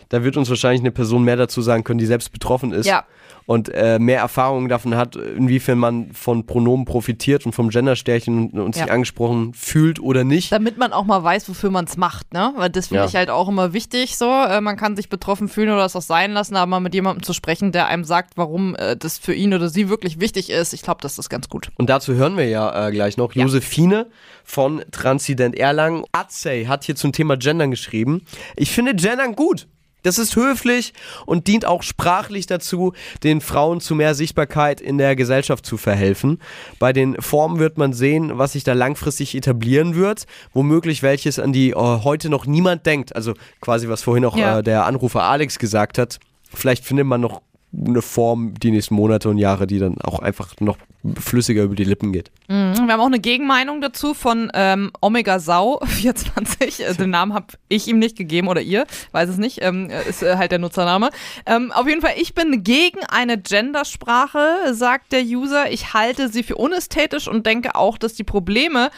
[0.09, 2.88] da wird uns wahrscheinlich eine Person mehr dazu sagen können, die selbst betroffen ist.
[2.88, 3.05] Ja.
[3.50, 8.60] Und äh, mehr Erfahrung davon hat, inwiefern man von Pronomen profitiert und vom Gendersternchen und,
[8.60, 8.93] und sich Ja.
[8.93, 10.52] angesprochen fühlt oder nicht.
[10.52, 12.54] Damit man auch mal weiß, wofür man es macht, ne?
[12.58, 13.10] Weil das finde Ja.
[13.10, 14.26] ich halt auch immer wichtig so.
[14.30, 17.24] Äh, man kann sich betroffen fühlen oder es auch sein lassen, aber mal mit jemandem
[17.24, 20.74] zu sprechen, der einem sagt, warum äh, das für ihn oder sie wirklich wichtig ist,
[20.74, 21.70] ich glaube, das ist ganz gut.
[21.76, 23.41] Und dazu hören wir ja äh, gleich noch Ja.
[23.41, 24.12] Josephine
[24.43, 26.04] von Transident Erlangen.
[26.12, 28.22] Atzey hat hier zum Thema Gendern geschrieben.
[28.56, 29.66] Ich finde Gendern gut.
[30.04, 30.93] Das ist höflich
[31.26, 32.93] und dient auch sprachlich dazu,
[33.24, 36.39] den Frauen zu mehr Sichtbarkeit in der Gesellschaft zu verhelfen.
[36.80, 41.52] Bei den Formen wird man sehen, was sich da langfristig etablieren wird, womöglich welches an
[41.54, 43.16] die äh, heute noch niemand denkt.
[43.16, 44.60] Also quasi was vorhin auch Ja.
[44.60, 46.20] äh, der Anrufer Alex gesagt hat.
[46.54, 47.41] Vielleicht findet man noch
[47.72, 50.78] eine Form die nächsten Monate und Jahre, die dann auch einfach noch
[51.20, 52.32] flüssiger über die Lippen geht.
[52.47, 52.76] Mhm.
[52.76, 56.86] Wir haben auch eine Gegenmeinung dazu von ähm, Omega Sau 24.
[56.86, 60.09] Äh, Den Namen habe ich ihm nicht gegeben oder ihr, weiß es nicht, ähm, äh,
[60.09, 61.11] ist äh, halt der Nutzername.
[61.45, 65.72] Ähm, auf jeden Fall, ich bin gegen eine Gendersprache, sagt der User.
[65.72, 68.89] Ich halte sie für unästhetisch und denke auch, dass die Probleme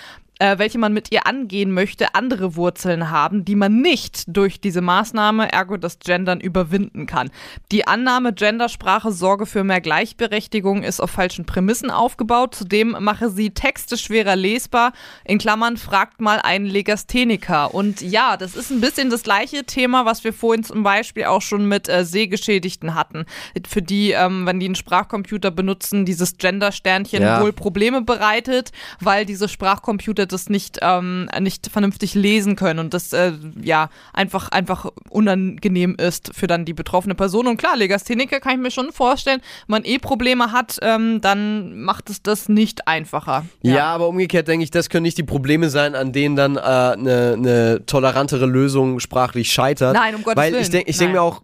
[0.42, 4.82] äh, welche man mit ihr angehen möchte, andere Wurzeln haben, die man nicht durch diese
[4.82, 7.30] Maßnahme, ergo das Gendern, überwinden kann.
[7.72, 12.56] Die Annahme, Gendersprache sorge für mehr Gleichberechtigung, ist auf falschen Prämissen aufgebaut.
[12.56, 14.94] Zudem mache sie Texte schwerer lesbar.
[15.26, 17.76] In Klammern fragt mal einen Legastheniker.
[17.76, 21.44] Und ja, das ist ein bisschen das gleiche Thema, was wir vorhin zum Beispiel auch
[21.44, 23.26] schon mit äh, Sehgeschädigten hatten.
[23.68, 27.42] Für die, ähm, wenn die einen Sprachcomputer benutzen, dieses Gender-Sternchen Ja.
[27.42, 33.14] wohl Probleme bereitet, weil diese Sprachcomputer das nicht, ähm, nicht vernünftig lesen können und das
[33.14, 37.48] äh, ja einfach, einfach unangenehm ist für dann die betroffene Person.
[37.48, 41.82] Und klar, Legastheniker kann ich mir schon vorstellen, wenn man eh Probleme hat, ähm, dann
[41.82, 43.46] macht es das nicht einfacher.
[43.62, 46.94] Ja, aber umgekehrt denke ich, das können nicht die Probleme sein, an denen dann eine
[46.94, 49.94] äh, ne- ne tolerantere Lösung sprachlich scheitert.
[49.94, 50.64] Nein, um Gottes Weil Willen.
[50.64, 51.42] ich denke ich denk mir auch,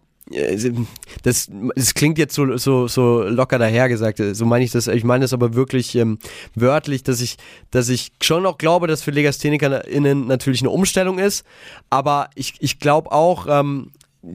[1.22, 5.22] das, das klingt jetzt so, so, so locker dahergesagt, so meine ich das, ich meine
[5.22, 6.18] das aber wirklich ähm,
[6.54, 7.36] wörtlich, dass ich,
[7.70, 11.44] dass ich schon auch glaube, dass für LegasthenikerInnen natürlich eine Umstellung ist,
[11.90, 13.90] aber ich, ich glaube auch, ähm,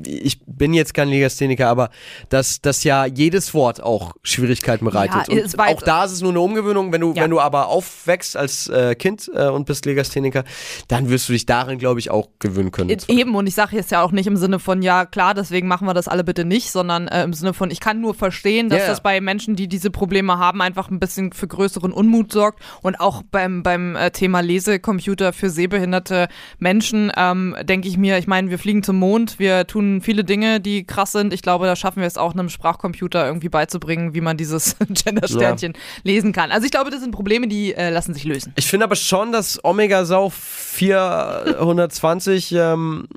[0.06, 1.90] ich bin jetzt kein Legastheniker, aber
[2.30, 5.28] dass, dass ja jedes Wort auch Schwierigkeiten bereitet.
[5.28, 6.92] Ja, und auch da ist es nur eine Umgewöhnung.
[6.94, 7.24] Wenn du, Ja.
[7.24, 10.46] wenn du aber aufwächst als äh, Kind äh, und bist Legastheniker,
[10.88, 12.90] dann wirst du dich darin, glaube ich, auch gewöhnen können.
[12.92, 15.68] E- Eben, und ich sage jetzt ja auch nicht im Sinne von, ja klar, deswegen
[15.68, 18.70] machen wir das alle bitte nicht, sondern äh, im Sinne von, ich kann nur verstehen,
[18.70, 18.88] dass ja.
[18.88, 22.62] das bei Menschen, die diese Probleme haben, einfach ein bisschen für größeren Unmut sorgt.
[22.82, 26.30] Und auch beim, beim äh, Thema Lesecomputer für sehbehinderte
[26.60, 30.60] Menschen ähm, denke ich mir, ich meine, wir fliegen zum Mond, wir tun viele Dinge,
[30.60, 31.34] die krass sind.
[31.34, 35.74] Ich glaube, da schaffen wir es auch einem Sprachcomputer irgendwie beizubringen, wie man dieses Gender-Sternchen
[36.04, 36.52] lesen kann.
[36.52, 38.54] Also ich glaube, das sind Probleme, die äh, lassen sich lösen.
[38.56, 43.08] Ich finde aber schon, dass Omega Sau 420 ähm,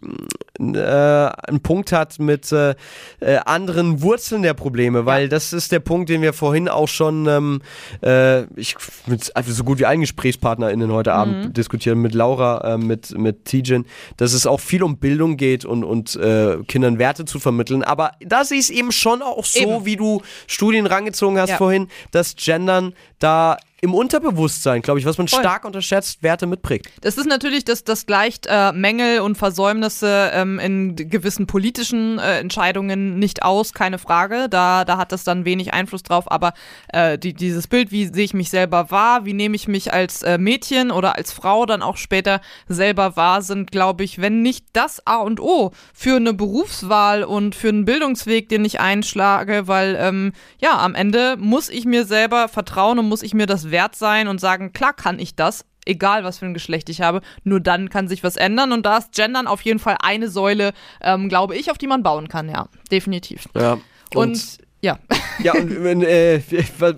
[0.59, 2.75] äh, einen Punkt hat mit äh,
[3.21, 7.27] äh, anderen Wurzeln der Probleme, weil das ist der Punkt, den wir vorhin auch schon
[7.27, 7.63] ähm,
[8.03, 8.77] äh, ich,
[9.07, 13.45] mit also so gut wie allen GesprächspartnerInnen heute Abend diskutieren, mit Laura, äh, mit, mit
[13.45, 13.87] Tijen,
[14.17, 17.83] dass es auch viel um Bildung geht und, und äh, Kindern Werte zu vermitteln.
[17.83, 19.85] Aber da sehe ich es eben schon auch so, Eben.
[19.85, 21.57] wie du Studien rangezogen hast Ja.
[21.57, 25.41] vorhin, dass Gendern da im Unterbewusstsein, glaube ich, was man Voll.
[25.41, 26.91] stark unterschätzt, Werte mitprägt.
[27.03, 32.39] Das ist natürlich, das, das gleicht äh, Mängel und Versäumnisse ähm, in gewissen politischen äh,
[32.39, 34.49] Entscheidungen nicht aus, keine Frage.
[34.49, 36.31] Da, da hat das dann wenig Einfluss drauf.
[36.31, 36.55] Aber
[36.89, 40.22] äh, die, dieses Bild, wie sehe ich mich selber wahr, wie nehme ich mich als
[40.22, 44.64] äh, Mädchen oder als Frau dann auch später selber wahr, sind, glaube ich, wenn nicht
[44.72, 49.99] das A und O für eine Berufswahl und für einen Bildungsweg, den ich einschlage, weil
[50.01, 53.97] ähm, ja, am Ende muss ich mir selber vertrauen und muss ich mir das wert
[53.97, 57.61] sein und sagen, klar kann ich das, egal was für ein Geschlecht ich habe, nur
[57.61, 61.29] dann kann sich was ändern und da ist Gendern auf jeden Fall eine Säule, ähm,
[61.29, 63.49] glaube ich, auf die man bauen kann, ja, definitiv.
[63.55, 63.79] Ja.
[64.14, 64.99] Und, ja,
[65.43, 66.41] ja, und wenn, äh,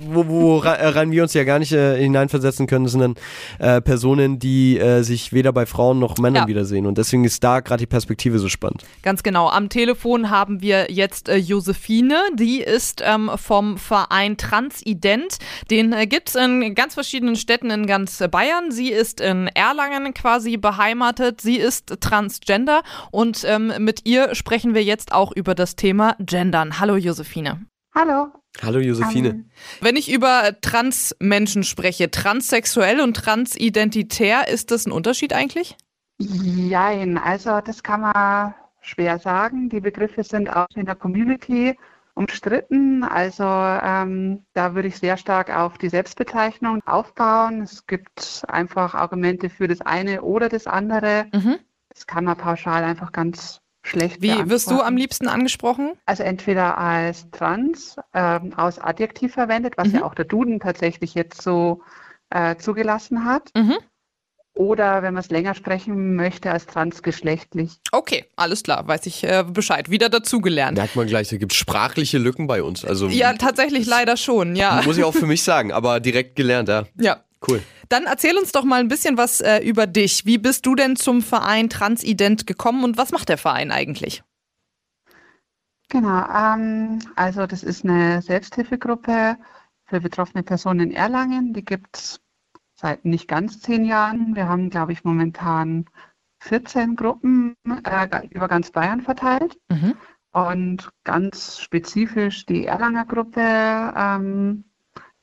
[0.01, 3.15] wo, wo rein wir uns ja gar nicht äh, hineinversetzen können, sind dann
[3.59, 6.47] äh, Personen, die äh, sich weder bei Frauen noch Männern Ja.
[6.49, 6.87] wiedersehen.
[6.87, 8.85] Und deswegen ist da gerade die Perspektive so spannend.
[9.03, 9.49] Ganz genau.
[9.49, 12.17] Am Telefon haben wir jetzt äh, Josephine.
[12.35, 15.39] Die ist ähm, vom Verein Transident.
[15.71, 18.71] Den äh, gibt es in ganz verschiedenen Städten in ganz äh, Bayern.
[18.71, 21.41] Sie ist in Erlangen quasi beheimatet.
[21.41, 26.79] Sie ist Transgender und ähm, mit ihr sprechen wir jetzt auch über das Thema Gendern.
[26.79, 27.67] Hallo Josephine.
[27.95, 28.29] Hallo.
[28.63, 29.29] Hallo Josephine.
[29.29, 35.77] Ähm, Wenn ich über Transmenschen spreche, transsexuell und transidentitär, ist das ein Unterschied eigentlich?
[36.19, 39.69] Jein, also das kann man schwer sagen.
[39.69, 41.77] Die Begriffe sind auch in der Community
[42.15, 43.05] umstritten.
[43.05, 47.63] Also ähm, da würde ich sehr stark auf die Selbstbezeichnung aufbauen.
[47.63, 51.27] Es gibt einfach Argumente für das eine oder das andere.
[51.33, 51.59] Mhm.
[51.91, 55.93] Das kann man pauschal einfach ganz schlecht Wie wirst du am liebsten angesprochen?
[56.07, 59.95] Also entweder als trans ähm, aus Adjektiv verwendet, was Mhm.
[59.97, 61.83] ja auch der Duden tatsächlich jetzt so
[62.31, 63.79] äh, zugelassen hat, Mhm.
[64.55, 67.79] oder wenn man es länger sprechen möchte, als transgeschlechtlich.
[67.93, 69.89] Okay, alles klar, weiß ich äh, Bescheid.
[69.91, 70.77] Wieder dazugelernt.
[70.77, 72.85] Merkt man gleich, da gibt es sprachliche Lücken bei uns.
[72.85, 74.83] Also Ja, tatsächlich leider schon, ja.
[74.85, 76.85] muss ich auch für mich sagen, aber direkt gelernt, ja.
[77.01, 77.25] Ja.
[77.47, 77.63] Cool.
[77.89, 80.27] Dann erzähl uns doch mal ein bisschen was äh, über dich.
[80.27, 84.23] Wie bist du denn zum Verein Transident gekommen und was macht der Verein eigentlich?
[85.89, 89.37] Genau, ähm, also das ist eine Selbsthilfegruppe
[89.87, 91.55] für betroffene Personen in Erlangen.
[91.55, 92.21] Die gibt es
[92.75, 94.37] seit nicht ganz zehn Jahren.
[94.37, 95.87] Wir haben, glaube ich, momentan
[96.41, 99.59] 14 Gruppen äh, über ganz Bayern verteilt.
[99.69, 99.95] Mhm.
[100.31, 104.65] Und ganz spezifisch die Erlanger Gruppe, ähm,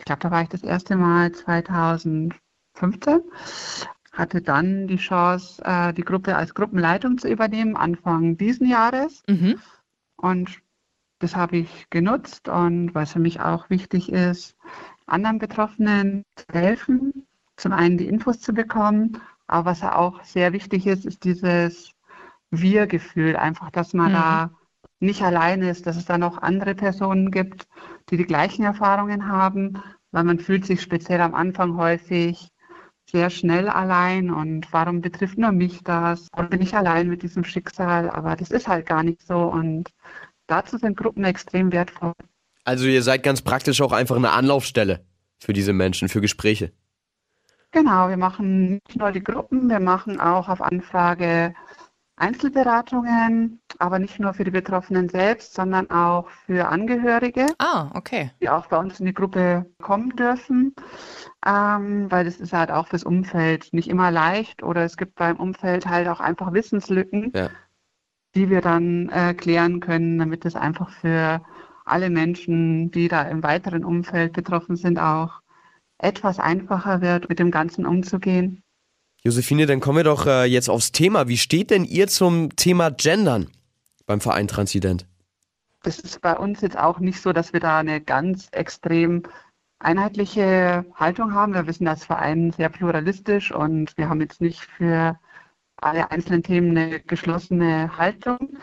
[0.06, 3.22] ich glaube, da war ich das erste Mal 2015,
[4.14, 9.24] hatte dann die Chance, äh, die Gruppe als Gruppenleitung zu übernehmen, Anfang diesen Jahres.
[9.28, 9.62] Mhm.
[10.18, 10.62] Und
[11.20, 14.56] das habe ich genutzt und was für mich auch wichtig ist,
[15.08, 17.28] anderen Betroffenen zu helfen,
[17.58, 21.94] zum einen die Infos zu bekommen, aber was auch sehr wichtig ist, ist dieses
[22.52, 24.14] Wir-Gefühl, einfach, dass man Mhm.
[24.14, 24.52] da
[25.00, 27.68] nicht allein ist, dass es da noch andere Personen gibt,
[28.10, 29.82] die die gleichen Erfahrungen haben,
[30.12, 32.50] weil man fühlt sich speziell am Anfang häufig
[33.10, 37.44] sehr schnell allein und warum betrifft nur mich das und bin ich allein mit diesem
[37.44, 39.92] Schicksal, aber das ist halt gar nicht so und
[40.48, 42.14] dazu sind Gruppen extrem wertvoll.
[42.64, 45.06] Also ihr seid ganz praktisch auch einfach eine Anlaufstelle
[45.40, 46.72] für diese Menschen, für Gespräche.
[47.72, 51.54] Genau, wir machen nicht nur die Gruppen, wir machen auch auf Anfrage
[52.18, 58.32] Einzelberatungen, aber nicht nur für die Betroffenen selbst, sondern auch für Angehörige, Ah, okay.
[58.42, 60.74] die auch bei uns in die Gruppe kommen dürfen,
[61.46, 65.38] ähm, weil das ist halt auch fürs Umfeld nicht immer leicht oder es gibt beim
[65.38, 67.50] Umfeld halt auch einfach Wissenslücken, Ja.
[68.36, 71.42] die wir dann äh, klären können, damit es einfach für
[71.86, 75.42] alle Menschen, die da im weiteren Umfeld betroffen sind, auch
[75.98, 78.64] etwas einfacher wird, mit dem Ganzen umzugehen.
[79.26, 81.28] Josephine, dann kommen wir doch äh, jetzt aufs Thema.
[81.28, 83.48] Wie steht denn ihr zum Thema Gendern
[84.06, 85.08] beim Verein Transident?
[85.82, 89.24] Das ist bei uns jetzt auch nicht so, dass wir da eine ganz extrem
[89.80, 91.56] einheitliche Haltung haben.
[91.56, 95.20] Wir sind als Verein sehr pluralistisch und wir haben jetzt nicht für
[95.78, 98.60] alle einzelnen Themen eine geschlossene Haltung.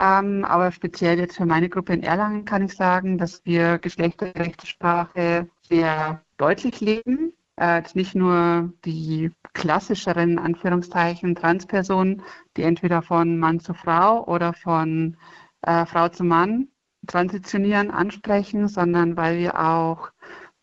[0.00, 4.66] Ähm, aber speziell jetzt für meine Gruppe in Erlangen kann ich sagen, dass wir geschlechtergerechte
[4.66, 7.34] Sprache sehr deutlich leben.
[7.56, 12.22] Äh, nicht nur die klassischeren Anführungszeichen Transpersonen,
[12.56, 15.16] die entweder von Mann zu Frau oder von
[15.62, 16.68] äh, Frau zu Mann
[17.06, 20.10] transitionieren, ansprechen, sondern weil wir auch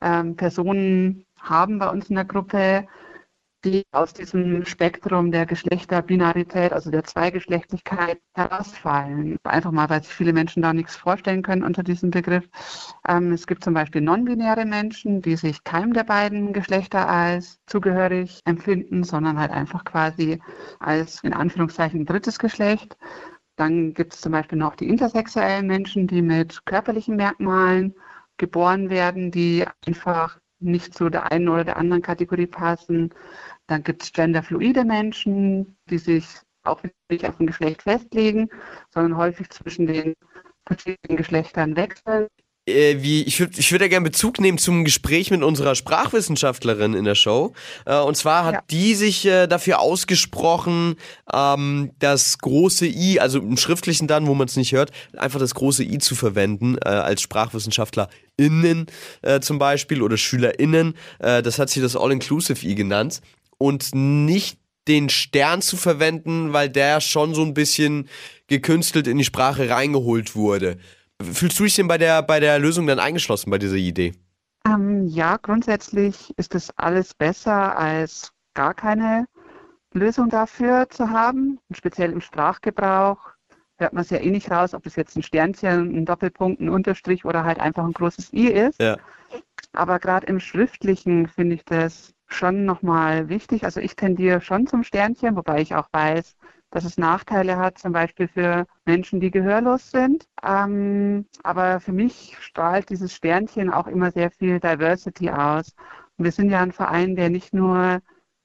[0.02, 2.88] ähm, Personen haben bei uns in der Gruppe,
[3.66, 9.38] die aus diesem Spektrum der Geschlechterbinarität, also der Zweigeschlechtlichkeit herausfallen.
[9.44, 12.48] Einfach mal, weil sich viele Menschen da nichts vorstellen können unter diesem Begriff.
[13.08, 18.40] Ähm, es gibt zum Beispiel non-binäre Menschen, die sich keinem der beiden Geschlechter als zugehörig
[18.46, 20.40] empfinden, sondern halt einfach quasi
[20.80, 22.98] als in Anführungszeichen drittes Geschlecht.
[23.58, 27.94] Dann gibt es zum Beispiel noch die intersexuellen Menschen, die mit körperlichen Merkmalen
[28.38, 33.14] geboren werden, die einfach nicht zu der einen oder der anderen Kategorie passen.
[33.68, 36.26] Dann gibt es genderfluide Menschen, die sich
[36.64, 38.50] auch nicht auf ein Geschlecht festlegen,
[38.94, 40.16] sondern häufig zwischen den
[40.66, 42.28] verschiedenen Geschlechtern wechseln.
[42.68, 46.94] Äh, wie, ich würde ich würd ja gerne Bezug nehmen zum Gespräch mit unserer Sprachwissenschaftlerin
[46.94, 47.54] in der Show.
[47.86, 48.62] Äh, und zwar hat Ja.
[48.70, 50.96] die sich äh, dafür ausgesprochen,
[51.34, 55.56] ähm, das große I, also im Schriftlichen dann, wo man es nicht hört, einfach das
[55.56, 58.88] große I zu verwenden äh, als SprachwissenschaftlerInnen
[59.22, 60.96] äh, zum Beispiel oder SchülerInnen.
[61.20, 63.22] Äh, das hat sie das All-Inclusive I genannt.
[63.58, 64.58] Und nicht
[64.88, 68.08] den Stern zu verwenden, weil der schon so ein bisschen
[68.48, 70.78] gekünstelt in die Sprache reingeholt wurde.
[71.22, 74.14] Fühlst du dich denn bei der, bei der Lösung dann eingeschlossen bei dieser Idee?
[74.66, 79.26] Ähm, ja, grundsätzlich ist es alles besser, als gar keine
[79.94, 81.60] Lösung dafür zu haben.
[81.68, 83.20] Und speziell im Sprachgebrauch
[83.78, 86.70] hört man es ja eh nicht raus, ob es jetzt ein Sternchen, ein Doppelpunkt, ein
[86.70, 88.82] Unterstrich oder halt einfach ein großes I ist.
[88.82, 88.98] Ja.
[89.74, 93.64] Aber gerade im Schriftlichen finde ich das schon nochmal wichtig.
[93.64, 96.36] Also ich tendiere schon zum Sternchen, wobei ich auch weiß,
[96.72, 100.28] dass es Nachteile hat, zum Beispiel für Menschen, die gehörlos sind.
[100.44, 105.74] Ähm, aber für mich strahlt dieses Sternchen auch immer sehr viel Diversity aus.
[106.18, 108.02] Und wir sind ja ein Verein, der nicht nur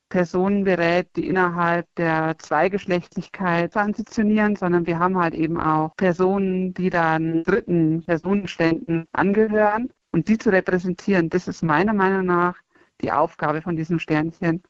[0.08, 6.90] Personen berät, die innerhalb der Zweigeschlechtlichkeit transitionieren, sondern wir haben halt eben auch Personen, die
[6.90, 9.90] dann dritten Personenständen angehören.
[10.12, 12.54] Und die zu repräsentieren, das ist meiner Meinung nach
[13.00, 14.62] die Aufgabe von diesem Sternchen.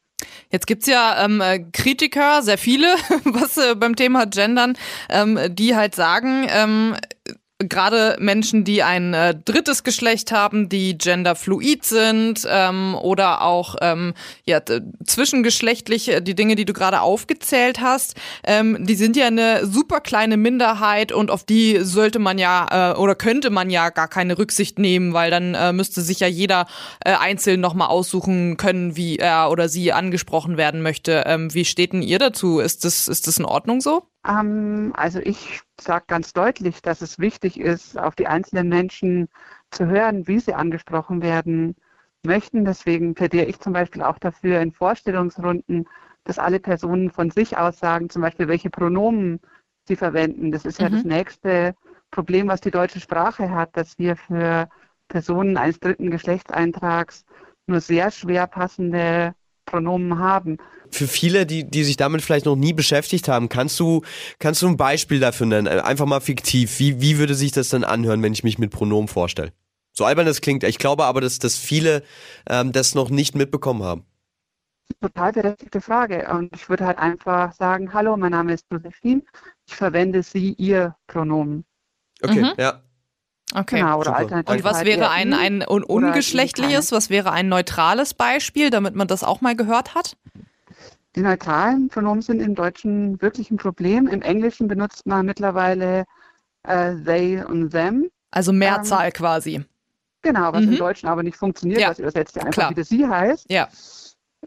[0.51, 2.87] Jetzt gibt's ja ähm, äh, Kritiker, sehr viele,
[3.23, 4.77] was äh, beim Thema Gendern,
[5.09, 6.95] ähm, die halt sagen, ähm,
[7.59, 14.13] gerade Menschen, die ein äh, drittes Geschlecht haben, die genderfluid sind ähm, oder auch ähm,
[14.45, 14.61] ja,
[15.05, 20.01] zwischengeschlechtlich, äh, die Dinge, die du gerade aufgezählt hast, ähm, die sind ja eine super
[20.01, 24.37] kleine Minderheit und auf die sollte man ja äh, oder könnte man ja gar keine
[24.37, 26.67] Rücksicht nehmen, weil dann äh, müsste sich ja jeder
[27.05, 31.23] äh, einzeln nochmal aussuchen können, wie er oder sie angesprochen werden möchte.
[31.25, 32.59] Ähm, wie steht denn ihr dazu?
[32.59, 34.03] Ist das, ist das in Ordnung so?
[34.27, 39.29] Ähm, also ich sage ganz deutlich, dass es wichtig ist, auf die einzelnen Menschen
[39.71, 41.75] zu hören, wie sie angesprochen werden
[42.23, 42.65] möchten.
[42.65, 45.87] Deswegen plädiere ich zum Beispiel auch dafür in Vorstellungsrunden,
[46.23, 49.39] dass alle Personen von sich aus sagen, zum Beispiel, welche Pronomen
[49.87, 50.51] sie verwenden.
[50.51, 51.11] Das ist ja das mhm.
[51.11, 51.75] nächste
[52.09, 54.67] Problem, was die deutsche Sprache hat, dass wir für
[55.07, 57.25] Personen eines dritten Geschlechtseintrags
[57.67, 59.35] nur sehr schwer passende
[59.65, 60.57] Pronomen haben
[60.95, 64.01] für viele, die, die sich damit vielleicht noch nie beschäftigt haben, kannst du,
[64.39, 65.67] kannst du ein Beispiel dafür nennen?
[65.67, 66.79] Einfach mal fiktiv.
[66.79, 69.51] Wie, wie würde sich das dann anhören, wenn ich mich mit Pronomen vorstelle?
[69.91, 70.63] So albern das klingt.
[70.63, 72.03] Ich glaube aber, dass, dass viele
[72.49, 74.05] ähm, das noch nicht mitbekommen haben.
[75.01, 76.27] Total berechtigte Frage.
[76.31, 79.23] Und ich würde halt einfach sagen, hallo, mein Name ist Josephine.
[79.67, 81.65] Ich verwende Sie, Ihr Pronomen.
[82.21, 82.53] Okay, mhm.
[82.57, 82.81] ja.
[83.53, 83.77] Okay.
[83.77, 88.13] Genau, oder alternativ Und was halt wäre ein, ein un ungeschlechtliches, was wäre ein neutrales
[88.13, 90.17] Beispiel, damit man das auch mal gehört hat?
[91.15, 94.07] Die neutralen Pronomen sind im Deutschen wirklich ein Problem.
[94.07, 96.05] Im Englischen benutzt man mittlerweile
[96.63, 98.09] äh, they und them.
[98.31, 99.65] Also Mehrzahl ähm, quasi.
[100.23, 100.73] Genau, was mhm.
[100.73, 101.89] im Deutschen aber nicht funktioniert, ja.
[101.89, 102.69] das übersetzt ja einfach Klar.
[102.71, 103.49] wieder sie heißt.
[103.49, 103.69] Ja.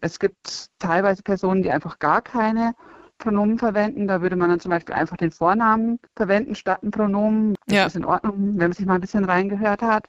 [0.01, 2.75] Es gibt teilweise Personen, die einfach gar keine
[3.19, 4.07] Pronomen verwenden.
[4.09, 7.55] Da würde man dann zum Beispiel einfach den Vornamen verwenden statt ein Pronomen.
[7.67, 7.87] Das ja.
[7.87, 10.07] ist in Ordnung, wenn man sich mal ein bisschen reingehört hat.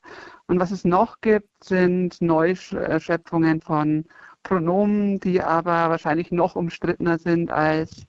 [0.48, 4.06] Und was es noch gibt, sind Neuschöpfungen von
[4.44, 8.06] Pronomen, die aber wahrscheinlich noch umstrittener sind als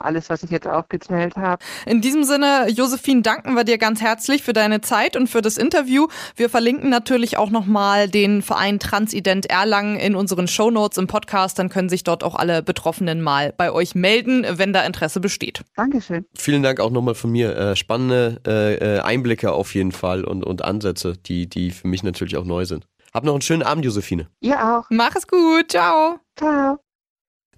[0.00, 1.62] alles, was ich jetzt aufgezählt habe.
[1.86, 5.56] In diesem Sinne, Josephine, danken wir dir ganz herzlich für deine Zeit und für das
[5.56, 6.06] Interview.
[6.36, 11.58] Wir verlinken natürlich auch nochmal den Verein Transident Erlangen in unseren Shownotes im Podcast.
[11.58, 15.62] Dann können sich dort auch alle Betroffenen mal bei euch melden, wenn da Interesse besteht.
[15.76, 16.26] Dankeschön.
[16.36, 17.56] Vielen Dank auch nochmal von mir.
[17.56, 22.36] Äh, spannende äh, Einblicke auf jeden Fall und, und Ansätze, die, die für mich natürlich
[22.36, 22.86] auch neu sind.
[23.12, 24.28] Hab noch einen schönen Abend, Josephine.
[24.40, 24.84] Ihr auch.
[24.90, 25.70] Mach es gut.
[25.70, 26.20] Ciao.
[26.36, 26.89] Ciao.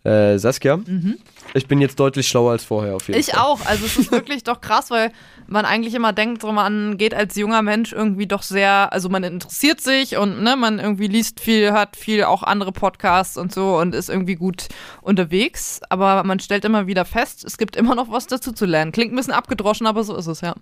[0.05, 1.17] Äh, Saskia, mhm.
[1.55, 3.35] ich bin jetzt deutlich schlauer als vorher auf jeden ich Fall.
[3.35, 3.65] Ich auch.
[3.67, 5.13] Also es ist wirklich doch krass, weil
[5.47, 9.23] man eigentlich immer denkt, so man geht als junger Mensch irgendwie doch sehr, also man
[9.23, 13.79] interessiert sich und ne, man irgendwie liest viel, hört viel, auch andere Podcasts und so
[13.79, 14.67] und ist irgendwie gut
[15.03, 15.81] unterwegs.
[15.89, 18.91] Aber man stellt immer wieder fest, es gibt immer noch was dazu zu lernen.
[18.91, 20.55] Klingt ein bisschen abgedroschen, aber so ist es, ja.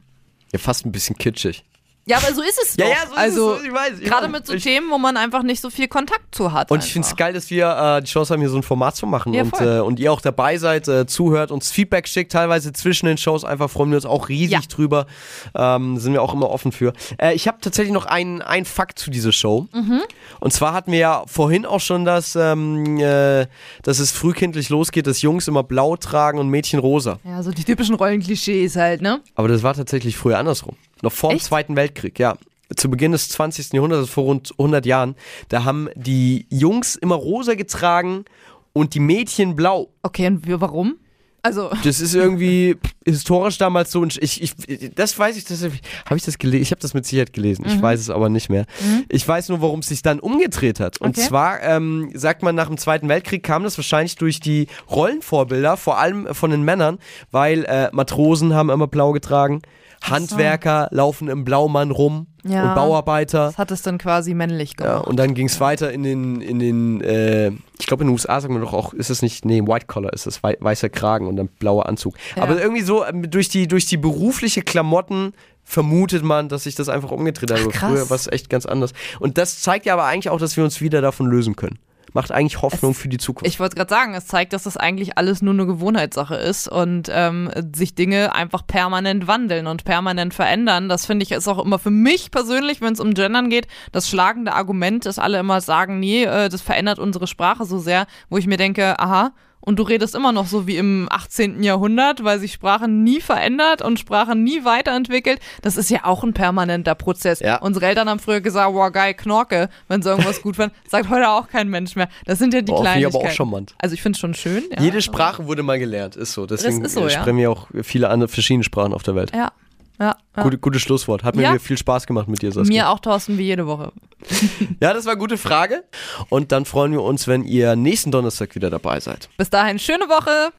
[0.52, 1.64] Ja, fast ein bisschen kitschig.
[2.06, 2.84] Ja, aber so ist es doch.
[2.84, 3.66] Ja, ja, so also, ist es.
[3.66, 4.00] Ich weiß.
[4.00, 6.70] Gerade mit so ich, Themen, wo man einfach nicht so viel Kontakt zu hat.
[6.70, 6.86] Und einfach.
[6.86, 9.06] ich finde es geil, dass wir äh, die Chance haben, hier so ein Format zu
[9.06, 12.72] machen ja, und, äh, und ihr auch dabei seid, äh, zuhört, uns Feedback schickt, teilweise
[12.72, 13.44] zwischen den Shows.
[13.44, 14.60] Einfach freuen wir uns auch riesig ja.
[14.68, 15.06] drüber.
[15.54, 16.94] Ähm, sind wir auch immer offen für.
[17.18, 19.68] Äh, ich habe tatsächlich noch einen, einen Fakt zu dieser Show.
[19.72, 20.00] Mhm.
[20.40, 23.46] Und zwar hatten wir ja vorhin auch schon das, ähm, äh,
[23.82, 27.18] dass es frühkindlich losgeht, dass Jungs immer blau tragen und Mädchen rosa.
[27.24, 29.20] Ja, so die typischen Rollenklischees halt, ne?
[29.34, 30.76] Aber das war tatsächlich früher andersrum.
[31.02, 31.40] Noch vor Echt?
[31.40, 32.36] dem Zweiten Weltkrieg, ja
[32.76, 33.72] zu Beginn des 20.
[33.72, 35.16] Jahrhunderts, vor rund 100 Jahren,
[35.48, 38.24] da haben die Jungs immer rosa getragen
[38.72, 39.88] und die Mädchen blau.
[40.02, 40.96] Okay, und warum?
[41.42, 41.70] Also.
[41.84, 44.04] Das ist irgendwie historisch damals so.
[44.04, 44.54] Ich, ich,
[44.94, 46.62] das weiß ich, das habe ich das gelesen.
[46.62, 47.64] Ich habe das mit Sicherheit gelesen.
[47.66, 47.74] Mhm.
[47.74, 48.66] Ich weiß es aber nicht mehr.
[48.80, 49.04] Mhm.
[49.08, 50.98] Ich weiß nur, warum es sich dann umgedreht hat.
[50.98, 51.26] Und okay.
[51.26, 55.98] zwar ähm, sagt man, nach dem Zweiten Weltkrieg kam das wahrscheinlich durch die Rollenvorbilder, vor
[55.98, 56.98] allem von den Männern,
[57.30, 59.62] weil äh, Matrosen haben immer blau getragen.
[60.02, 60.96] Handwerker so.
[60.96, 63.46] laufen im Blaumann rum ja, und Bauarbeiter.
[63.46, 64.94] Das hat es dann quasi männlich gemacht.
[64.94, 68.12] Ja, und dann ging es weiter in den, in den äh, ich glaube in den
[68.12, 71.26] USA sagen wir doch auch, ist es nicht, nee, White Collar ist es, weißer Kragen
[71.26, 72.14] und dann blauer Anzug.
[72.36, 72.42] Ja.
[72.42, 75.32] Aber irgendwie so ähm, durch die, durch die berufliche Klamotten
[75.64, 77.60] vermutet man, dass sich das einfach umgedreht hat.
[77.60, 78.92] Ach, Früher war es echt ganz anders.
[79.20, 81.78] Und das zeigt ja aber eigentlich auch, dass wir uns wieder davon lösen können
[82.12, 83.46] macht eigentlich Hoffnung es, für die Zukunft.
[83.46, 87.10] Ich wollte gerade sagen, es zeigt, dass das eigentlich alles nur eine Gewohnheitssache ist und
[87.12, 90.88] ähm, sich Dinge einfach permanent wandeln und permanent verändern.
[90.88, 94.08] Das finde ich ist auch immer für mich persönlich, wenn es um Gendern geht, das
[94.08, 98.38] schlagende Argument, dass alle immer sagen, nee, äh, das verändert unsere Sprache so sehr, wo
[98.38, 101.62] ich mir denke, aha, und du redest immer noch so wie im 18.
[101.62, 105.40] Jahrhundert, weil sich Sprache nie verändert und Sprache nie weiterentwickelt.
[105.62, 107.40] Das ist ja auch ein permanenter Prozess.
[107.40, 107.60] Ja.
[107.60, 110.74] Unsere Eltern haben früher gesagt, wow, geil, Knorke, wenn sie irgendwas gut fanden.
[110.88, 112.08] Sagt heute auch kein Mensch mehr.
[112.24, 113.16] Das sind ja die oh, Kleinigkeiten.
[113.16, 113.74] aber auch charmant.
[113.78, 114.64] Also ich finde es schon schön.
[114.70, 114.82] Ja.
[114.82, 116.46] Jede Sprache wurde mal gelernt, ist so.
[116.46, 119.32] Deswegen ist so, sprechen wir auch viele andere verschiedene Sprachen auf der Welt.
[119.34, 119.52] Ja.
[120.00, 120.42] Ja, ja.
[120.42, 121.22] Gute, gutes Schlusswort.
[121.24, 121.58] Hat mir Ja.
[121.58, 122.84] viel Spaß gemacht mit dir, Saskia.
[122.84, 123.92] Mir auch, Thorsten, wie jede Woche.
[124.80, 125.84] Ja, das war eine gute Frage.
[126.30, 129.28] Und dann freuen wir uns, wenn ihr nächsten Donnerstag wieder dabei seid.
[129.36, 130.52] Bis dahin, schöne Woche.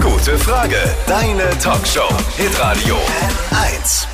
[0.00, 0.76] Gute Frage.
[1.06, 2.08] Deine Talkshow.
[2.38, 4.06] Hitradio N1.